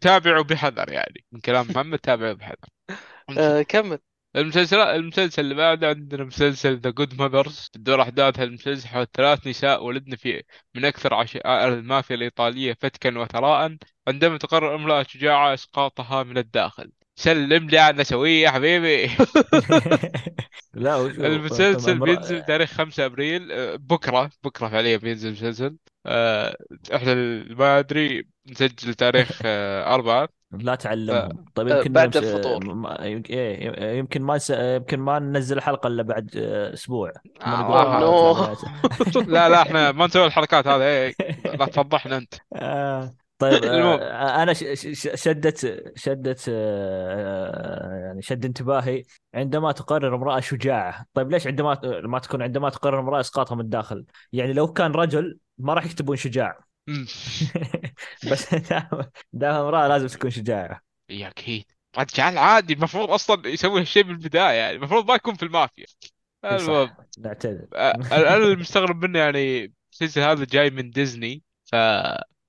تابعوا 0.00 0.44
بحذر 0.44 0.92
يعني 0.92 1.24
من 1.32 1.40
كلام 1.40 1.66
محمد 1.70 1.98
تابعوا 1.98 2.32
بحذر. 2.32 2.68
آه 3.38 3.62
كمل. 3.62 3.98
المسلسل 4.36 4.76
المسلسل 4.78 5.42
اللي 5.42 5.54
بعده 5.54 5.88
عندنا 5.88 6.24
مسلسل 6.24 6.78
The 6.78 6.90
Good 6.90 7.14
Mothers 7.14 7.68
تدور 7.72 8.02
احداث 8.02 8.40
المسلسل 8.40 8.88
حول 8.88 9.06
ثلاث 9.14 9.46
نساء 9.46 9.84
ولدن 9.84 10.16
في 10.16 10.42
من 10.74 10.84
أكثر 10.84 11.14
عشائر 11.14 11.74
المافيا 11.74 12.16
الإيطالية 12.16 12.74
فتكا 12.80 13.18
وثراء. 13.18 13.76
عندما 14.08 14.38
تقرر 14.38 14.74
امراه 14.74 15.02
شجاعة 15.02 15.54
إسقاطها 15.54 16.22
من 16.22 16.38
الداخل. 16.38 16.92
سلم 17.16 17.68
لي 17.70 17.78
على 17.78 18.04
سوية 18.04 18.42
يا 18.44 18.50
حبيبي. 18.50 19.10
لا 20.74 20.96
وش 20.96 21.18
المسلسل 21.18 21.94
طبعاً 21.94 22.04
بينزل 22.04 22.42
تاريخ 22.44 22.70
5 22.70 23.06
أبريل. 23.06 23.52
آه، 23.52 23.76
بكرة 23.76 24.30
بكرة 24.44 24.68
فعليا 24.68 24.96
بينزل 24.96 25.28
المسلسل 25.28 25.76
آه، 26.06 26.56
إحنا 26.94 27.14
ما 27.54 27.78
أدري 27.78 28.26
نسجل 28.46 28.94
تاريخ 28.94 29.40
آه، 29.44 29.94
أربعة. 29.94 30.28
لا 30.52 30.74
تعلمهم. 30.74 31.44
طيب 31.54 31.68
يمكن 31.68 31.92
بعد 31.92 32.16
الفطور. 32.16 32.64
يمكن 33.06 33.34
إيه، 33.34 33.98
يمكن 33.98 34.22
ما 34.22 34.38
نس- 34.38 34.50
يمكن 34.50 35.00
ما 35.00 35.18
ننزل 35.18 35.60
حلقه 35.60 35.86
إلا 35.86 36.02
بعد 36.02 36.36
أسبوع. 36.36 37.12
آه، 37.42 38.00
نو. 38.00 38.34
لا 39.34 39.48
لا 39.48 39.62
إحنا 39.62 39.92
ما 39.92 40.06
نسوي 40.06 40.26
الحركات 40.26 40.66
هذه. 40.66 40.82
إيه، 40.82 41.14
لا 41.44 41.66
تفضحنا 41.66 42.16
أنت. 42.16 42.34
آه، 42.56 43.14
طيب 43.44 43.64
المهم. 43.74 44.00
آه، 44.00 44.42
أنا 44.42 44.52
شدت 45.14 45.82
شدت 45.96 46.44
آه، 46.48 48.04
يعني 48.06 48.22
شد 48.22 48.44
انتباهي 48.44 49.02
عندما 49.34 49.72
تقرر 49.72 50.14
امرأة 50.14 50.40
شجاعة. 50.40 51.06
طيب 51.14 51.30
ليش 51.30 51.46
عندما 51.46 51.80
ما 52.04 52.18
تكون 52.18 52.42
عندما 52.42 52.70
تقرر 52.70 53.00
امرأة 53.00 53.20
إسقاطها 53.20 53.54
من 53.54 53.60
الداخل؟ 53.60 54.04
يعني 54.32 54.52
لو 54.52 54.72
كان 54.72 54.92
رجل 54.92 55.38
ما 55.58 55.74
راح 55.74 55.84
يكتبون 55.84 56.16
شجاع. 56.16 56.58
بس 58.30 58.54
دام 59.32 59.54
امرأة 59.54 59.88
لازم 59.88 60.06
تكون 60.06 60.30
شجاعة. 60.30 60.80
يا 61.08 61.28
أكيد 61.28 61.64
رجال 61.98 62.38
عادي 62.38 62.72
المفروض 62.74 63.10
أصلا 63.10 63.48
يسوي 63.48 63.80
هالشيء 63.80 64.04
من 64.04 64.10
البداية 64.10 64.52
يعني. 64.52 64.76
المفروض 64.76 65.08
ما 65.08 65.14
يكون 65.14 65.34
في 65.34 65.42
المافيا. 65.42 65.86
المهم. 66.44 66.90
نعتذر. 67.18 67.66
آه، 67.74 67.94
أنا 68.12 68.36
المستغرب 68.36 69.04
منه 69.04 69.18
يعني 69.18 69.64
المسلسل 69.64 70.20
هذا 70.20 70.44
جاي 70.44 70.70
من 70.70 70.90
ديزني 70.90 71.42
ف 71.64 71.74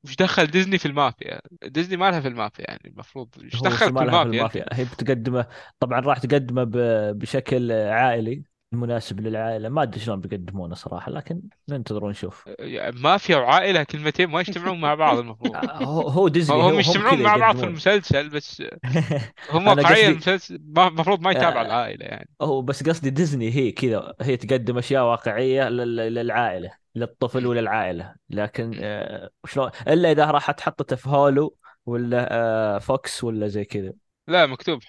وش 0.06 0.16
دخل 0.16 0.48
ديزني 0.48 0.78
في 0.78 0.86
المافيا؟ 0.88 1.40
ديزني 1.64 1.98
ما 1.98 2.12
لها 2.12 2.22
في 2.22 2.28
المافيا 2.28 2.66
يعني 2.68 2.82
المفروض 2.86 3.30
وش 3.38 3.64
ما 3.66 3.78
في 3.78 3.90
لها 4.06 4.20
في 4.20 4.26
المافيا؟ 4.26 4.26
المافيا 4.26 4.66
هي 4.74 4.86
بتقدمه 4.86 5.48
طبعا 5.80 6.00
راح 6.00 6.18
تقدمه 6.20 6.64
ب- 6.64 7.20
بشكل 7.20 7.72
عائلي 7.72 8.44
المناسب 8.74 9.20
للعائلة 9.22 9.70
ما 9.70 9.84
أدري 9.84 10.00
شلون 10.00 10.22
بيقدمونه 10.22 10.76
صراحة 10.76 11.12
لكن 11.12 11.42
ننتظر 11.70 12.04
ونشوف 12.06 12.50
يعني 12.60 13.00
مافيا 13.00 13.38
وعائلة 13.38 13.84
كلمتين 13.84 14.30
ما 14.30 14.40
يجتمعون 14.40 14.82
مع 14.82 14.96
بعض 14.96 15.18
المفروض 15.18 15.56
هو 16.18 16.28
ديزني 16.28 16.62
هم 16.62 16.80
يجتمعون 16.80 17.22
مع 17.24 17.38
بعض 17.38 17.58
في. 17.58 17.64
المسلسل 17.64 18.30
بس 18.30 18.64
هم 19.52 19.68
واقعيا 19.68 20.10
المسلسل 20.10 20.56
المفروض 20.78 21.22
ما 21.22 21.32
يتابع 21.32 21.62
آه. 21.62 21.66
العائلة 21.66 22.06
يعني 22.06 22.30
هو 22.42 22.62
بس 22.62 22.84
قصدي 22.84 23.10
ديزني 23.10 23.52
هي 23.56 23.72
كذا 23.72 24.16
هي 24.22 24.38
تقدم 24.38 24.78
أشياء 24.78 25.04
واقعية 25.06 25.70
لل- 25.70 25.96
للعائلة 26.16 26.72
للطفل 26.96 27.46
وللعائله 27.46 28.16
لكن 28.30 28.80
آه، 28.84 29.30
شلون؟ 29.46 29.72
إلا 29.88 30.12
إذا 30.12 30.26
راح 30.32 30.52
تحطه 30.52 30.96
في 30.96 31.10
Hulu 31.10 31.58
ولا 31.86 32.28
آه، 32.32 32.80
فوكس 32.80 33.24
ولا 33.24 33.48
زي 33.48 33.66
كذا. 33.66 33.94
لا 34.28 34.46
مكتوب 34.46 34.80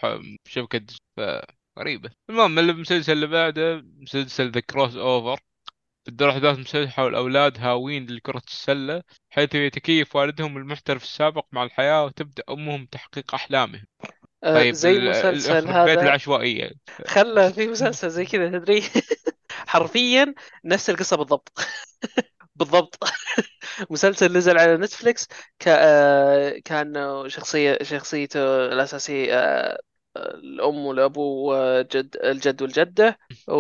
شبكة 0.49 0.79
ديزني 0.79 1.43
غريبة. 1.79 2.11
المهم 2.31 2.59
المسلسل 2.59 3.13
اللي 3.13 3.27
بعده 3.27 3.83
مسلسل 3.85 4.51
The 4.51 4.61
Crossover 4.61 5.41
تدور 6.05 6.31
احداث 6.31 6.57
المسلسل 6.57 6.89
حول 6.89 7.15
أولاد 7.15 7.59
هاوين 7.59 8.07
لكرة 8.07 8.43
السلة 8.47 9.03
حيث 9.31 9.55
يتكيف 9.55 10.17
والدهم 10.17 10.57
المحترف 10.57 11.03
السابق 11.03 11.47
مع 11.53 11.63
الحياة 11.63 12.05
وتبدأ 12.05 12.43
أمهم 12.51 12.87
تحقيق 12.87 13.35
أحلامهم. 13.35 13.85
آه، 14.05 14.26
طيب 14.55 14.75
زي 14.75 14.91
ال- 14.91 14.97
المسلسل 15.03 15.69
هذا. 15.69 16.03
العشوائية. 16.03 16.71
خلى 17.07 17.53
في 17.53 17.67
مسلسل 17.67 18.11
زي 18.11 18.25
كذا 18.25 18.49
تدري؟ 18.59 18.83
حرفيا 19.67 20.35
نفس 20.65 20.91
القصة 20.91 21.17
بالضبط. 21.17 21.53
بالضبط. 22.57 22.99
مسلسل 23.91 24.37
نزل 24.37 24.59
على 24.59 24.77
نتفليكس 24.77 25.27
ك... 25.59 25.69
آه، 25.69 26.59
كان 26.65 26.95
شخصية 27.29 27.79
شخصيته 27.83 28.67
الأساسية 28.67 29.35
آه، 29.35 29.79
الأم 30.17 30.87
والأبو 30.87 31.53
وجد 31.55 32.17
الجد 32.25 32.63
والجدة 32.63 33.19
و... 33.49 33.55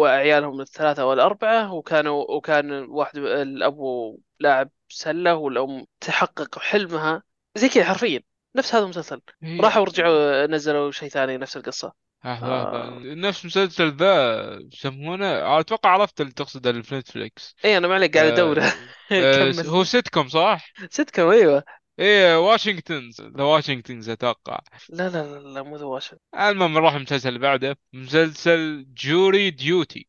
وعيالهم 0.00 0.60
الثلاثة 0.60 1.06
والأربعة 1.06 1.72
وكانوا 1.74 2.30
وكان 2.30 2.70
واحد 2.72 3.16
الأبو 3.18 4.18
لاعب 4.40 4.70
سلة 4.88 5.34
والأم 5.34 5.86
تحقق 6.00 6.58
حلمها. 6.58 7.22
زي 7.56 7.68
كذا 7.68 7.84
حرفيا. 7.84 8.22
نفس 8.56 8.74
هذا 8.74 8.84
المسلسل. 8.84 9.20
هي- 9.42 9.60
راحوا 9.60 9.82
ورجعوا 9.82 10.46
نزلوا 10.46 10.90
شيء 10.90 11.08
ثاني 11.08 11.36
نفس 11.36 11.56
القصة. 11.56 11.92
آه، 12.24 12.28
آه. 12.28 12.98
نفس 13.04 13.40
المسلسل 13.44 13.96
ذا 13.96 14.58
يسمونه 14.72 15.60
أتوقع 15.60 15.90
عرفت 15.90 16.20
اللي 16.20 16.32
تقصده 16.32 16.82
في 16.82 16.94
نتفليكس 16.94 17.56
اي 17.64 17.76
أنا 17.76 17.88
ما 17.88 17.94
عليك 17.94 18.16
قاعد 18.16 18.28
آه، 18.30 18.32
أدور. 18.34 18.60
آه، 18.62 18.72
كمل. 19.52 19.66
هو 19.66 19.84
سيت 19.84 20.08
كوم 20.08 20.28
صح؟ 20.28 20.72
سيتكم 20.90 21.28
أيوه. 21.28 21.64
إيه 21.98 22.38
واشنطنز 22.40 23.20
the 23.20 23.42
واشنطنز 23.44 24.08
أتوقع. 24.08 24.60
لا 24.88 25.08
لا 25.08 25.22
لا, 25.22 25.38
لا 25.38 25.62
مو 25.62 25.76
the 25.76 25.84
واشنطن 25.84 26.22
المهم 26.38 26.72
نروح 26.74 26.94
المسلسل 26.94 27.28
اللي 27.28 27.38
بعده. 27.40 27.78
مسلسل 27.92 28.86
Jury 28.94 29.50
Duty 29.50 30.07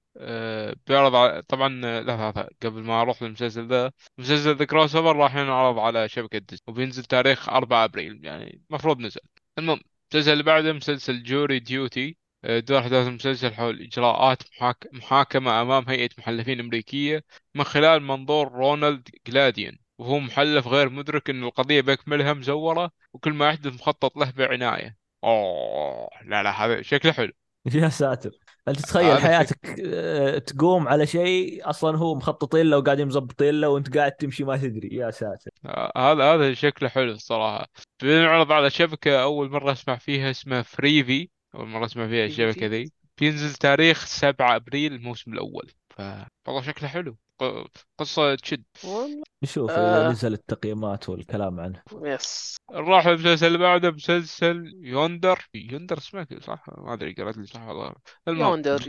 بيعرض 0.88 1.16
على... 1.16 1.42
طبعا 1.42 1.82
آه، 1.86 2.00
لا 2.02 2.32
لا 2.32 2.50
قبل 2.64 2.82
ما 2.84 3.02
أروح 3.02 3.24
للمسلسل 3.24 3.68
ذا 3.68 3.92
مسلسل 4.18 4.56
The 4.56 4.66
Crossover 4.66 5.16
راح 5.16 5.36
ينعرض 5.36 5.80
على 5.80 6.10
شبكة 6.10 6.38
ديزني 6.40 6.64
وبينزل 6.68 7.04
تاريخ 7.04 7.50
4 7.50 7.84
أبريل 7.84 8.26
يعني 8.26 8.62
المفروض 8.70 9.00
نزل. 9.00 9.22
المهم 9.58 9.80
المسلسل 10.14 10.32
اللي 10.34 10.44
بعده 10.44 10.74
مسلسل 10.74 11.24
Jury 11.24 11.60
Duty 11.60 12.18
أه، 12.44 12.60
دور 12.60 12.80
احداث 12.80 13.08
المسلسل 13.08 13.54
حول 13.54 13.82
إجراءات 13.82 14.44
محاك... 14.52 14.88
محاكمة 14.94 15.62
أمام 15.62 15.90
هيئة 15.90 16.10
محلفين 16.18 16.60
أمريكية 16.60 17.24
من 17.56 17.64
خلال 17.64 18.02
منظور 18.04 18.52
رونالد 18.52 19.10
جلاديان 19.28 19.78
وهو 19.98 20.20
محلف 20.20 20.68
غير 20.68 20.90
مدرك 20.90 21.30
إن 21.30 21.44
القضية 21.44 21.82
بأكملها 21.82 22.34
مزورة 22.34 22.92
وكل 23.14 23.34
ما 23.34 23.48
يحدث 23.50 23.74
مخطط 23.74 24.18
له 24.18 24.32
بعناية. 24.32 24.98
أوه 25.24 26.10
لا 26.26 26.44
لا 26.44 26.52
هذا 26.66 26.82
شكله 26.82 27.12
حلو. 27.12 27.34
يا 27.76 27.90
ساتر. 27.90 28.32
انت 28.70 28.80
تتخيل 28.80 29.18
حياتك 29.18 29.80
آه، 29.86 30.38
تقوم 30.38 30.88
على 30.88 31.08
شيء 31.08 31.70
أصلا 31.70 31.98
هو 31.98 32.16
مخططين 32.16 32.66
له 32.66 32.78
وقاعدين 32.78 33.08
مظبطين 33.08 33.62
له 33.62 33.70
وأنت 33.70 33.98
قاعد 33.98 34.12
تمشي 34.12 34.44
ما 34.44 34.58
تدري. 34.58 34.90
يا 34.92 35.12
ساتر. 35.12 35.52
آه، 35.66 35.92
هذا 35.98 36.24
هذا 36.24 36.54
شكله 36.54 36.90
حلو 36.90 37.12
الصراحة. 37.12 37.68
بنعرض 38.04 38.52
على 38.52 38.70
شبكة 38.70 39.24
أول 39.24 39.52
مرة 39.52 39.72
أسمع 39.72 39.96
فيها 39.96 40.32
اسمها 40.32 40.62
Freevee 40.62 41.30
أول 41.56 41.68
مرة 41.68 41.86
أسمع 41.86 42.08
فيها 42.08 42.28
Freevee؟ 42.28 42.68
ذي. 42.68 42.92
بينزل 43.20 43.54
تاريخ 43.54 44.06
7 44.06 44.56
أبريل 44.56 44.94
الموسم 44.94 45.34
الأول. 45.34 45.72
ف 45.90 46.02
والله 46.48 46.62
شكله 46.62 46.90
حلو. 46.90 47.18
ق- 47.40 47.68
قصة 48.00 48.36
تشد 48.36 48.64
والله 48.84 49.24
نشوف 49.44 49.72
آه. 49.72 50.02
إذا 50.02 50.12
نزل 50.12 50.34
التقييمات 50.34 51.10
والكلام 51.10 51.60
عنه. 51.60 51.82
yes. 52.04 52.58
نروح 52.72 53.08
للمسلسل 53.08 53.48
اللي 53.48 53.58
بعده 53.58 53.92
مسلسل 53.92 54.74
Yonder. 54.82 55.50
Yonder 55.54 55.98
اسمه 55.98 56.28
صح؟ 56.42 56.66
ما 56.78 56.94
أدري 56.94 57.14
قرأت 57.14 57.38
لي 57.38 57.46
صح 57.46 57.68
ولا 57.68 57.80
غلط. 57.84 58.10
المهم. 58.28 58.48
Yonder. 58.50 58.84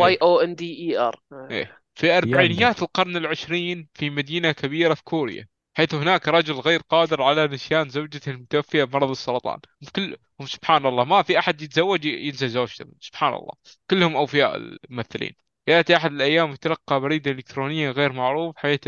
Y 0.00 0.16
O 0.22 0.40
N 0.40 0.54
D 0.54 0.78
E 0.90 0.98
R 0.98 1.20
إيه. 1.50 1.78
في 1.94 2.18
أربعينيات 2.18 2.76
يندر. 2.76 2.82
القرن 2.82 3.16
العشرين 3.16 3.88
في 3.94 4.10
مدينة 4.10 4.52
كبيرة 4.52 4.94
في 4.94 5.04
كوريا 5.04 5.48
حيث 5.76 5.94
هناك 5.94 6.28
رجل 6.28 6.54
غير 6.54 6.80
قادر 6.80 7.22
على 7.22 7.46
نسيان 7.46 7.88
زوجته 7.88 8.30
المتوفية 8.30 8.84
بمرض 8.84 9.10
السرطان. 9.10 9.58
كل 9.96 10.16
سبحان 10.44 10.86
الله 10.86 11.04
ما 11.04 11.22
في 11.22 11.38
أحد 11.38 11.62
يتزوج 11.62 12.04
ينسى 12.04 12.48
زوجته 12.48 12.84
سبحان 13.00 13.34
الله. 13.34 13.52
كلهم 13.90 14.16
أوفياء 14.16 14.56
الممثلين. 14.56 15.32
يأتي 15.68 15.96
أحد 15.96 16.12
الأيام 16.12 16.50
يتلقى 16.50 17.00
بريدة 17.00 17.30
إلكترونية 17.30 17.90
غير 17.90 18.12
معروف 18.12 18.56
حيث 18.56 18.80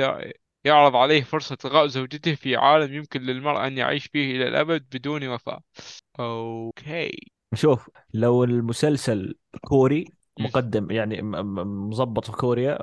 يعرض 0.65 0.97
عليه 0.97 1.23
فرصة 1.23 1.59
إلغاء 1.65 1.87
زوجته 1.87 2.35
في 2.35 2.57
عالم 2.57 2.95
يمكن 2.95 3.21
للمرء 3.21 3.67
أن 3.67 3.79
يعيش 3.79 4.07
فيه 4.07 4.37
إلى 4.37 4.49
الأبد 4.49 4.87
بدون 4.93 5.29
وفاة. 5.29 5.61
أوكي. 6.21 7.31
شوف 7.55 7.91
لو 8.15 8.45
المسلسل 8.45 9.35
كوري. 9.61 10.05
مقدم 10.41 10.91
يعني 10.91 11.23
مظبط 11.23 12.31
في 12.31 12.33
كوريا 12.33 12.79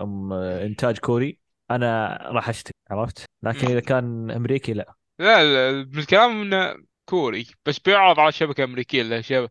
إنتاج 0.65 0.97
كوري 0.97 1.39
أنا 1.71 2.19
راح 2.31 2.49
أشتري 2.49 2.73
عرفت؟ 2.91 3.25
لكن. 3.43 3.67
إذا 3.67 3.79
كان 3.79 4.31
أمريكي 4.31 4.73
لا. 4.73 4.95
لا 5.19 5.69
الكلام 5.69 6.41
إنه 6.41 6.75
كوري 7.09 7.47
بس 7.65 7.79
بيعرض 7.79 8.19
على 8.19 8.31
شبكة 8.31 8.63
أمريكية 8.63 9.01
اللي 9.01 9.15
هي 9.15 9.49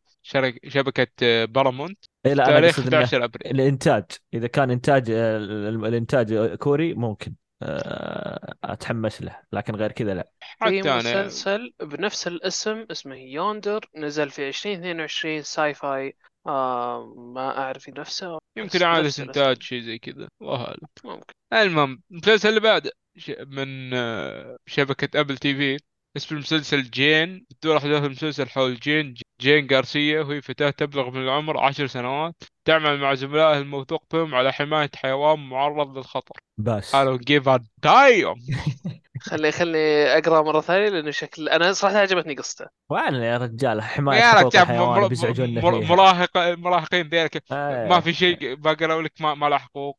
شبكة 0.69 1.45
بارامونت. 1.45 2.05
إيه 2.27 2.33
لا 2.35 2.45
أنا 2.45 2.53
تاريخ 2.61 2.79
أقصد 2.79 2.87
إنه 2.95 2.97
11 3.05 3.25
ابريل 3.25 3.53
الإنتاج. 3.61 4.05
إذا 4.35 4.47
كان 4.47 4.71
إنتاج 4.71 5.11
ال- 5.11 5.85
الإنتاج 5.87 6.55
كوري 6.55 6.95
ممكن 6.95 7.35
آه، 7.63 8.55
أتحمس 8.65 9.23
له. 9.23 9.37
لكن 9.53 9.75
غير 9.77 9.93
كذا 9.93 10.15
لا. 10.15 10.31
في 10.65 10.83
مسلسل 10.83 11.73
بنفس 11.83 12.27
الاسم 12.27 12.85
اسمه 12.91 13.17
Yonder 13.17 13.81
نزل 13.97 14.31
في 14.31 14.49
2022 14.49 15.43
sci-fi 15.43 16.17
آه 16.47 17.15
ما 17.17 17.59
أعرف 17.59 17.89
نفسه. 17.89 18.39
يمكن 18.57 18.83
عادة. 18.83 19.11
إنتاج 19.19 19.63
شيء 19.63 19.81
زي 19.83 19.99
كذا. 19.99 20.29
الله 20.43 20.65
أعلم. 20.67 20.79
ممكن. 21.05 21.35
المهم 21.53 22.03
المسلسل 22.11 22.49
اللي 22.49 22.61
بعده 22.61 22.91
ش- 23.17 23.33
من 23.47 23.95
آه، 23.95 24.57
شبكة 24.67 25.21
أبل 25.21 25.37
تي 25.39 25.55
في. 25.55 25.77
اسم 26.17 26.35
المسلسل 26.35 26.83
جين 26.83 27.47
تدور 27.61 27.77
احداث 27.77 28.05
المسلسل 28.05 28.49
حول 28.49 28.75
جين 28.77 29.15
جين 29.41 29.69
غارسيا 29.73 30.21
وهي 30.21 30.43
فتاة 30.43 30.71
تبلغ 30.71 31.11
من 31.11 31.23
العمر 31.23 31.59
عشر 31.59 31.87
سنوات 31.87 32.35
تعمل 32.65 32.99
مع 32.99 33.15
زملائها 33.15 33.59
الموثوق 33.59 34.05
بهم 34.13 34.35
على 34.35 34.53
حماية 34.53 34.91
حيوان 34.97 35.39
معرض 35.49 35.99
للخطر. 35.99 36.37
بس. 36.59 36.97
قالوا 36.97 37.19
give 37.19 37.45
a 37.49 37.59
damn. 37.87 38.39
خلي 39.31 39.53
خلي 39.53 39.79
أقرأ 40.19 40.43
مرة 40.43 40.61
ثانية 40.61 40.89
لأنه 40.89 41.11
شكل 41.11 41.49
أنا 41.49 41.73
صراحة 41.73 41.97
عجبتني 41.99 42.35
قصته. 42.35 42.67
وأنا 42.91 43.27
يا 43.27 43.37
رجال 43.39 43.83
حماية 43.83 44.21
يا 44.21 44.33
رجال 44.33 44.63
الحيوان 44.63 44.89
مر- 45.01 45.09
بيزعجونا 45.09 45.61
مر- 45.61 45.81
مراهق 45.85 46.37
المراهقين 46.37 47.09
ذيك 47.09 47.43
آه. 47.53 47.89
ما 47.89 48.01
في 48.01 48.13
شيء 48.13 48.55
بقرا 48.55 49.03
لك 49.03 49.13
ما, 49.21 49.35
ما 49.35 49.47
له 49.47 49.59
حقوق. 49.59 49.99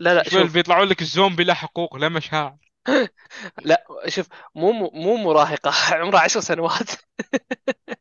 لا 0.00 0.14
لا 0.14 0.22
شوف 0.22 0.32
شوف. 0.32 0.54
بيطلعوا 0.54 0.84
لك 0.84 1.00
الزومبي 1.02 1.44
له 1.44 1.54
حقوق 1.54 1.96
له 1.96 2.08
مشاعر. 2.08 2.56
لا 3.64 3.84
شوف 4.08 4.28
مو 4.54 4.72
مو 4.72 5.16
مراهقة 5.16 5.70
عمرها 6.00 6.20
عشر 6.20 6.40
سنوات. 6.40 6.90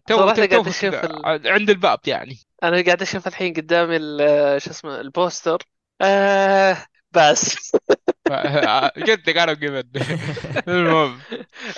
تو 0.08 0.16
قاعد 0.18 0.68
ال- 1.06 1.48
عند 1.48 1.70
الباب 1.70 2.00
يعني. 2.08 2.40
أنا 2.64 2.82
قاعد 2.82 3.02
أشوف 3.02 3.28
الحين 3.28 3.54
قدامي 3.54 3.98
ال- 3.98 4.62
شو 4.62 4.70
اسمه 4.70 5.02
البوستر. 5.02 5.64
آه 6.02 6.86
بس. 7.12 7.72
قلت 8.98 9.28
لك 9.30 9.38
أنا 9.38 9.52
قبل. 9.52 9.84
المهم. 10.68 11.20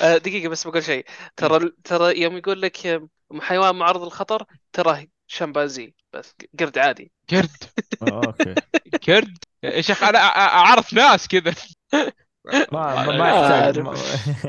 آه 0.01 0.18
دقيقة 0.18 0.49
بس 0.49 0.68
بقول 0.68 0.84
شيء. 0.84 1.05
ترى 1.38 1.72
ترى 1.84 2.22
يوم 2.22 2.38
يقول 2.38 2.62
لك 2.62 3.01
حيوان 3.41 3.76
معرض 3.76 4.03
للخطر 4.03 4.45
ترى 4.74 5.07
شمبانزي 5.32 5.94
بس 6.14 6.36
قرد 6.60 6.78
عادي. 6.78 7.12
كرد 7.30 7.50
آه، 8.02 8.22
أوكي. 8.26 8.56
كرد 9.04 9.38
يا 9.64 9.82
شيخ 9.82 10.04
أنا 10.04 10.18
أعرف 10.20 10.94
ناس 10.94 11.28
كذا. 11.28 11.56
ما 12.72 13.06
ما, 13.18 13.30
يحتاج. 13.30 13.80
ما- 13.80 13.94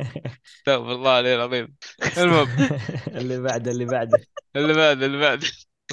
استغفر 0.58 0.92
الله 0.92 1.20
العلي 1.20 1.34
العظيم. 1.34 1.74
المهم. 2.18 2.48
اللي 3.08 3.40
بعده 3.40 3.70
اللي 3.70 3.84
بعده 3.84 4.18
اللي 4.56 4.74
بعده 4.74 5.06
اللي 5.06 5.18
بعده 5.18 5.46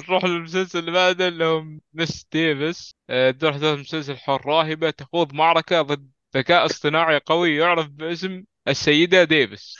نروح 0.08 0.24
للمسلسل 0.24 0.78
اللي 0.78 0.90
بعده 0.92 1.28
اللي 1.28 1.44
هو 1.44 1.64
Mrs. 1.94 2.26
Davis. 2.32 2.94
آه، 3.10 3.30
دور 3.30 3.50
احداث 3.50 3.74
المسلسل 3.74 4.16
حول 4.16 4.46
راهبة 4.46 4.90
تخوض 4.90 5.32
معركة 5.34 5.82
ضد 5.82 6.10
ذكاء 6.36 6.66
اصطناعي 6.66 7.18
قوي 7.26 7.56
يعرف 7.56 7.86
باسم 7.88 8.44
السيدة 8.68 9.24
ديفيس. 9.24 9.76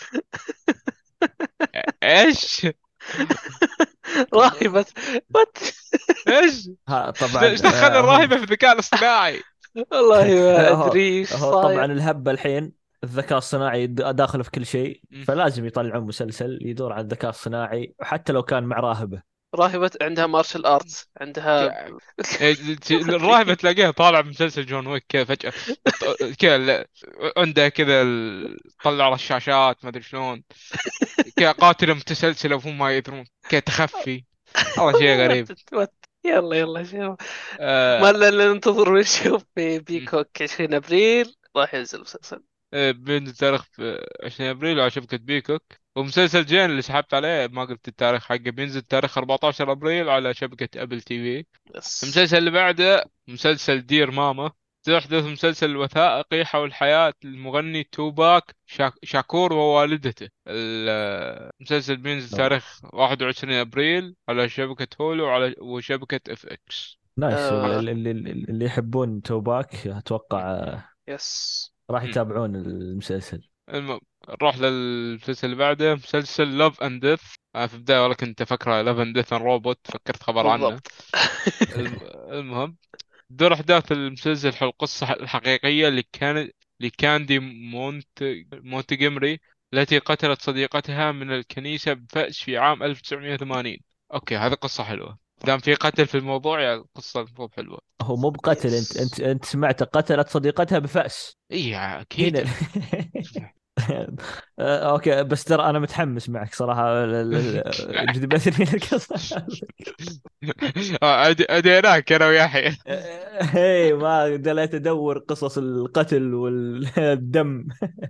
إيش؟ 2.03 2.67
راهبة 4.35 4.85
what 5.35 5.59
إيش؟ 6.29 6.69
ها 6.89 7.11
طبعا 7.11 7.45
إيش 7.45 7.61
دخل 7.61 7.87
آه، 7.87 8.01
الراهبة 8.01 8.37
في 8.37 8.43
الذكاء 8.45 8.73
الاصطناعي؟ 8.73 9.41
والله 9.93 10.25
ما 10.25 10.87
أدري 10.87 11.19
إيش 11.19 11.33
هو 11.33 11.63
طبعا 11.63 11.85
الهبه 11.85 12.31
الحين 12.31 12.73
الذكاء 13.05 13.39
الصناعي 13.39 13.87
د- 13.87 13.95
داخل 14.17 14.45
في 14.45 14.51
كل 14.51 14.67
شيء. 14.67 15.01
فلازم 15.27 15.67
يطلعون 15.67 16.05
مسلسل 16.07 16.59
يدور 16.63 16.93
على 16.93 17.01
الذكاء 17.03 17.31
الصناعي 17.31 17.95
وحتى 18.01 18.33
لو 18.33 18.43
كان 18.43 18.63
مع 18.65 18.81
راهبة 18.81 19.23
راهبة 19.55 19.91
عندها 20.03 20.27
martial 20.27 20.67
arts 20.67 21.09
عندها 21.21 21.87
إيه، 22.41 22.57
الراهبة 22.91 23.55
تلاقيها 23.55 23.91
طالع 23.91 24.21
بمسلسل 24.21 24.67
جون 24.67 24.87
ويك 24.87 25.23
فجأة. 25.23 25.53
كذا 26.39 26.59
لا، 26.59 26.89
عنده 27.37 27.69
كذا 27.69 28.05
طلع 28.83 29.09
رشاشات 29.09 29.85
ما 29.85 29.91
أدري 29.91 30.03
شلون. 30.03 30.43
كذا 31.37 31.53
قاتله 31.53 31.95
متسلسله 31.95 32.57
وهم 32.57 32.79
ما 32.79 32.97
يدرون. 32.97 33.25
كذا 33.49 33.61
تخفي. 33.61 34.25
والله 34.79 34.99
شيء 34.99 35.17
غريب. 35.25 35.49
يلا 36.25 36.57
يلا 36.57 36.85
شوف. 36.85 37.17
آه، 37.61 38.01
ما 38.03 38.13
لنا 38.13 38.53
ننتظر 38.53 38.89
ونشوف 38.93 39.45
في 39.55 39.79
بيكوك 39.79 40.43
20 40.43 40.75
أبريل 40.75 41.37
راح 41.57 41.75
ينزل 41.75 41.99
المسلسل. 41.99 42.43
آه، 42.75 42.91
بينزل 42.91 43.35
تاريخ 43.35 43.63
في 43.63 44.07
20 44.25 44.51
أبريل 44.51 44.81
على 44.81 44.91
شبكه 44.91 45.17
بيكوك. 45.17 45.80
ومسلسل 45.97 46.45
جين 46.47 46.65
اللي 46.65 46.83
سحبت 46.83 47.15
عليه 47.15 47.47
ما 47.47 47.65
قلت 47.65 47.89
التاريخ 47.89 48.25
حقه 48.25 48.37
بينزل 48.37 48.83
تاريخ 48.83 49.19
14 49.19 49.73
أبريل 49.73 50.09
على 50.09 50.35
شبكة 50.35 50.83
أبل 50.83 51.01
تي 51.01 51.19
في. 51.19 51.47
بس 51.75 52.05
المسلسل 52.05 52.39
اللي 52.39 52.51
بعده 52.51 53.05
مسلسل 53.29 53.87
دير 53.87 54.11
ماما 54.11 54.51
تحدث 54.83 55.25
مسلسل 55.25 55.77
وثائقي 55.77 56.45
حول 56.45 56.75
حياة 56.75 57.13
المغني 57.25 57.85
توباك 57.85 58.57
شاك 58.67 58.93
شاكور 59.03 59.53
ووالدته. 59.53 60.29
المسلسل 60.49 61.97
بينزل 61.97 62.39
نعم. 62.39 62.49
تاريخ 62.49 62.81
21 62.93 63.53
أبريل 63.53 64.15
على 64.29 64.49
شبكة 64.49 64.89
Hulu 65.01 65.25
وعلى 65.25 65.55
وشبكة 65.59 66.33
FX. 66.33 66.99
nice. 67.17 67.35
آه. 67.35 67.79
اللي, 67.79 67.91
اللي, 67.93 68.11
اللي 68.31 68.65
يحبون 68.65 69.23
توباك 69.23 69.87
أتوقع 69.87 70.79
yes. 71.09 71.73
راح. 71.91 72.03
يتابعون 72.03 72.57
المسلسل. 72.57 73.49
المهم. 73.69 74.01
نروح 74.31 74.59
للمسلسل 74.59 75.47
اللي 75.47 75.57
بعده 75.57 75.95
مسلسل 75.95 76.59
Love 76.59 76.83
and 76.83 77.07
Death 77.07 77.23
أنا 77.57 77.67
في 77.67 77.75
البداية 77.75 78.05
ولا 78.05 78.15
كنت 78.15 78.43
افكره 78.43 78.83
Love 78.83 78.99
and 78.99 79.19
Death 79.19 79.33
Robot 79.33 79.79
فكرت 79.85 80.23
خبر 80.23 80.47
عنه. 80.47 80.81
المهم 82.33 82.77
دور 83.31 83.53
أحداث 83.55 83.93
المسلسل 83.93 84.53
حول 84.53 84.69
القصة 84.69 85.13
الحقيقية 85.13 85.89
اللي 85.89 86.05
كان 86.13 86.51
لكاندي 86.81 87.39
مونت 87.39 88.07
مونتغمري 88.53 89.41
التي 89.75 89.99
قتلت 89.99 90.43
صديقتها 90.43 91.13
من 91.13 91.33
الكنيسة 91.33 91.93
بفأس 91.93 92.39
في 92.39 92.59
عام 92.59 92.83
1980 92.83 93.79
أوكي 94.15 94.37
هذه 94.37 94.55
قصة 94.55 94.85
حلوة. 94.85 95.19
دام 95.45 95.59
في 95.59 95.75
قتل 95.75 96.07
في 96.07 96.19
الموضوع 96.19 96.61
يعني 96.61 96.75
القصة 96.75 97.21
المفروض 97.21 97.55
حلوة. 97.55 97.81
هو 98.03 98.17
مو 98.17 98.31
بقتل 98.31 98.75
انت 98.75 98.97
انت 98.97 99.21
أنت 99.21 99.45
سمعت 99.45 99.83
قتلت 99.83 100.29
صديقتها 100.29 100.79
بفأس 100.79 101.37
اي 101.53 101.77
أكيد. 101.77 102.37
هنا. 102.37 102.51
أوكي 104.61 105.23
بس 105.25 105.45
ترى 105.45 105.71
أنا 105.71 105.79
متحمس 105.79 106.29
معك 106.29 106.55
صراحة. 106.55 107.07
جذبتني 108.05 108.65
القصة 108.75 109.17
آه، 111.03 111.25
أدي- 111.35 111.47
أديناك 111.51 112.13
أنا 112.13 112.27
ويحيى 112.27 112.77
اي 113.57 113.93
ما 113.93 114.37
دليت 114.37 114.75
أدور 114.75 115.19
قصص 115.19 115.59
القتل 115.59 116.35
والدم. 116.35 117.69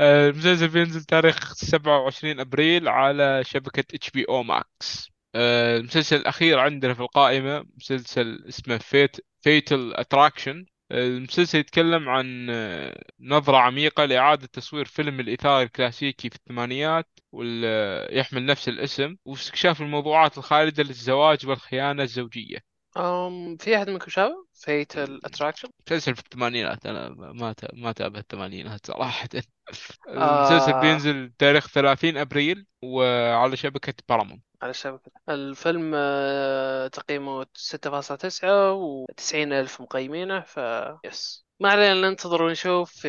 آه، 0.00 0.28
المسلسل 0.28 0.68
بينزل 0.68 1.04
تاريخ 1.04 1.54
27 1.54 2.40
أبريل 2.40 2.88
على 2.88 3.40
شبكة 3.44 3.80
HBO 3.94 4.24
Max. 4.28 5.10
المسلسل 5.36 6.16
الأخير 6.16 6.58
عندنا 6.58 6.94
في 6.94 7.00
القائمة 7.00 7.64
مسلسل 7.76 8.44
اسمه 8.48 8.78
Fat 8.78 9.16
Fatal 9.42 9.94
Attraction 9.94 10.66
المسلسل 10.92 11.58
يتكلم 11.58 12.08
عن 12.08 12.50
آه، 12.50 13.04
نظرة 13.20 13.56
عميقة 13.56 14.04
لإعادة 14.04 14.46
تصوير 14.46 14.84
فيلم 14.84 15.20
الإثارة 15.20 15.62
الكلاسيكي 15.62 16.30
في 16.30 16.36
الثمانينات 16.36 17.08
ويحمل 17.32 18.46
نفس 18.46 18.68
الاسم 18.68 19.16
واستكشاف 19.24 19.80
الموضوعات 19.80 20.38
الخالدة 20.38 20.82
للزواج 20.82 21.46
والخيانة 21.46 22.02
الزوجية 22.02 22.58
أم 22.96 23.56
في 23.56 23.76
أحد 23.76 23.90
منكم 23.90 24.10
شافه؟ 24.10 24.46
Fatal 24.54 25.26
Attraction؟ 25.26 25.68
مسلسل 25.86 26.14
في 26.14 26.20
الثمانينات 26.22 26.86
أنا 26.86 27.08
ما 27.08 27.54
ما 27.72 27.92
تابع 27.92 28.18
الثمانينات 28.18 28.86
صراحة. 28.86 29.28
المسلسل 30.08 30.72
آه. 30.72 30.80
بينزل 30.80 31.32
تاريخ 31.38 31.68
30 31.68 32.16
أبريل 32.16 32.66
وعلى 32.82 33.56
شبكة 33.56 33.94
بارامون 34.08 34.40
على 34.62 34.70
الشبكة 34.70 35.10
الفيلم 35.28 35.92
آه، 35.94 36.86
تقييمه 36.88 37.46
6.9 37.58 38.38
و90 38.74 39.34
ألف 39.34 39.80
مقيمينه 39.80 40.40
ف 40.40 40.60
يس 41.04 41.44
ما 41.60 41.68
علينا 41.70 42.08
ننتظر 42.08 42.42
ونشوف 42.42 42.92
في 42.92 43.08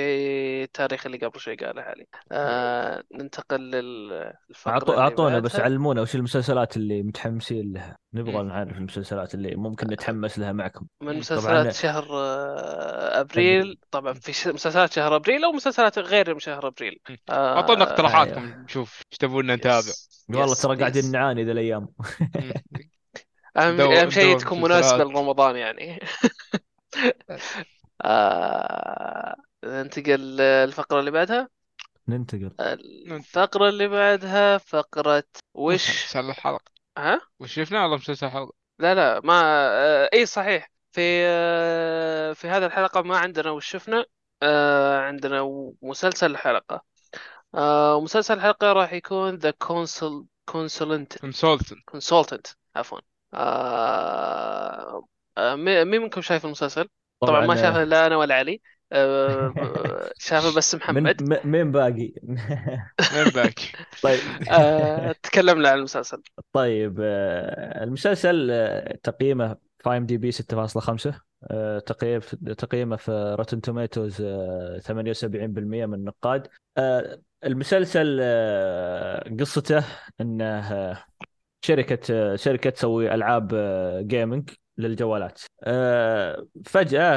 التاريخ 0.64 1.06
اللي 1.06 1.18
قبل 1.18 1.40
شوي 1.40 1.56
قاله 1.56 1.82
علي. 1.82 2.06
آه 2.32 3.04
ننتقل 3.14 3.62
للفقرة 3.62 4.80
أعطو- 4.80 4.90
اللي 4.90 5.02
أعطونا 5.02 5.40
بس. 5.40 5.56
علمونا 5.60 6.02
وش 6.02 6.16
المسلسلات 6.16 6.78
اللي 6.78 7.04
متحمسين 7.04 7.74
لها. 7.74 7.98
نبغى. 8.14 8.44
نعرف 8.44 8.78
المسلسلات 8.78 9.34
اللي 9.36 9.56
ممكن 9.56 9.88
نتحمس 9.88 10.40
لها 10.40 10.52
معكم. 10.52 10.88
من. 11.02 11.22
مسلسلات 11.38 11.76
شهر 11.76 12.08
آه، 12.12 13.22
أبريل 13.22 13.80
طبعا 13.92 14.14
في 14.14 14.34
ش- 14.34 14.48
مسلسلات 14.48 14.94
شهر 14.94 15.16
أبريل 15.16 15.44
أو 15.44 15.52
مسلسلات 15.52 16.00
غير 16.00 16.34
من 16.34 16.40
شهر 16.40 16.68
أبريل. 16.68 17.00
آه، 17.30 17.56
أعطونا 17.56 17.80
أيوه. 17.82 17.92
اقتراحاتكم 17.92 18.46
نشوف 18.46 19.02
إيش 19.12 19.18
تبون 19.18 19.52
نتابع. 19.52 19.92
والله 20.30 20.56
ترى 20.56 20.78
قاعدين. 20.78 21.12
نعاني 21.12 21.44
ذا 21.44 21.52
الأيام. 21.52 21.88
أهم 23.58 23.82
أهم 23.82 24.10
شيء 24.10 24.38
تكون. 24.38 24.62
مناسبة 24.62 25.04
لرمضان 25.04 25.56
يعني 25.56 26.00
آه، 28.02 29.36
ننتقل 29.64 30.42
الفقره 30.42 31.00
اللي 31.00 31.12
بعدها 31.12 31.50
ننتقل 32.08 32.52
الفقرة 32.60 33.70
اللي 33.70 33.88
بعدها 33.88 34.58
فقرة 34.58 35.24
وش 35.54 35.90
مسلسل 35.90 36.30
الحلقة 36.30 36.72
ها 36.98 37.22
وش 37.40 37.54
شفنا 37.54 37.82
والله 37.82 37.98
مسلسل 37.98 38.26
الحلقة 38.28 38.54
لا 38.80 38.96
لا 38.96 39.20
ما 39.24 39.42
آه، 39.72 40.10
إي 40.14 40.26
صحيح 40.26 40.72
في 40.96 41.02
آه، 41.28 42.34
في 42.34 42.48
هذه 42.48 42.66
الحلقة 42.66 43.02
ما 43.02 43.18
عندنا 43.18 43.52
وش 43.52 43.66
شفنا 43.70 44.06
آه، 44.44 45.00
عندنا 45.00 45.72
مسلسل 45.82 46.32
الحلقة. 46.32 46.84
آه، 47.56 48.02
مسلسل 48.02 48.34
الحلقة 48.34 48.74
راح 48.74 48.94
يكون 48.94 49.36
The 49.36 49.52
Consul 49.52 50.26
Consultant 50.46 51.18
Consultant 51.18 51.80
Consultant 51.86 52.48
عفوا. 52.76 53.00
مي- 55.40 55.86
مين 55.86 56.02
منكم 56.02 56.22
شايف 56.22 56.46
المسلسل؟ 56.46 56.88
طبعا 57.20 57.46
ما 57.46 57.56
شافه 57.56 57.84
لا 57.84 58.08
أنا 58.08 58.18
ولا 58.18 58.36
علي. 58.36 58.62
شافه 60.20 60.56
بس 60.58 60.76
محمد. 60.76 61.24
مين 61.46 61.72
باقي. 61.72 62.14
وين 63.16 63.30
باك 63.36 63.60
طيب. 64.04 64.20
تكلمنا 65.24 65.70
عن 65.70 65.78
المسلسل. 65.78 66.22
طيب 66.54 67.00
المسلسل 67.82 68.52
تقييمه 69.04 69.58
IMDb 69.88 70.32
6.5 70.32 71.14
آه، 71.44 71.80
تقييم 71.80 72.20
تقييمه 72.58 72.96
في 72.96 73.36
Rotten 73.40 73.62
Tomatoes 73.62 74.22
78% 74.80 75.86
من 75.86 75.94
النقاد. 75.94 76.48
آه، 76.78 77.20
المسلسل 77.44 78.18
آه، 78.22 79.30
قصته 79.40 79.84
إنه 80.22 80.46
آه، 80.74 81.04
شركة 81.66 82.14
آه، 82.14 82.36
شركة 82.36 82.70
تسوي 82.70 83.14
ألعاب 83.14 83.48
gaming 84.08 84.50
للجوالات. 84.78 85.42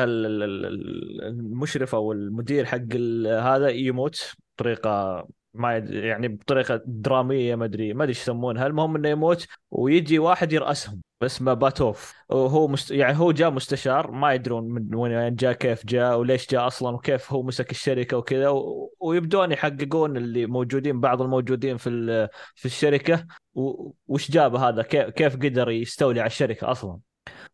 ال- 0.05 1.25
المشرف 1.25 1.95
أو 1.95 2.13
المدير 2.13 2.65
حق 2.65 2.95
هذا 3.27 3.69
يموت 3.69 4.33
بطريقة 4.57 5.27
ما 5.55 5.77
يعني 5.77 6.29
بطريقة 6.29 6.81
درامية 6.87 7.55
ما 7.55 7.65
أدري 7.65 7.95
ما 7.95 8.05
أدري 8.05 8.11
إيش 8.11 8.21
يسمونها. 8.23 8.67
المهم 8.67 8.97
انه 8.97 9.09
يموت 9.09 9.47
ويجي 9.71 10.19
واحد 10.19 10.53
يرأسهم 10.53 11.03
اسمه 11.23 11.55
باتوف. 11.55 12.15
وهو 12.29 12.69
مست... 12.69 12.91
يعني 12.91 13.19
هو 13.19 13.33
جاء 13.33 13.51
مستشار 13.51 14.11
ما 14.11 14.35
يدرون 14.35 14.65
من 14.65 14.95
وين 14.95 15.35
جاء 15.35 15.53
كيف 15.53 15.87
جاء 15.87 16.19
وليش 16.19 16.51
جاء 16.51 16.67
أصلا 16.67 16.95
وكيف 16.97 17.33
هو 17.33 17.43
مسك 17.43 17.71
الشركة 17.71 18.17
وكذا. 18.17 18.49
و... 18.49 18.93
ويبدون 19.01 19.53
يحققون 19.53 20.17
اللي 20.17 20.47
موجودين 20.47 21.01
بعض 21.01 21.23
الموجودين 21.23 21.77
في 21.77 21.89
ال... 21.89 22.29
في 22.55 22.67
الشركة. 22.67 23.27
و... 23.55 23.93
وش 24.09 24.31
جابه 24.31 24.69
هذا؟ 24.69 24.83
كيف 24.83 25.11
كيف 25.11 25.37
قدر 25.37 25.71
يستولي 25.71 26.21
على 26.21 26.27
الشركة 26.27 26.71
أصلا؟ 26.71 26.99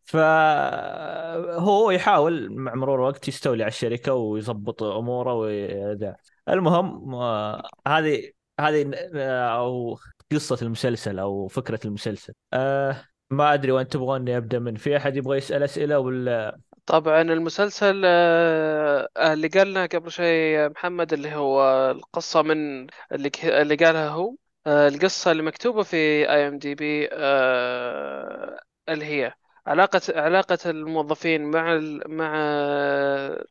فهو 0.05 1.91
يحاول 1.91 2.51
مع 2.51 2.75
مرور 2.75 2.95
الوقت 2.95 3.27
يستولي 3.27 3.63
على 3.63 3.71
الشركة 3.71 4.13
ويضبط 4.13 4.83
أموره 4.83 5.33
وذا. 5.33 6.15
المهم 6.49 7.15
آه، 7.15 7.63
هذه 7.87 8.31
هذه 8.59 8.91
آه، 9.15 9.57
أو 9.57 9.97
قصة 10.31 10.57
المسلسل 10.61 11.19
أو 11.19 11.47
فكرة 11.47 11.79
المسلسل. 11.85 12.33
آه 12.53 13.03
ما 13.29 13.53
أدري 13.53 13.71
وين 13.71 13.87
تبغوني 13.87 14.37
أبدأ 14.37 14.59
من. 14.59 14.75
في 14.75 14.97
أحد 14.97 15.15
يبغى 15.17 15.37
يسأل 15.37 15.63
أسئلة 15.63 15.99
ولا؟ 15.99 16.57
طبعا 16.85 17.21
المسلسل 17.21 18.05
اللي 19.17 19.47
قالنا 19.47 19.85
قبل 19.85 20.11
شوي 20.11 20.69
محمد 20.69 21.13
اللي 21.13 21.35
هو 21.35 21.91
القصة 21.91 22.41
من 22.41 22.87
اللي 23.11 23.31
اللي 23.43 23.75
قالها 23.75 24.09
هو 24.09 24.35
القصة 24.67 25.31
اللي 25.31 25.43
مكتوبة 25.43 25.83
في 25.83 25.97
اي 26.29 26.47
ام 26.47 26.57
دي 26.57 26.75
بي 26.75 27.09
اللي 28.89 29.05
هي 29.05 29.33
علاقة 29.67 30.01
علاقة 30.09 30.57
الموظفين 30.69 31.51
مع 31.51 31.79
مع 32.07 32.33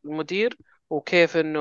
المدير 0.05 0.57
وكيف 0.89 1.37
إنه 1.37 1.59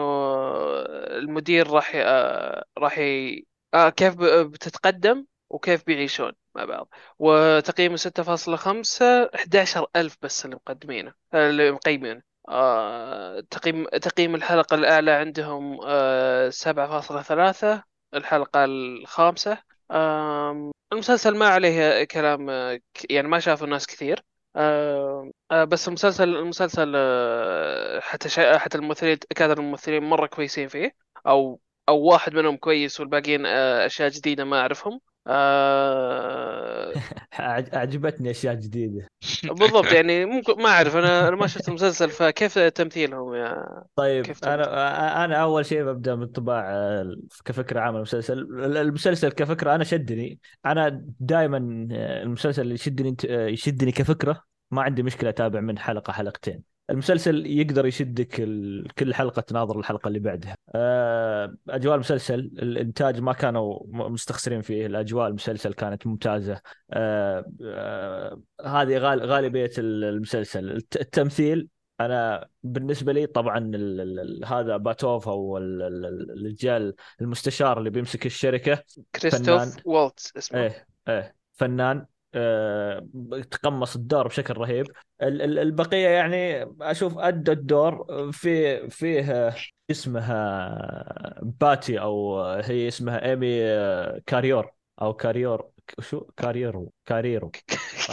المدير 1.18 1.70
راح 1.70 1.92
آه، 1.94 2.64
راح 2.78 2.98
ي... 2.98 3.44
آه 3.74 3.88
كيف 3.90 4.14
بتتقدم 4.22 5.26
وكيف 5.50 5.86
بيعيشون 5.86 6.32
مع 6.54 6.64
بعض. 6.64 6.88
وتقييمه 7.18 7.96
6.5 7.96 9.30
11 9.34 9.86
ألف 9.96 10.16
بس 10.22 10.44
اللي 10.44 10.56
مقدمينه 10.56 11.14
اللي 11.34 11.70
مقيمينه. 11.72 12.22
آه 12.48 13.40
تقييم 13.40 13.86
تقييم 13.88 14.34
الحلقة 14.34 14.74
الأعلى 14.74 15.10
عندهم 15.10 15.78
آه 15.86 16.50
7.3 16.50 17.82
الحلقة 18.14 18.64
الخامسة. 18.64 19.58
آم، 19.90 20.72
المسلسل 20.92 21.36
ما 21.36 21.46
عليه 21.48 22.04
كلام 22.04 22.50
آه، 22.50 22.80
يعني 23.10 23.28
ما 23.28 23.38
شافه 23.40 23.64
الناس 23.64 23.86
كثير. 23.86 24.24
آه، 24.56 25.30
آه، 25.50 25.64
بس 25.64 25.88
المسلسل 25.88 26.28
المسلسل 26.36 26.92
آه، 26.96 28.00
حتى 28.00 28.28
شا... 28.28 28.58
حتى 28.58 28.78
الممثلين 28.78 29.16
كادر 29.36 29.58
الممثلين 29.58 30.02
مرة 30.02 30.26
كويسين 30.26 30.68
فيه 30.68 30.96
أو 31.26 31.60
أو 31.88 31.98
واحد 32.02 32.34
منهم 32.34 32.56
كويس 32.56 33.00
والباقيين 33.00 33.46
آه، 33.46 33.86
أشياء 33.86 34.08
جديدة 34.08 34.44
ما 34.44 34.60
أعرفهم. 34.60 35.00
آه، 35.26 36.92
أعجبتني 37.74 38.30
أشياء 38.30 38.54
جديدة. 38.54 39.08
بالضبط 39.44 39.92
يعني 39.92 40.24
ممكن 40.34 40.62
ما 40.62 40.68
أعرف 40.68 40.96
أنا 40.96 41.28
أنا 41.28 41.36
ما 41.36 41.46
شفت 41.46 41.68
المسلسل 41.68 42.10
فكيف 42.10 42.58
تمثيلهم 42.58 43.34
يا 43.34 43.84
طيب 43.96 44.24
كيف 44.24 44.40
تمثيل؟ 44.40 44.60
أنا 44.60 45.24
أنا 45.24 45.36
أول 45.42 45.66
شيء 45.66 45.82
ببدأ 45.84 46.14
من 46.14 46.26
طباع 46.26 46.70
آه، 46.74 47.16
كفكرة 47.44 47.80
عامة 47.80 47.96
المسلسل. 47.96 48.38
المسلسل 48.76 49.32
كفكرة 49.32 49.74
أنا 49.74 49.84
شدني. 49.84 50.40
أنا 50.66 51.04
دائما 51.20 51.58
المسلسل 52.22 52.62
اللي 52.62 52.74
يشدني 52.74 53.16
آه، 53.28 53.46
يشدني 53.46 53.92
كفكرة 53.92 54.44
ما 54.70 54.82
عندي 54.82 55.02
مشكلة 55.02 55.30
أتابع 55.30 55.60
من 55.60 55.78
حلقة 55.78 56.12
حلقتين. 56.12 56.73
المسلسل 56.90 57.46
يقدر 57.46 57.86
يشدك 57.86 58.40
ال... 58.40 58.86
كل 58.98 59.14
حلقة 59.14 59.42
تناظر 59.42 59.78
الحلقة 59.78 60.08
اللي 60.08 60.18
بعدها. 60.18 60.56
آه، 60.74 61.54
أجواء 61.68 61.94
المسلسل 61.94 62.38
الإنتاج 62.38 63.20
ما 63.20 63.32
كانوا 63.32 63.80
مستخسرين 64.08 64.62
فيه 64.62 64.86
الأجواء 64.86 65.28
المسلسل 65.28 65.72
كانت 65.72 66.06
ممتازة. 66.06 66.60
آه، 66.90 67.44
آه، 67.64 68.40
هذه 68.64 68.98
غال... 68.98 69.20
غالبية 69.26 69.70
المسلسل. 69.78 70.70
الت- 70.70 71.00
التمثيل 71.00 71.68
أنا 72.00 72.48
بالنسبة 72.62 73.12
لي 73.12 73.26
طبعا 73.26 73.58
ال 73.58 74.00
ال 74.20 74.44
هذا 74.44 74.76
باتوف 74.76 75.28
أو 75.28 75.58
ال- 75.58 75.82
ال- 75.82 76.06
ال- 76.06 76.30
الرجال 76.30 76.94
المستشار 77.20 77.78
اللي 77.78 77.90
بيمسك 77.90 78.26
الشركة 78.26 78.78
كريستوف 79.20 79.86
والتس 79.86 80.36
اسمه. 80.36 80.60
إيه 80.60 80.86
إيه 81.08 81.34
فنان. 81.52 82.06
تقمص 83.50 83.96
الدور 83.96 84.28
بشكل 84.28 84.54
رهيب. 84.54 84.86
ال- 85.22 85.42
ال- 85.42 85.58
البقية 85.58 86.08
يعني 86.08 86.66
أشوف 86.80 87.18
أدى 87.18 87.52
الدور 87.52 88.06
في 88.32 88.88
فيه 88.90 89.54
اسمها 89.90 91.40
باتي 91.42 92.00
أو 92.00 92.42
هي 92.42 92.88
اسمها 92.88 93.24
إيمي 93.24 93.62
آه، 93.64 94.20
كاريور 94.26 94.70
أو 95.02 95.14
كاريور 95.14 95.70
شو؟ 96.00 96.20
كاريرو 96.36 96.92
كاريرو. 97.06 97.52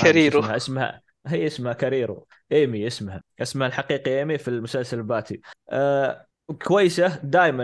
كاريرو. 0.04 0.40
اسمها. 0.40 0.56
اسمها 0.56 1.02
هي 1.28 1.48
اسمها 1.48 1.74
كاريرو. 1.74 2.28
إيمي 2.52 2.88
اسمها. 2.88 3.24
اسمها 3.42 3.68
الحقيقي 3.68 4.20
إيمي 4.20 4.38
في 4.38 4.48
المسلسل 4.48 5.04
باتي. 5.04 5.42
آه 5.70 6.26
كويسة 6.52 7.20
دائما 7.24 7.64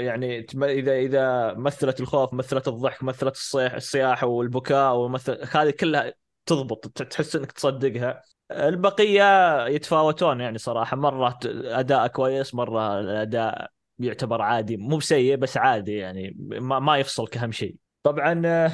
يعني 0.00 0.42
تم- 0.42 0.64
إذا 0.64 0.92
إذا 0.98 1.54
مثلت 1.54 2.00
الخوف 2.00 2.34
مثلت 2.34 2.68
الضحك 2.68 3.02
مثلت 3.02 3.34
الصيح 3.34 3.74
الصياح 3.74 4.24
والبكاء 4.24 4.96
ومثل 4.96 5.38
هذه 5.50 5.70
كلها 5.70 6.12
تضبط 6.46 6.86
تحس 6.88 7.36
إنك 7.36 7.52
تصدقها. 7.52 8.22
البقية 8.50 9.22
يتفاوتون 9.66 10.40
يعني 10.40 10.58
صراحة 10.58 10.96
مرة 10.96 11.38
أداء 11.44 12.06
كويس 12.06 12.54
مرة 12.54 13.00
الأداء 13.00 13.70
يعتبر 13.98 14.42
عادي 14.42 14.76
مو 14.76 14.96
بسيء 14.96 15.36
بس 15.36 15.56
عادي 15.56 15.96
يعني 15.96 16.36
ما, 16.38 16.78
ما 16.78 16.98
يفصل 16.98 17.28
كأهم 17.28 17.52
شيء. 17.52 17.76
طبعا 18.02 18.42
آه، 18.46 18.72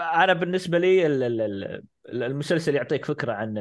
أنا 0.00 0.32
بالنسبة 0.32 0.78
لي 0.78 1.06
المسلسل 2.08 2.74
يعطيك 2.74 3.04
فكرة 3.04 3.32
عن 3.32 3.54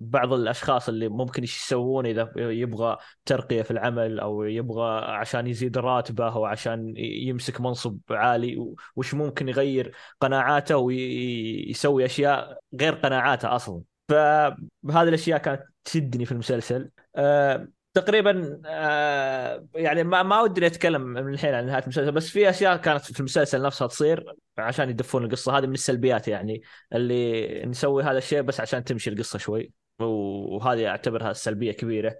بعض 0.00 0.32
الأشخاص 0.32 0.88
اللي 0.88 1.08
ممكن 1.08 1.44
يسوون 1.44 2.06
إذا 2.06 2.32
يبغى 2.36 2.96
ترقية 3.26 3.62
في 3.62 3.70
العمل 3.70 4.20
أو 4.20 4.44
يبغى 4.44 5.04
عشان 5.04 5.46
يزيد 5.46 5.78
راتبه 5.78 6.32
أو 6.32 6.44
عشان 6.44 6.94
يمسك 6.96 7.60
منصب 7.60 7.98
عالي 8.10 8.74
وش 8.96 9.14
ممكن 9.14 9.48
يغير 9.48 9.94
قناعاته 10.20 10.76
ويسوي 10.76 12.04
أشياء 12.04 12.58
غير 12.80 12.94
قناعاته 12.94 13.56
أصلا. 13.56 13.82
فهذه 14.08 15.08
الأشياء 15.08 15.38
كانت 15.38 15.62
تشدني 15.84 16.24
في 16.24 16.32
المسلسل. 16.32 16.90
آه، 17.16 17.68
تقريبا 17.94 18.60
آه، 18.66 19.66
يعني 19.74 20.04
ما 20.04 20.22
ما 20.22 20.40
ودي 20.40 20.66
اتكلم 20.66 21.00
من 21.02 21.34
الحين 21.34 21.54
عن 21.54 21.66
نهاية 21.66 21.82
المسلسل 21.82 22.12
بس 22.12 22.30
في 22.30 22.50
أشياء 22.50 22.76
كانت 22.76 23.12
في 23.12 23.20
المسلسل 23.20 23.62
نفسها 23.62 23.86
تصير 23.86 24.34
عشان 24.58 24.90
يدفون 24.90 25.24
القصة. 25.24 25.58
هذه 25.58 25.66
من 25.66 25.74
السلبيات 25.74 26.28
يعني 26.28 26.62
اللي 26.92 27.66
نسوي 27.66 28.02
هذا 28.02 28.18
الشيء 28.18 28.40
بس 28.40 28.60
عشان 28.60 28.84
تمشي 28.84 29.10
القصة 29.10 29.38
شوي. 29.38 29.72
وهذه 29.98 30.88
أعتبرها 30.88 31.32
سلبية 31.32 31.72
كبيرة. 31.72 32.16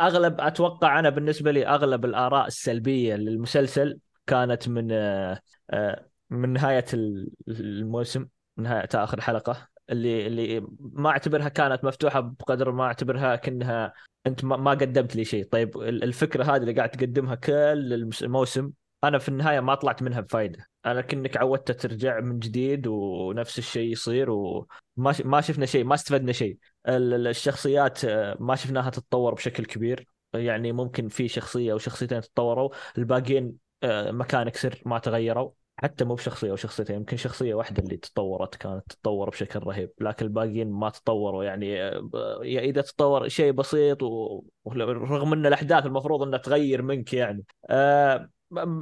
أغلب 0.00 0.40
أتوقع 0.40 0.98
أنا 0.98 1.08
بالنسبة 1.10 1.52
لي 1.52 1.66
أغلب 1.66 2.04
الآراء 2.04 2.46
السلبية 2.46 3.14
للمسلسل 3.14 3.98
كانت 4.26 4.68
من 4.68 4.92
آه، 4.92 5.40
آه، 5.70 6.06
من 6.30 6.52
نهاية 6.52 6.84
الموسم 7.48 8.26
نهاية 8.56 8.88
آخر 8.94 9.20
حلقة 9.20 9.68
اللي 9.90 10.26
اللي 10.26 10.66
ما 10.80 11.10
أعتبرها 11.10 11.48
كانت 11.48 11.84
مفتوحة 11.84 12.20
بقدر 12.20 12.72
ما 12.72 12.84
أعتبرها 12.84 13.36
كأنها 13.36 13.92
أنت 14.26 14.44
ما 14.44 14.70
قدمت 14.70 15.16
لي 15.16 15.24
شيء. 15.24 15.44
طيب 15.44 15.76
ال- 15.78 16.04
الفكرة 16.04 16.44
هذه 16.44 16.56
اللي 16.56 16.72
قاعد 16.72 16.90
تقدمها 16.90 17.34
كل 17.34 18.10
الموسم 18.22 18.72
أنا 19.04 19.18
في 19.18 19.28
النهاية 19.28 19.60
ما 19.60 19.74
طلعت 19.74 20.02
منها 20.02 20.20
بفائده 20.20 20.66
أنا 20.86 21.00
كأنك 21.00 21.36
عودت 21.36 21.72
ترجع 21.72 22.20
من 22.20 22.38
جديد 22.38 22.86
ونفس 22.86 23.58
الشيء 23.58 23.92
يصير 23.92 24.30
وما 24.30 25.14
ما 25.24 25.40
شفنا 25.40 25.66
شيء 25.66 25.84
ما 25.84 25.94
استفدنا 25.94 26.32
شيء. 26.32 26.58
ال- 26.88 27.14
ال- 27.14 27.26
الشخصيات 27.26 28.04
آه، 28.04 28.36
ما 28.40 28.56
شفناها 28.56 28.90
تتطور 28.90 29.34
بشكل 29.34 29.64
كبير. 29.64 30.06
يعني 30.34 30.72
ممكن 30.72 31.08
في 31.08 31.28
شخصية 31.28 31.72
أو 31.72 31.78
شخصيتين 31.78 32.20
تطوروا 32.20 32.70
الباقيين 32.98 33.56
آه، 33.82 34.10
مكانك 34.10 34.56
سر 34.56 34.82
ما 34.86 34.98
تغيروا. 34.98 35.50
حتى 35.82 36.04
مو 36.04 36.14
بشخصية 36.14 36.50
أو 36.50 36.56
شخصيتين 36.56 36.96
يمكن 36.96 37.16
شخصية 37.16 37.54
واحدة 37.54 37.82
اللي 37.82 37.96
تطورت 37.96 38.54
كانت 38.54 38.82
تتطور 38.88 39.30
بشكل 39.30 39.60
رهيب 39.60 39.90
لكن 40.00 40.26
الباقيين 40.26 40.70
ما 40.70 40.90
تطوروا 40.90 41.44
يعني 41.44 41.88
إذا 42.70 42.82
تطور 42.82 43.28
شيء 43.28 43.52
بسيط 43.52 44.02
ورغم 44.02 45.32
إن 45.32 45.46
الأحداث 45.46 45.86
المفروض 45.86 46.22
إنها 46.22 46.38
تغير 46.38 46.82
منك 46.82 47.14
يعني. 47.14 47.44
آه، 47.70 48.30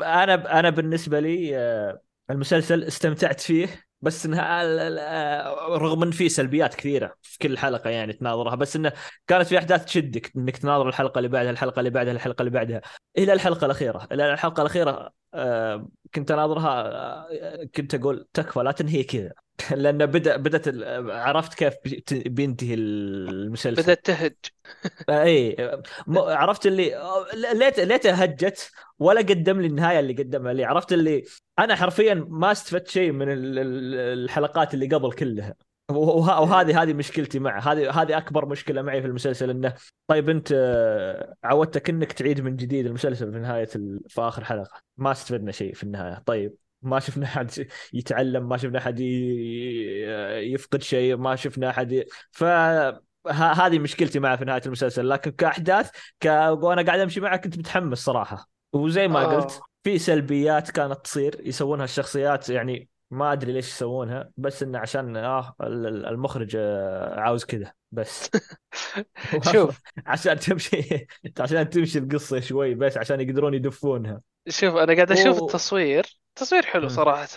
أنا 0.03 0.61
أنا 0.61 0.71
بالنسبة 0.71 1.21
لي 1.21 1.57
آه، 1.57 2.01
المسلسل 2.31 2.85
استمتعت 2.85 3.41
فيه. 3.41 3.90
بس 4.03 4.27
إنها 4.27 4.63
آه، 5.01 5.77
رغم 5.77 6.03
إن 6.03 6.11
في 6.11 6.29
سلبيات 6.29 6.75
كثيرة 6.75 7.15
في 7.23 7.39
كل 7.39 7.59
حلقة 7.59 7.91
يعني 7.91 8.13
تناظرها 8.13 8.55
بس 8.55 8.77
إنه 8.77 8.93
كانت 9.27 9.47
في 9.47 9.59
أحداث 9.59 9.85
تشدك 9.85 10.33
إنك 10.37 10.57
تناظر 10.57 10.89
الحلقة 10.89 11.19
اللي 11.19 11.29
بعدها 11.29 11.51
الحلقة 11.51 11.79
اللي 11.81 11.91
بعدها 11.91 12.13
الحلقة 12.13 12.43
اللي 12.43 12.51
بعدها 12.51 12.81
إلى 13.19 13.33
الحلقة 13.33 13.65
الأخيرة. 13.65 14.09
إلى 14.13 14.33
الحلقة 14.33 14.61
الأخيرة 14.61 15.13
آه، 15.35 15.89
كنت 16.15 16.31
أناظرها 16.31 16.83
آه، 17.31 17.65
كنت 17.75 17.95
أقول 17.95 18.29
تكفى 18.33 18.61
لا 18.61 18.73
تنهي 18.73 19.03
كذا. 19.05 19.33
لأن 19.71 20.07
بدأ 20.07 20.37
بدأت 20.37 20.69
عرفت 21.11 21.55
كيف 21.55 21.75
بي- 21.85 22.05
بينتهي 22.29 22.75
المسلسل. 22.75 23.83
بدأت 23.83 24.05
تهج. 24.07 24.35
اي 25.11 25.57
عرفت 26.09 26.67
اللي 26.67 26.95
ليت 27.55 27.81
ليته 27.81 28.13
هجت. 28.13 28.71
ولا 29.01 29.21
قدم 29.21 29.61
لي 29.61 29.67
النهاية 29.67 30.01
اللي 30.01 30.13
قدمها 30.13 30.53
لي. 30.53 30.65
عرفت 30.65 30.93
اللي 30.93 31.25
أنا 31.59 31.77
حرفيا 31.77 32.15
ما 32.29 32.53
استفدت 32.53 32.89
شيء 32.89 33.13
من 33.13 33.33
ال- 33.33 33.59
ال- 33.59 33.95
الحلقات 34.25 34.75
اللي 34.75 34.87
قبل 34.87 35.13
كلها. 35.13 35.55
وه- 35.91 36.41
وهذه 36.41 36.83
هذه 36.83 36.93
مشكلتي 36.93 37.39
معه. 37.39 37.61
هذه 37.73 37.91
هذه 38.03 38.17
أكبر 38.19 38.47
مشكلة 38.47 38.83
معي 38.83 39.01
في 39.01 39.07
المسلسل 39.07 39.51
إنه 39.51 39.75
طيب 40.07 40.31
أنت 40.31 40.53
آه، 40.57 41.35
عودتك 41.45 41.91
إنك 41.91 42.13
تعيد 42.13 42.41
من 42.41 42.57
جديد 42.57 42.87
المسلسل 42.87 43.33
في 43.33 43.39
نهاية 43.39 43.69
ال... 43.77 44.01
في 44.09 44.21
آخر 44.21 44.45
حلقة. 44.45 44.81
ما 44.97 45.13
استفدنا 45.13 45.53
شيء 45.53 45.75
في 45.75 45.83
النهاية. 45.83 46.23
طيب 46.27 46.55
ما 46.83 47.01
شفنا 47.01 47.27
احد 47.27 47.67
يتعلم 47.93 48.49
ما 48.49 48.57
شفنا 48.57 48.79
احد 48.79 49.01
يفقد 50.43 50.83
شيء 50.83 51.17
ما 51.17 51.37
شفنا 51.37 51.71
احد. 51.71 52.05
ف 52.31 52.45
هذه 53.31 53.79
مشكلتي 53.79 54.19
معه 54.19 54.37
في 54.37 54.45
نهاية 54.45 54.63
المسلسل. 54.67 55.09
لكن 55.09 55.31
كأحداث 55.31 55.91
ك... 56.21 56.27
وأنا 56.51 56.83
قاعد 56.83 57.01
أمشي 57.01 57.21
معه 57.21 57.37
كنت 57.37 57.59
متحمس 57.59 57.99
صراحة. 57.99 58.60
وزي 58.73 59.09
ما 59.09 59.27
قلت 59.27 59.53
آه. 59.53 59.61
في 59.85 59.99
سلبيات 59.99 60.71
كانت 60.71 60.99
تصير 61.05 61.41
يسوونها 61.49 61.85
الشخصيات 61.85 62.49
يعني 62.51 62.89
ما 63.11 63.33
أدري 63.33 63.53
ليش 63.53 63.69
يسوونها 63.69 64.31
بس 64.37 64.63
انه 64.63 64.79
عشان 64.79 65.17
آه 65.17 65.55
ال- 65.63 65.87
ال- 65.87 66.07
المخرج 66.07 66.57
آه، 66.59 67.21
عاوز 67.21 67.45
كذا 67.45 67.73
بس. 67.93 68.31
شوف. 69.53 69.81
عشان 70.07 70.39
تمشي 70.39 71.07
عشان 71.41 71.71
تمشي 71.71 71.99
القصة 71.99 72.41
شوي 72.41 72.75
بس 72.75 72.97
عشان 72.99 73.21
يقدرون 73.21 73.55
يدفونها. 73.55 74.21
شوف 74.49 74.75
أنا 74.77 74.95
قاعد 74.95 75.13
أشوف 75.13 75.43
و- 75.43 75.47
التصوير. 75.47 76.21
تصوير 76.35 76.63
حلو 76.67 76.89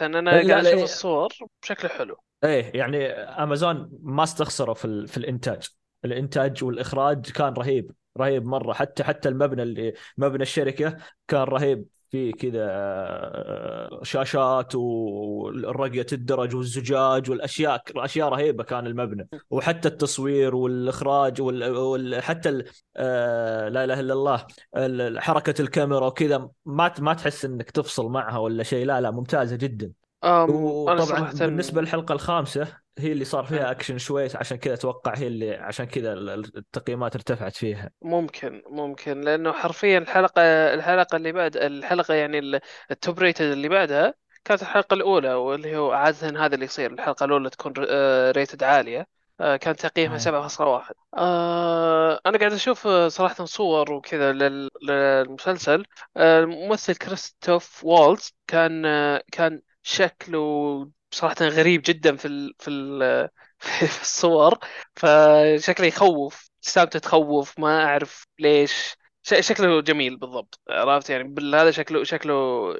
أنا 0.01 0.29
لا 0.29 0.31
قاعد 0.31 0.47
لا 0.47 0.59
أشوف 0.59 0.73
إيه. 0.77 0.83
الصور 0.83 1.29
بشكل 1.61 1.89
حلو. 1.89 2.17
إيه 2.43 2.71
يعني 2.77 3.07
امازون 3.11 3.89
ما 4.03 4.23
استخسروا 4.23 4.73
في 4.75 4.85
ال- 4.85 5.07
في 5.07 5.17
الإنتاج. 5.17 5.67
الإنتاج 6.05 6.63
والإخراج 6.63 7.31
كان 7.31 7.53
رهيب. 7.53 7.91
رهيب 8.17 8.45
مرة. 8.45 8.73
حتى 8.73 9.03
حتى 9.03 9.29
المبنى 9.29 9.63
اللي 9.63 9.93
مبنى 10.17 10.43
الشركة 10.43 10.97
كان 11.27 11.43
رهيب. 11.43 11.85
في 12.13 12.31
كذا 12.31 12.67
آه، 12.69 13.99
شاشات 14.03 14.75
ورقية 14.75 16.05
الدرج 16.13 16.55
والزجاج 16.55 17.29
والاشياء 17.29 17.83
أشياء 17.95 18.29
رهيبة 18.29 18.63
كان 18.63 18.87
المبنى. 18.87 19.29
وحتى 19.49 19.87
التصوير 19.87 20.55
والإخراج 20.55 21.41
وال... 21.41 21.77
وال... 21.77 22.21
حتى 22.21 22.49
ال... 22.49 22.65
آه، 22.97 23.69
لا 23.69 23.83
إله 23.83 23.99
إلا 23.99 24.13
الله 24.13 24.45
ال- 24.77 25.21
حركة 25.21 25.61
الكاميرا 25.61 26.05
وكذا. 26.05 26.49
ما 26.65 26.93
ما 26.99 27.13
تحس 27.13 27.45
إنك 27.45 27.71
تفصل 27.71 28.05
معها 28.05 28.37
ولا 28.37 28.63
شيء. 28.63 28.85
لا 28.85 29.01
لا 29.01 29.11
ممتازة 29.11 29.55
جدا. 29.55 29.91
وطبعا 30.23 31.31
بالنسبة 31.31 31.81
للحلقة 31.81 32.13
الخامسة 32.13 32.67
هي 32.97 33.11
اللي 33.11 33.25
صار. 33.25 33.43
فيها 33.45 33.71
اكشن 33.71 33.97
شوي 33.97 34.27
عشان 34.35 34.57
كذا 34.57 34.73
أتوقع 34.73 35.15
هي 35.17 35.27
اللي 35.27 35.55
عشان 35.55 35.85
كذا 35.85 36.13
ال- 36.13 36.57
التقييمات 36.57 37.15
ارتفعت 37.15 37.55
فيها 37.55 37.89
ممكن 38.01 38.61
ممكن 38.69 39.21
لأنه 39.21 39.51
حرفيا 39.51 39.97
الحلقة 39.97 40.41
الحلقة 40.73 41.15
اللي 41.15 41.31
بعد 41.31 41.57
الحلقة 41.57 42.13
يعني 42.13 42.39
ال- 42.39 42.59
ال 42.91 42.98
top 42.98 43.19
rated 43.19 43.45
اللي 43.45 43.69
بعدها 43.69 44.13
كانت 44.45 44.61
الحلقة 44.61 44.93
الأولى 44.93 45.33
واللي 45.33 45.77
هو 45.77 45.91
عادة 45.91 46.45
هذا 46.45 46.53
اللي 46.55 46.65
يصير 46.65 46.93
الحلقة 46.93 47.23
الأولى 47.25 47.49
تكون 47.49 47.73
آه، 47.89 48.31
rated 48.31 48.63
عالية 48.63 49.07
آه، 49.39 49.55
كان 49.57 49.75
تقييمها 49.75 50.15
أي. 50.15 50.19
7.1 50.19 50.95
آه، 51.17 52.19
أنا 52.25 52.37
قاعد 52.37 52.53
أشوف 52.53 52.87
آه، 52.87 53.07
صراحة 53.07 53.45
صور 53.45 53.91
وكذا 53.93 54.31
لل- 54.33 54.69
للمسلسل 54.83 55.83
آه، 56.17 56.39
الممثل 56.39 56.95
كريستوف 56.95 57.83
والتز 57.85 58.33
كان 58.47 58.85
آه، 58.85 59.23
كان 59.31 59.61
شكله 59.83 60.89
صراحة 61.11 61.35
غريب 61.41 61.81
جدا 61.85 62.15
في 62.15 62.27
ال 62.27 62.53
في 62.59 62.69
ال 62.69 63.29
في 63.59 64.01
الصور. 64.01 64.59
فشكله 64.95 65.87
يخوف 65.87 66.49
ابتسامته 66.57 66.99
تخوف 66.99 67.59
ما 67.59 67.83
أعرف 67.83 68.27
ليش. 68.39 68.95
ش- 69.23 69.47
شكله 69.47 69.81
جميل 69.81 70.17
بالضبط 70.17 70.59
عرفت؟ 70.69 71.09
يعني 71.09 71.35
هذا 71.55 71.71
شكله 71.71 72.03
شكله 72.03 72.33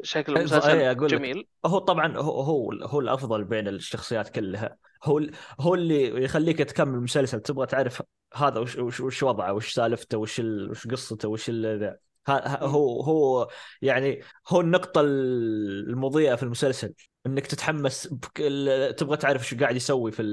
شكله 0.03 0.43
مسلسل. 0.43 1.07
جميل. 1.07 1.47
هو 1.65 1.77
طبعا 1.79 2.17
هو 2.17 2.41
هو 2.41 2.71
هو 2.83 2.99
الأفضل 2.99 3.43
بين 3.43 3.67
الشخصيات 3.67 4.29
كلها. 4.29 4.77
هو 5.03 5.21
هو 5.59 5.75
اللي 5.75 6.23
يخليك 6.23 6.57
تكمل 6.57 6.93
المسلسل 6.95 7.39
تبغى 7.39 7.65
تعرف 7.65 8.01
هذا 8.35 8.59
وش 8.59 8.75
وش, 8.75 8.99
وش 8.99 9.23
وضعه 9.23 9.53
وش 9.53 9.73
سالفته 9.73 10.17
وش 10.17 10.39
ال- 10.39 10.69
وش 10.71 10.87
قصته 10.87 11.29
وش 11.29 11.49
ال- 11.49 11.79
ذا. 11.79 11.97
هو 12.29 13.01
هو 13.01 13.47
يعني 13.81 14.21
هو 14.49 14.61
النقطة 14.61 15.01
المضيئة 15.01 16.35
في 16.35 16.43
المسلسل 16.43 16.93
إنك 17.25 17.47
تتحمس 17.47 18.07
بكل 18.07 18.93
تبغى 18.97 19.17
تعرف 19.17 19.41
إيش 19.53 19.61
قاعد 19.61 19.75
يسوي 19.75 20.11
في 20.11 20.23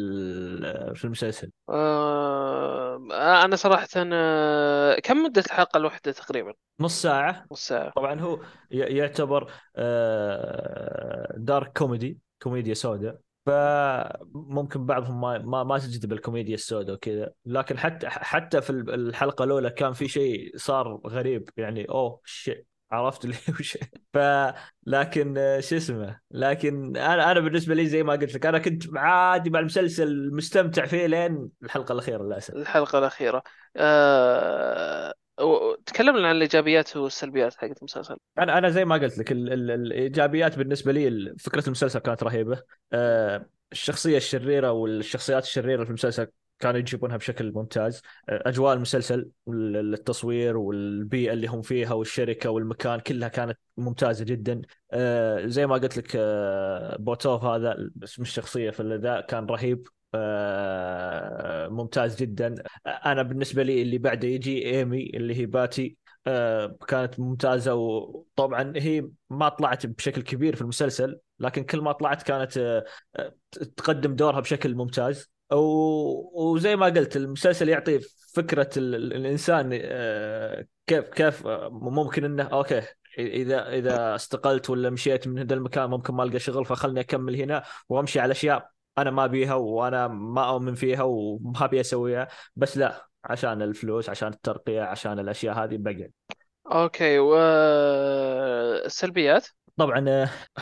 في 0.94 1.04
المسلسل. 1.04 1.50
آه 1.68 3.44
أنا 3.44 3.56
صراحة 3.56 3.88
آه، 3.96 4.98
كم 4.98 5.16
مدة 5.16 5.42
الحلقة 5.46 5.76
الواحدة 5.76 6.12
تقريبا؟ 6.12 6.54
نص 6.80 7.02
ساعة. 7.02 7.46
نص 7.52 7.68
ساعة. 7.68 7.90
طبعا 7.90 8.20
هو 8.20 8.40
ي- 8.70 8.76
يعتبر 8.78 9.52
آه، 9.76 11.34
dark 11.36 11.78
comedy 11.78 12.18
كوميديا 12.42 12.74
سوداء. 12.74 13.20
فممكن 13.46 14.86
بعضهم 14.86 15.20
ما 15.20 15.38
ما 15.38 15.64
ما 15.64 15.78
تجذب 15.78 16.12
الكوميديا 16.12 16.54
السوداء 16.54 16.94
وكذا. 16.96 17.32
لكن 17.46 17.78
حتى 17.78 18.08
حتى 18.08 18.60
في 18.62 18.70
الحلقة 18.70 19.44
الأولى 19.44 19.70
كان 19.70 19.92
في 19.92 20.08
شيء 20.08 20.52
صار 20.56 21.00
غريب 21.06 21.48
يعني 21.56 21.88
أوه 21.88 22.20
شيء 22.24 22.64
عرفت 22.92 23.24
اللي 23.24 23.36
وش. 23.60 23.78
ف 24.12 24.18
لكن 24.86 25.34
شو 25.60 25.76
اسمه 25.76 26.20
لكن 26.30 26.96
أنا 26.96 27.32
أنا 27.32 27.40
بالنسبة 27.40 27.74
لي 27.74 27.86
زي 27.86 28.02
ما 28.02 28.12
قلت 28.12 28.34
لك 28.34 28.46
أنا 28.46 28.58
كنت 28.58 28.82
عادي 28.96 29.50
مع 29.50 29.58
المسلسل 29.60 30.30
مستمتع 30.34 30.86
فيه 30.86 31.06
لين 31.06 31.48
الحلقة 31.62 31.92
الأخيرة 31.92 32.22
للأسف. 32.22 32.54
الحلقة 32.54 32.98
الأخيرة. 32.98 33.42
آه 33.76 35.14
تكلمنا 35.86 36.28
عن 36.28 36.36
الإيجابيات 36.36 36.96
والسلبيات 36.96 37.54
حقت 37.54 37.78
المسلسل. 37.78 38.16
أنا 38.38 38.58
أنا 38.58 38.70
زي 38.70 38.84
ما 38.84 38.94
قلت 38.94 39.18
لك 39.18 39.32
ال 39.32 39.52
ال 39.52 39.70
الإيجابيات 39.70 40.58
بالنسبة 40.58 40.92
لي 40.92 41.34
فكرة 41.38 41.66
المسلسل 41.66 41.98
كانت 41.98 42.22
رهيبة. 42.22 42.62
آه، 42.92 43.46
الشخصية 43.72 44.16
الشريرة 44.16 44.72
والشخصيات 44.72 45.42
الشريرة 45.42 45.84
في 45.84 45.90
المسلسل 45.90 46.26
كانوا 46.58 46.78
يجيبونها 46.78 47.16
بشكل 47.16 47.52
ممتاز. 47.52 48.02
آه، 48.28 48.42
أجواء 48.48 48.74
المسلسل 48.74 49.30
وال- 49.46 49.94
التصوير 49.94 50.56
والبيئة 50.56 51.32
اللي 51.32 51.46
هم 51.46 51.62
فيها 51.62 51.92
والشركة 51.92 52.50
والمكان 52.50 53.00
كلها 53.00 53.28
كانت 53.28 53.58
ممتازة 53.76 54.24
جدا. 54.24 54.62
آه، 54.92 55.46
زي 55.46 55.66
ما 55.66 55.74
قلت 55.74 55.96
لك 55.96 56.12
آه، 56.16 56.96
بوتوف 56.96 57.44
هذا 57.44 57.90
اسم 58.04 58.22
الشخصية 58.22 58.70
في 58.70 58.82
ذا 59.02 59.20
كان 59.20 59.46
رهيب. 59.46 59.86
ممتاز 61.70 62.16
جدا. 62.16 62.54
أنا 62.86 63.22
بالنسبة 63.22 63.62
لي 63.62 63.82
اللي 63.82 63.98
بعده 63.98 64.28
يجي 64.28 64.66
إيمي 64.70 65.10
اللي 65.14 65.34
هي 65.34 65.46
باتي. 65.46 65.96
آه، 66.26 66.76
كانت 66.88 67.20
ممتازة 67.20 67.74
وطبعا 67.74 68.72
هي 68.76 69.08
ما 69.30 69.48
طلعت 69.48 69.86
بشكل 69.86 70.22
كبير 70.22 70.56
في 70.56 70.62
المسلسل 70.62 71.20
لكن 71.38 71.64
كل 71.64 71.80
ما 71.80 71.92
طلعت 71.92 72.22
كانت 72.22 72.58
آه، 72.58 72.84
آه، 73.16 73.34
تقدم 73.76 74.14
دورها 74.14 74.40
بشكل 74.40 74.74
ممتاز. 74.74 75.30
وزي 75.52 76.76
ما 76.76 76.86
قلت 76.86 77.16
المسلسل 77.16 77.68
يعطي 77.68 78.00
فكرة 78.34 78.70
ال- 78.76 78.94
ال- 78.94 79.12
الإنسان 79.12 79.70
آه، 79.82 80.66
كيف 80.86 81.04
كيف 81.04 81.46
آه، 81.46 81.68
ممكن 81.72 82.24
إنه 82.24 82.42
أوكي 82.42 82.82
إذا 83.18 83.68
إذا 83.68 84.14
استقلت 84.14 84.70
ولا 84.70 84.90
مشيت 84.90 85.28
من 85.28 85.38
هذا 85.38 85.54
المكان 85.54 85.90
ممكن 85.90 86.14
ما 86.14 86.22
ألقى 86.22 86.38
شغل 86.38 86.64
فخلني 86.64 87.00
أكمل 87.00 87.36
هنا 87.36 87.62
وأمشي 87.88 88.20
على 88.20 88.32
أشياء 88.32 88.70
أنا 89.00 89.10
ما 89.10 89.26
بيها 89.26 89.54
وأنا 89.54 90.08
ما 90.08 90.50
أؤمن 90.50 90.74
فيها 90.74 91.02
وما 91.02 91.64
أبي 91.64 91.80
أسويها 91.80 92.28
بس 92.56 92.78
لا 92.78 93.06
عشان 93.24 93.62
الفلوس 93.62 94.10
عشان 94.10 94.28
الترقية 94.28 94.82
عشان 94.82 95.18
الأشياء 95.18 95.54
هذه 95.64 95.76
بقعد 95.76 96.10
أوكي 96.72 97.18
والسلبيات 98.78 99.46
طبعا 99.76 99.98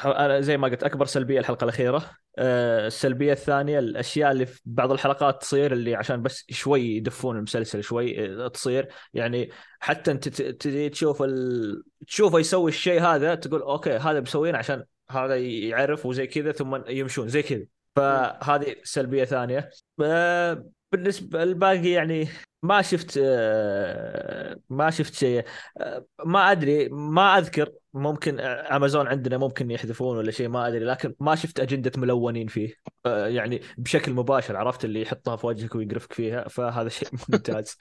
أنا 0.07 0.41
زي 0.41 0.57
ما 0.57 0.69
قلت 0.69 0.83
أكبر 0.85 1.07
سلبية 1.07 1.41
الحلقة 1.41 1.65
الأخيرة. 1.65 2.11
السلبية 2.39 3.33
الثانية 3.33 3.79
الأشياء 3.79 4.33
اللي 4.33 4.47
في 4.47 4.61
بعض 4.65 4.93
الحلقات 4.93 5.41
تصير 5.41 5.73
اللي 5.73 5.95
عشان 5.95 6.23
بس 6.23 6.45
شوي 6.51 6.97
يدفون 6.97 7.37
المسلسل 7.37 7.83
شوي 7.83 8.49
تصير. 8.49 8.89
يعني 9.15 9.51
حتى 9.81 10.11
أنت 10.11 10.29
تجي 10.29 10.89
تشوف 10.89 11.23
ال... 11.23 11.83
تشوفه 12.07 12.39
يسوي 12.39 12.71
الشيء 12.71 13.01
هذا 13.01 13.35
تقول 13.35 13.63
أوكي 13.63 13.97
هذا 13.97 14.21
بيسوينه 14.21 14.59
عشان 14.59 14.85
هذا 15.11 15.37
يعرف 15.37 16.07
وزي 16.07 16.27
كذا 16.27 16.53
ثم 16.53 16.81
يمشون 16.89 17.29
زي 17.29 17.43
كذا. 17.43 17.67
فهذه 17.99 18.75
سلبية 18.85 19.25
ثانية. 19.25 19.71
آه، 20.03 20.65
بالنسبة 20.93 21.43
الباقي 21.43 21.89
يعني 21.89 22.29
ما 22.63 22.83
شفت 22.83 23.21
آه، 23.23 24.57
ما 24.71 24.91
شفت 24.91 25.15
شيء. 25.15 25.45
آه، 25.79 26.07
ما 26.25 26.53
أدري 26.53 26.89
ما 26.89 27.39
أذكر. 27.39 27.73
ممكن 27.95 28.41
امازون 28.41 29.07
عندنا 29.07 29.39
ممكن 29.39 29.71
يحذفون 29.71 30.17
ولا 30.17 30.31
شيء 30.31 30.49
ما 30.49 30.69
أدري. 30.69 30.85
لكن 30.85 31.15
ما 31.21 31.35
شفت 31.35 31.61
أجندة 31.61 31.93
ملونين 31.97 32.47
فيه. 32.47 32.75
يعني 33.07 33.63
بشكل 33.79 34.13
مباشر 34.13 34.57
عرفت 34.57 34.85
اللي 34.85 35.03
يحطها 35.03 35.37
في 35.37 35.47
وجهك 35.47 35.75
ويقرفك 35.75 36.13
فيها. 36.13 36.49
فهذا 36.49 36.89
شيء 36.89 37.09
ممتاز. 37.13 37.77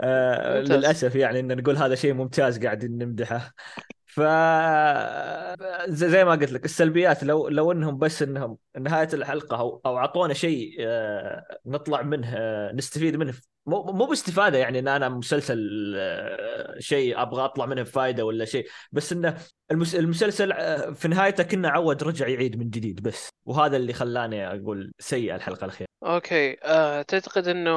ممتاز. 0.00 0.72
للأسف 0.72 1.14
يعني 1.14 1.40
إن 1.40 1.56
نقول 1.56 1.76
هذا 1.76 1.94
شيء 1.94 2.14
ممتاز 2.14 2.64
قاعدين 2.64 2.98
نمدحه. 2.98 3.54
ف 4.18 4.20
زي 5.88 6.24
ما 6.24 6.30
قلت 6.30 6.52
لك 6.52 6.64
السلبيات 6.64 7.24
لو 7.24 7.48
لو 7.48 7.72
إنهم 7.72 7.98
بس 7.98 8.22
إنهم 8.22 8.58
نهاية 8.80 9.08
الحلقة 9.12 9.56
أو 9.58 9.80
أو 9.86 9.98
اعطونا 9.98 10.34
شيء 10.34 10.76
آه، 10.80 11.58
نطلع 11.66 12.02
منه 12.02 12.32
آه، 12.36 12.72
نستفيد 12.72 13.16
منه 13.16 13.34
مو 13.66 13.82
مو 13.82 14.06
باستفادة 14.06 14.58
يعني 14.58 14.78
إن 14.78 14.88
أنا 14.88 15.08
مسلسل 15.08 15.58
آه، 15.96 16.78
شيء 16.78 17.22
أبغى 17.22 17.44
أطلع 17.44 17.66
منه 17.66 17.82
بفائده 17.82 18.24
ولا 18.24 18.44
شيء 18.44 18.68
بس 18.92 19.12
إنه 19.12 19.36
المس- 19.70 19.94
المسلسل 19.94 20.52
في 20.94 21.08
نهايته 21.08 21.42
كنا 21.42 21.68
عود 21.68 22.02
رجع 22.02 22.28
يعيد 22.28 22.58
من 22.58 22.70
جديد 22.70 23.02
بس 23.02 23.28
وهذا 23.44 23.76
اللي 23.76 23.92
خلاني 23.92 24.46
أقول 24.46 24.92
سيء 24.98 25.34
الحلقة 25.34 25.64
الأخيرة 25.64 25.88
أوكي 26.02 26.56
أه 26.62 27.02
تعتقد 27.02 27.48
إنه 27.48 27.70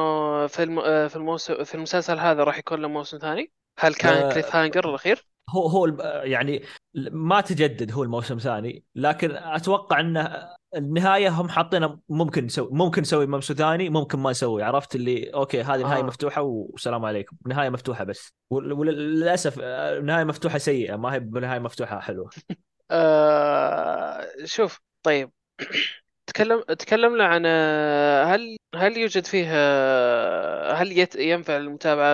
في 0.46 0.62
الم... 0.62 1.08
في 1.08 1.16
الموسم 1.16 1.64
في 1.64 1.74
المسلسل 1.74 2.18
هذا 2.18 2.44
راح 2.44 2.58
يكون 2.58 2.82
له 2.82 2.88
موسم 2.88 3.18
ثاني؟ 3.18 3.52
هل 3.78 3.94
كان 3.94 4.22
آه، 4.22 4.32
cliffhanger 4.34 4.88
الأخير؟ 4.88 5.31
هو 5.50 5.66
هو 5.66 5.86
يعني 6.24 6.62
ما 6.94 7.40
تجدد 7.40 7.92
هو 7.92 8.02
الموسم 8.02 8.38
ثاني 8.38 8.84
لكن 8.94 9.30
أتوقع 9.36 10.00
انه 10.00 10.48
النهاية 10.76 11.28
هم 11.28 11.48
حاطينها 11.48 11.98
ممكن 12.08 12.44
نسوي 12.44 12.68
ممكن 12.72 13.02
نسوي 13.02 13.26
موسم 13.26 13.54
ثاني 13.54 13.88
ممكن 13.90 14.18
ما 14.18 14.30
نسوي 14.30 14.62
عرفت 14.62 14.94
اللي 14.94 15.34
أوكي 15.34 15.62
هذه 15.62 15.82
نهايه 15.82 16.00
آه. 16.00 16.02
مفتوحة 16.02 16.42
والسلام 16.42 17.04
عليكم 17.04 17.36
نهاية 17.46 17.68
مفتوحة 17.68 18.04
بس 18.04 18.32
ول- 18.50 18.72
وللأسف 18.72 19.58
آه، 19.62 20.00
نهاية 20.00 20.24
مفتوحة 20.24 20.58
سيئة 20.58 20.96
ما 20.96 21.14
هي 21.14 21.20
بنهاية 21.20 21.58
مفتوحة 21.58 22.00
حلوة 22.00 22.30
أه 22.90 24.26
شوف 24.44 24.80
طيب 25.02 25.32
تكلم 26.26 26.62
تكلمنا 26.62 27.24
عن 27.26 27.42
آه، 27.46 28.24
هل 28.24 28.56
هل 28.74 28.96
يوجد 28.98 29.26
فيه 29.26 29.46
آه، 29.50 30.72
هل. 30.72 31.08
ينفع 31.16 31.56
المتابعة 31.56 32.06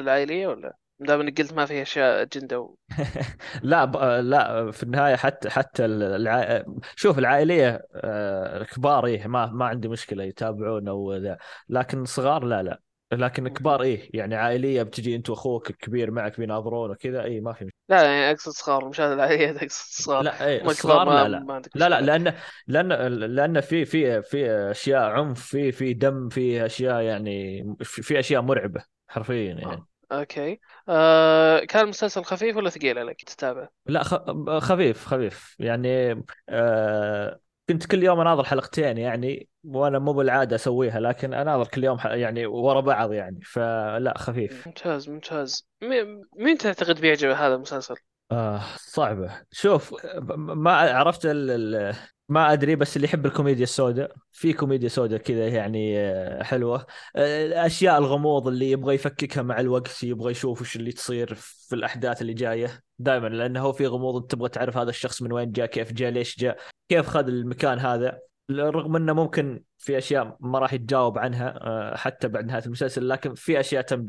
العائلية 0.00 0.46
ولا؟ 0.46 0.79
دام 1.00 1.20
انك 1.20 1.40
قلت 1.40 1.52
ما 1.52 1.66
في 1.66 1.82
أشياء 1.82 2.22
أجندة 2.22 2.60
و... 2.60 2.74
لا 3.62 3.84
ب... 3.84 3.96
لا 4.24 4.70
في 4.70 4.82
النهاية 4.82 5.16
حتى 5.16 5.50
حتى 5.50 5.84
الع... 5.84 6.64
شوف 6.96 7.18
العائلية 7.18 7.82
آه، 7.94 8.62
كبار 8.64 9.06
إيه 9.06 9.26
ما 9.26 9.46
ما 9.46 9.64
عندي 9.64 9.88
مشكلة 9.88 10.24
يتابعون 10.24 10.88
أو 10.88 11.14
ذا 11.16 11.38
لكن 11.68 12.04
صغار 12.04 12.44
لا 12.44 12.62
لا 12.62 12.80
لكن 13.12 13.48
كبار 13.48 13.82
إيه 13.82 14.10
يعني 14.14 14.36
عائلية 14.36 14.82
بتجي 14.82 15.16
أنت 15.16 15.30
وأخوك 15.30 15.70
الكبير 15.70 16.10
معك 16.10 16.40
بيناظرون 16.40 16.90
وكذا 16.90 17.24
اي 17.24 17.40
ما 17.40 17.52
في 17.52 17.64
مشكله 17.64 17.80
لا 17.88 18.02
يعني 18.02 18.30
أقصد 18.30 18.52
صغار 18.52 18.88
مشاهد 18.88 19.12
العائلية 19.12 19.50
أقصد 19.50 20.02
صغار. 20.02 20.22
لا 20.22 20.64
الصغار 20.66 21.06
ما, 21.06 21.28
لا 21.28 21.28
لا 21.28 21.38
ما 21.38 21.62
لا 21.74 21.88
لا 21.88 22.00
مشكلة. 22.00 22.16
لأن 22.16 22.34
لأن 22.66 22.88
لأن 23.34 23.60
في 23.60 23.84
في 23.84 24.22
في 24.22 24.50
أشياء 24.50 25.02
عنف 25.02 25.40
في 25.40 25.72
في 25.72 25.94
دم 25.94 26.28
في 26.28 26.66
أشياء 26.66 27.00
يعني 27.00 27.64
في, 27.82 28.02
في 28.02 28.18
أشياء 28.20 28.42
مرعبة 28.42 28.84
حرفيا 29.08 29.52
يعني. 29.52 29.64
آه. 29.64 29.89
okay. 30.12 30.60
آه 30.88 31.58
كان 31.58 31.82
المسلسل 31.84 32.24
خفيف 32.24 32.56
ولا 32.56 32.70
ثقيل 32.70 32.98
عليك 32.98 33.24
تتابع؟ 33.24 33.68
لا 33.86 34.02
خ- 34.02 34.58
خفيف 34.58 35.06
خفيف. 35.06 35.56
يعني 35.58 36.22
آه 36.48 37.40
كنت 37.68 37.86
كل 37.86 38.02
يوم 38.02 38.20
أناظر 38.20 38.44
حلقتين 38.44 38.98
يعني 38.98 39.48
وأنا 39.64 39.98
مو 39.98 40.12
بالعادة 40.12 40.56
أسويها 40.56 41.00
لكن 41.00 41.34
أناظر 41.34 41.68
كل 41.68 41.84
يوم 41.84 41.98
يعني 42.04 42.46
ورا 42.46 42.80
بعض 42.80 43.12
يعني. 43.12 43.40
فلا 43.44 44.14
خفيف. 44.18 44.66
ممتاز 44.66 45.08
ممتاز. 45.08 45.68
مين 45.82 46.22
مين 46.36 46.58
تعتقد 46.58 47.00
بيعجبه 47.00 47.46
هذا 47.46 47.54
المسلسل؟ 47.54 47.94
آه 48.32 48.60
صعبة. 48.76 49.42
شوف 49.52 49.94
ما 50.38 50.72
عرفت 50.76 51.20
ال 51.24 51.94
ما 52.30 52.52
أدري 52.52 52.76
بس 52.76 52.96
اللي 52.96 53.04
يحب 53.08 53.26
الكوميديا 53.26 53.62
السوداء 53.62 54.12
في 54.32 54.52
كوميديا 54.52 54.88
سوداء 54.88 55.18
كذا 55.18 55.48
يعني 55.48 55.98
آه، 55.98 56.42
حلوة. 56.42 56.86
آه، 57.16 57.46
الأشياء 57.46 57.98
الغموض 57.98 58.48
اللي 58.48 58.70
يبغى 58.70 58.94
يفككها 58.94 59.42
مع 59.42 59.60
الوقت 59.60 60.04
يبغى 60.04 60.30
يشوف 60.30 60.60
وش 60.60 60.76
اللي 60.76 60.92
تصير 60.92 61.34
في 61.34 61.74
الأحداث 61.74 62.22
اللي 62.22 62.34
جاية. 62.34 62.82
دائما 62.98 63.28
لأنه 63.28 63.60
هو 63.60 63.72
في 63.72 63.86
غموض 63.86 64.26
تبغى 64.26 64.48
تعرف 64.48 64.76
هذا 64.76 64.90
الشخص 64.90 65.22
من 65.22 65.32
وين 65.32 65.52
جاء 65.52 65.66
كيف 65.66 65.92
جاء 65.92 66.10
ليش 66.10 66.38
جاء 66.38 66.56
كيف 66.88 67.08
خذ 67.08 67.28
المكان 67.28 67.78
هذا. 67.78 68.18
رغم 68.50 68.96
إنه 68.96 69.12
ممكن 69.12 69.62
في 69.78 69.98
أشياء 69.98 70.36
ما 70.40 70.58
راح 70.58 70.72
يتجاوب 70.72 71.18
عنها 71.18 71.58
آه، 71.66 71.96
حتى 71.96 72.28
بعد 72.28 72.46
نهاية 72.46 72.62
المسلسل 72.66 73.08
لكن 73.08 73.34
في 73.34 73.60
أشياء 73.60 73.82
تم 73.82 74.06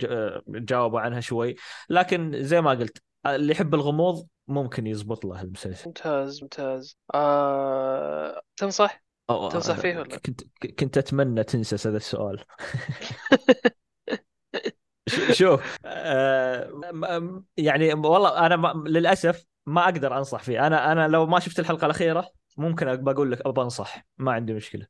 جاوبوا 0.47 0.99
عنها 0.99 1.19
شوي. 1.19 1.55
لكن 1.89 2.43
زي 2.43 2.61
ما 2.61 2.71
قلت 2.71 3.03
اللي 3.25 3.51
يحب 3.51 3.75
الغموض 3.75 4.27
ممكن 4.47 4.87
يزبط 4.87 5.25
له 5.25 5.41
المسلسل. 5.41 5.87
ممتاز 5.87 6.43
ممتاز. 6.43 6.97
آه... 7.13 8.41
تنصح؟ 8.57 9.03
أو 9.29 9.49
تنصح 9.49 9.75
فيه 9.79 9.97
ولا؟ 9.97 10.17
كنت 10.17 10.41
كنت 10.79 10.97
أتمنى 10.97 11.43
تنسى 11.43 11.89
هذا 11.89 11.97
السؤال. 11.97 12.43
شوف 15.31 15.77
آه، 15.85 16.71
يعني 17.57 17.93
والله 17.93 18.45
أنا 18.45 18.55
ما- 18.55 18.83
للأسف 18.87 19.45
ما 19.65 19.83
أقدر 19.83 20.17
أنصح 20.17 20.43
فيه. 20.43 20.67
أنا 20.67 20.91
أنا 20.91 21.07
لو 21.07 21.25
ما 21.25 21.39
شفت 21.39 21.59
الحلقة 21.59 21.85
الأخيرة 21.85 22.31
ممكن 22.57 22.95
بقول 22.95 23.31
لك 23.31 23.41
ابى 23.45 23.61
أنصح 23.61 24.05
ما 24.17 24.31
عندي 24.31 24.53
مشكلة. 24.53 24.87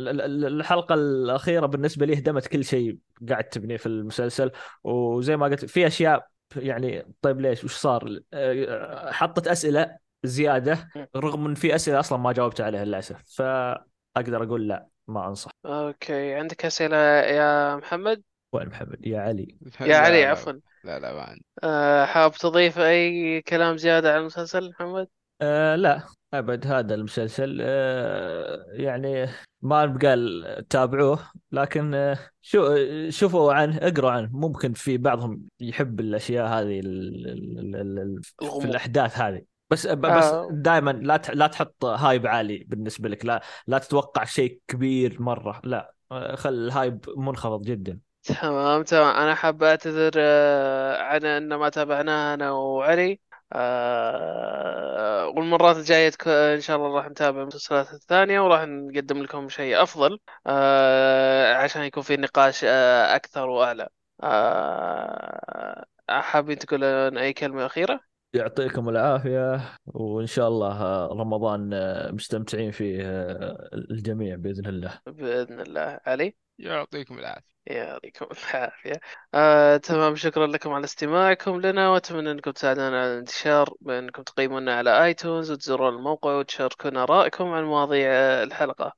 ال- 0.00 0.20
ال- 0.20 0.44
الحلقة 0.44 0.94
الأخيرة 0.94 1.66
بالنسبة 1.66 2.06
لي 2.06 2.18
هدمت 2.18 2.46
كل 2.46 2.64
شيء 2.64 2.98
قاعد 3.28 3.44
تبنيه 3.44 3.76
في 3.76 3.86
المسلسل. 3.86 4.50
وزي 4.84 5.36
ما 5.36 5.46
قلت 5.46 5.64
في 5.64 5.86
أشياء 5.86 6.31
يعني 6.56 7.06
طيب 7.22 7.40
ليش؟ 7.40 7.64
وش 7.64 7.74
صار؟ 7.76 8.20
آه، 8.34 9.12
حطت 9.12 9.48
أسئلة 9.48 9.96
زيادة 10.24 10.88
رغم 11.16 11.46
إن 11.46 11.54
في 11.54 11.74
أسئلة 11.74 12.00
أصلا 12.00 12.18
ما 12.18 12.32
جاوبت 12.32 12.60
عليها 12.60 12.84
للأسف 12.84 13.22
فأقدر 13.26 14.42
أقول 14.44 14.68
لا 14.68 14.86
ما 15.08 15.28
أنصح. 15.28 15.50
أوكي 15.66 16.34
عندك 16.34 16.64
أسئلة 16.64 16.96
يا 16.96 17.76
محمد؟ 17.76 18.22
وين 18.52 18.68
محمد؟ 18.68 19.06
يا 19.06 19.20
علي. 19.20 19.56
يا 19.80 19.96
علي 19.96 20.24
عفوا. 20.24 20.52
لا 20.84 20.98
لا 20.98 21.12
ما 21.12 21.22
عندي. 21.22 21.44
آه 21.64 22.04
حاب 22.04 22.32
تضيف 22.32 22.78
أي 22.78 23.42
كلام 23.42 23.76
زيادة 23.76 24.10
على 24.12 24.20
المسلسل 24.20 24.68
محمد؟ 24.70 25.08
آه 25.42 25.76
لا 25.76 26.02
أبد 26.34 26.66
هذا 26.66 26.94
المسلسل 26.94 27.58
آه 27.62 28.66
يعني 28.70 29.28
ما 29.62 29.86
بقال 29.86 30.44
تابعوه 30.70 31.18
لكن 31.52 31.94
آه 31.94 32.18
شو 32.40 32.76
شوفوا 33.10 33.52
عنه 33.52 33.76
اقروا 33.76 34.10
عنه. 34.10 34.30
ممكن 34.32 34.72
في 34.72 34.98
بعضهم 34.98 35.42
يحب 35.60 36.00
الأشياء 36.00 36.46
هذه 36.46 36.80
ال 36.80 37.26
ال 37.26 37.76
ال 37.76 37.98
ال 37.98 38.22
في. 38.60 38.64
الأحداث 38.66 39.18
هذه. 39.18 39.42
بس 39.70 39.86
ب- 39.86 40.00
بس 40.00 40.24
آه. 40.24 40.48
دائما 40.52 40.90
لا 40.90 41.22
لا 41.34 41.46
تحط 41.46 41.84
هايب 41.84 42.26
عالي 42.26 42.64
بالنسبة 42.68 43.08
لك 43.08 43.24
لا 43.26 43.42
لا 43.66 43.78
تتوقع 43.78 44.24
شيء 44.24 44.60
كبير 44.68 45.22
مرة 45.22 45.60
لا. 45.64 45.94
آه، 46.12 46.36
خل 46.36 46.54
الهايب 46.54 47.04
منخفض 47.16 47.62
جدا. 47.62 47.98
تمام 48.22 48.82
تمام. 48.82 49.16
أنا 49.16 49.34
حاب 49.34 49.62
أعتذر 49.62 50.12
آه، 50.16 51.02
عن 51.02 51.24
إن 51.24 51.54
ما 51.54 51.68
تابعناها 51.68 52.34
أنا 52.34 52.50
وعلي. 52.50 53.20
آه، 53.52 55.26
والمرات 55.28 55.76
الجاية 55.76 56.12
إن 56.26 56.60
شاء 56.60 56.76
الله 56.76 56.96
راح 56.96 57.06
نتابع 57.08 57.42
المسلسلات 57.42 57.92
الثانية 57.92 58.40
وراح 58.40 58.62
نقدم 58.62 59.22
لكم 59.22 59.48
شيء 59.48 59.82
أفضل 59.82 60.18
آه، 60.46 61.54
عشان 61.54 61.82
يكون 61.82 62.02
في 62.02 62.16
نقاش 62.16 62.64
آه، 62.64 63.16
أكثر 63.16 63.48
وأعلى. 63.48 63.88
آه، 64.22 65.84
حابين 66.08 66.58
تقولون 66.58 67.18
أي 67.18 67.32
كلمة 67.32 67.66
أخيرة؟ 67.66 68.00
يعطيكم 68.34 68.88
العافية 68.88 69.60
وإن 69.86 70.26
شاء 70.26 70.48
الله 70.48 70.82
آه، 70.82 71.06
رمضان 71.06 71.70
آه، 71.74 72.10
مستمتعين 72.10 72.70
فيه 72.70 73.02
آه، 73.02 73.68
الجميع 73.90 74.36
بإذن 74.36 74.66
الله. 74.66 74.98
بإذن 75.06 75.60
الله. 75.60 76.00
علي؟ 76.06 76.34
يعطيكم 76.58 77.18
العافية. 77.18 77.51
يعطيكم 77.66 78.26
العافية. 78.32 79.00
آه، 79.34 79.76
تمام 79.76 80.16
شكرا 80.16 80.46
لكم 80.46 80.72
على 80.72 80.84
استماعكم 80.84 81.60
لنا 81.60 81.90
وأتمنى 81.90 82.30
أنكم 82.30 82.50
تساعدونا 82.50 83.00
على 83.02 83.12
الانتشار 83.12 83.74
بأنكم 83.80 84.22
تقيمونا 84.22 84.76
على 84.76 85.04
آيتونز 85.04 85.50
وتزورون 85.50 85.94
الموقع 85.94 86.30
وتشاركون 86.38 86.96
آرائكم 86.96 87.44
عن 87.44 87.64
مواضيع 87.64 88.10
الحلقة. 88.42 88.92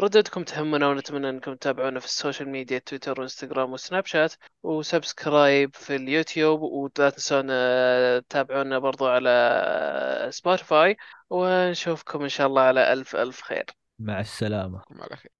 ردودكم 0.00 0.42
تهمنا 0.44 0.88
ونتمنى 0.88 1.28
أنكم 1.28 1.54
تتابعونا 1.54 2.00
في 2.00 2.06
ال 2.06 2.12
social 2.12 2.48
media 2.48 2.78
تويتر 2.78 3.20
وإنستغرام 3.20 3.72
وسناب 3.72 4.06
شات 4.06 4.34
و 4.62 4.73
subscribe 4.73 5.74
في 5.74 5.96
اليوتيوب 5.96 6.62
ولا 6.62 7.10
تنسون 7.10 7.46
آه، 7.50 8.18
تتابعونا 8.18 8.78
برضو 8.78 9.06
على 9.06 10.28
سبوتيفاي 10.30 10.96
ونشوفكم 11.30 12.22
إن 12.22 12.28
شاء 12.28 12.46
الله 12.46 12.62
على 12.62 12.92
ألف 12.92 13.16
ألف 13.16 13.40
خير. 13.42 13.64
مع 13.98 14.20
السلامة. 14.20 14.82
على 14.90 15.16
خير 15.16 15.34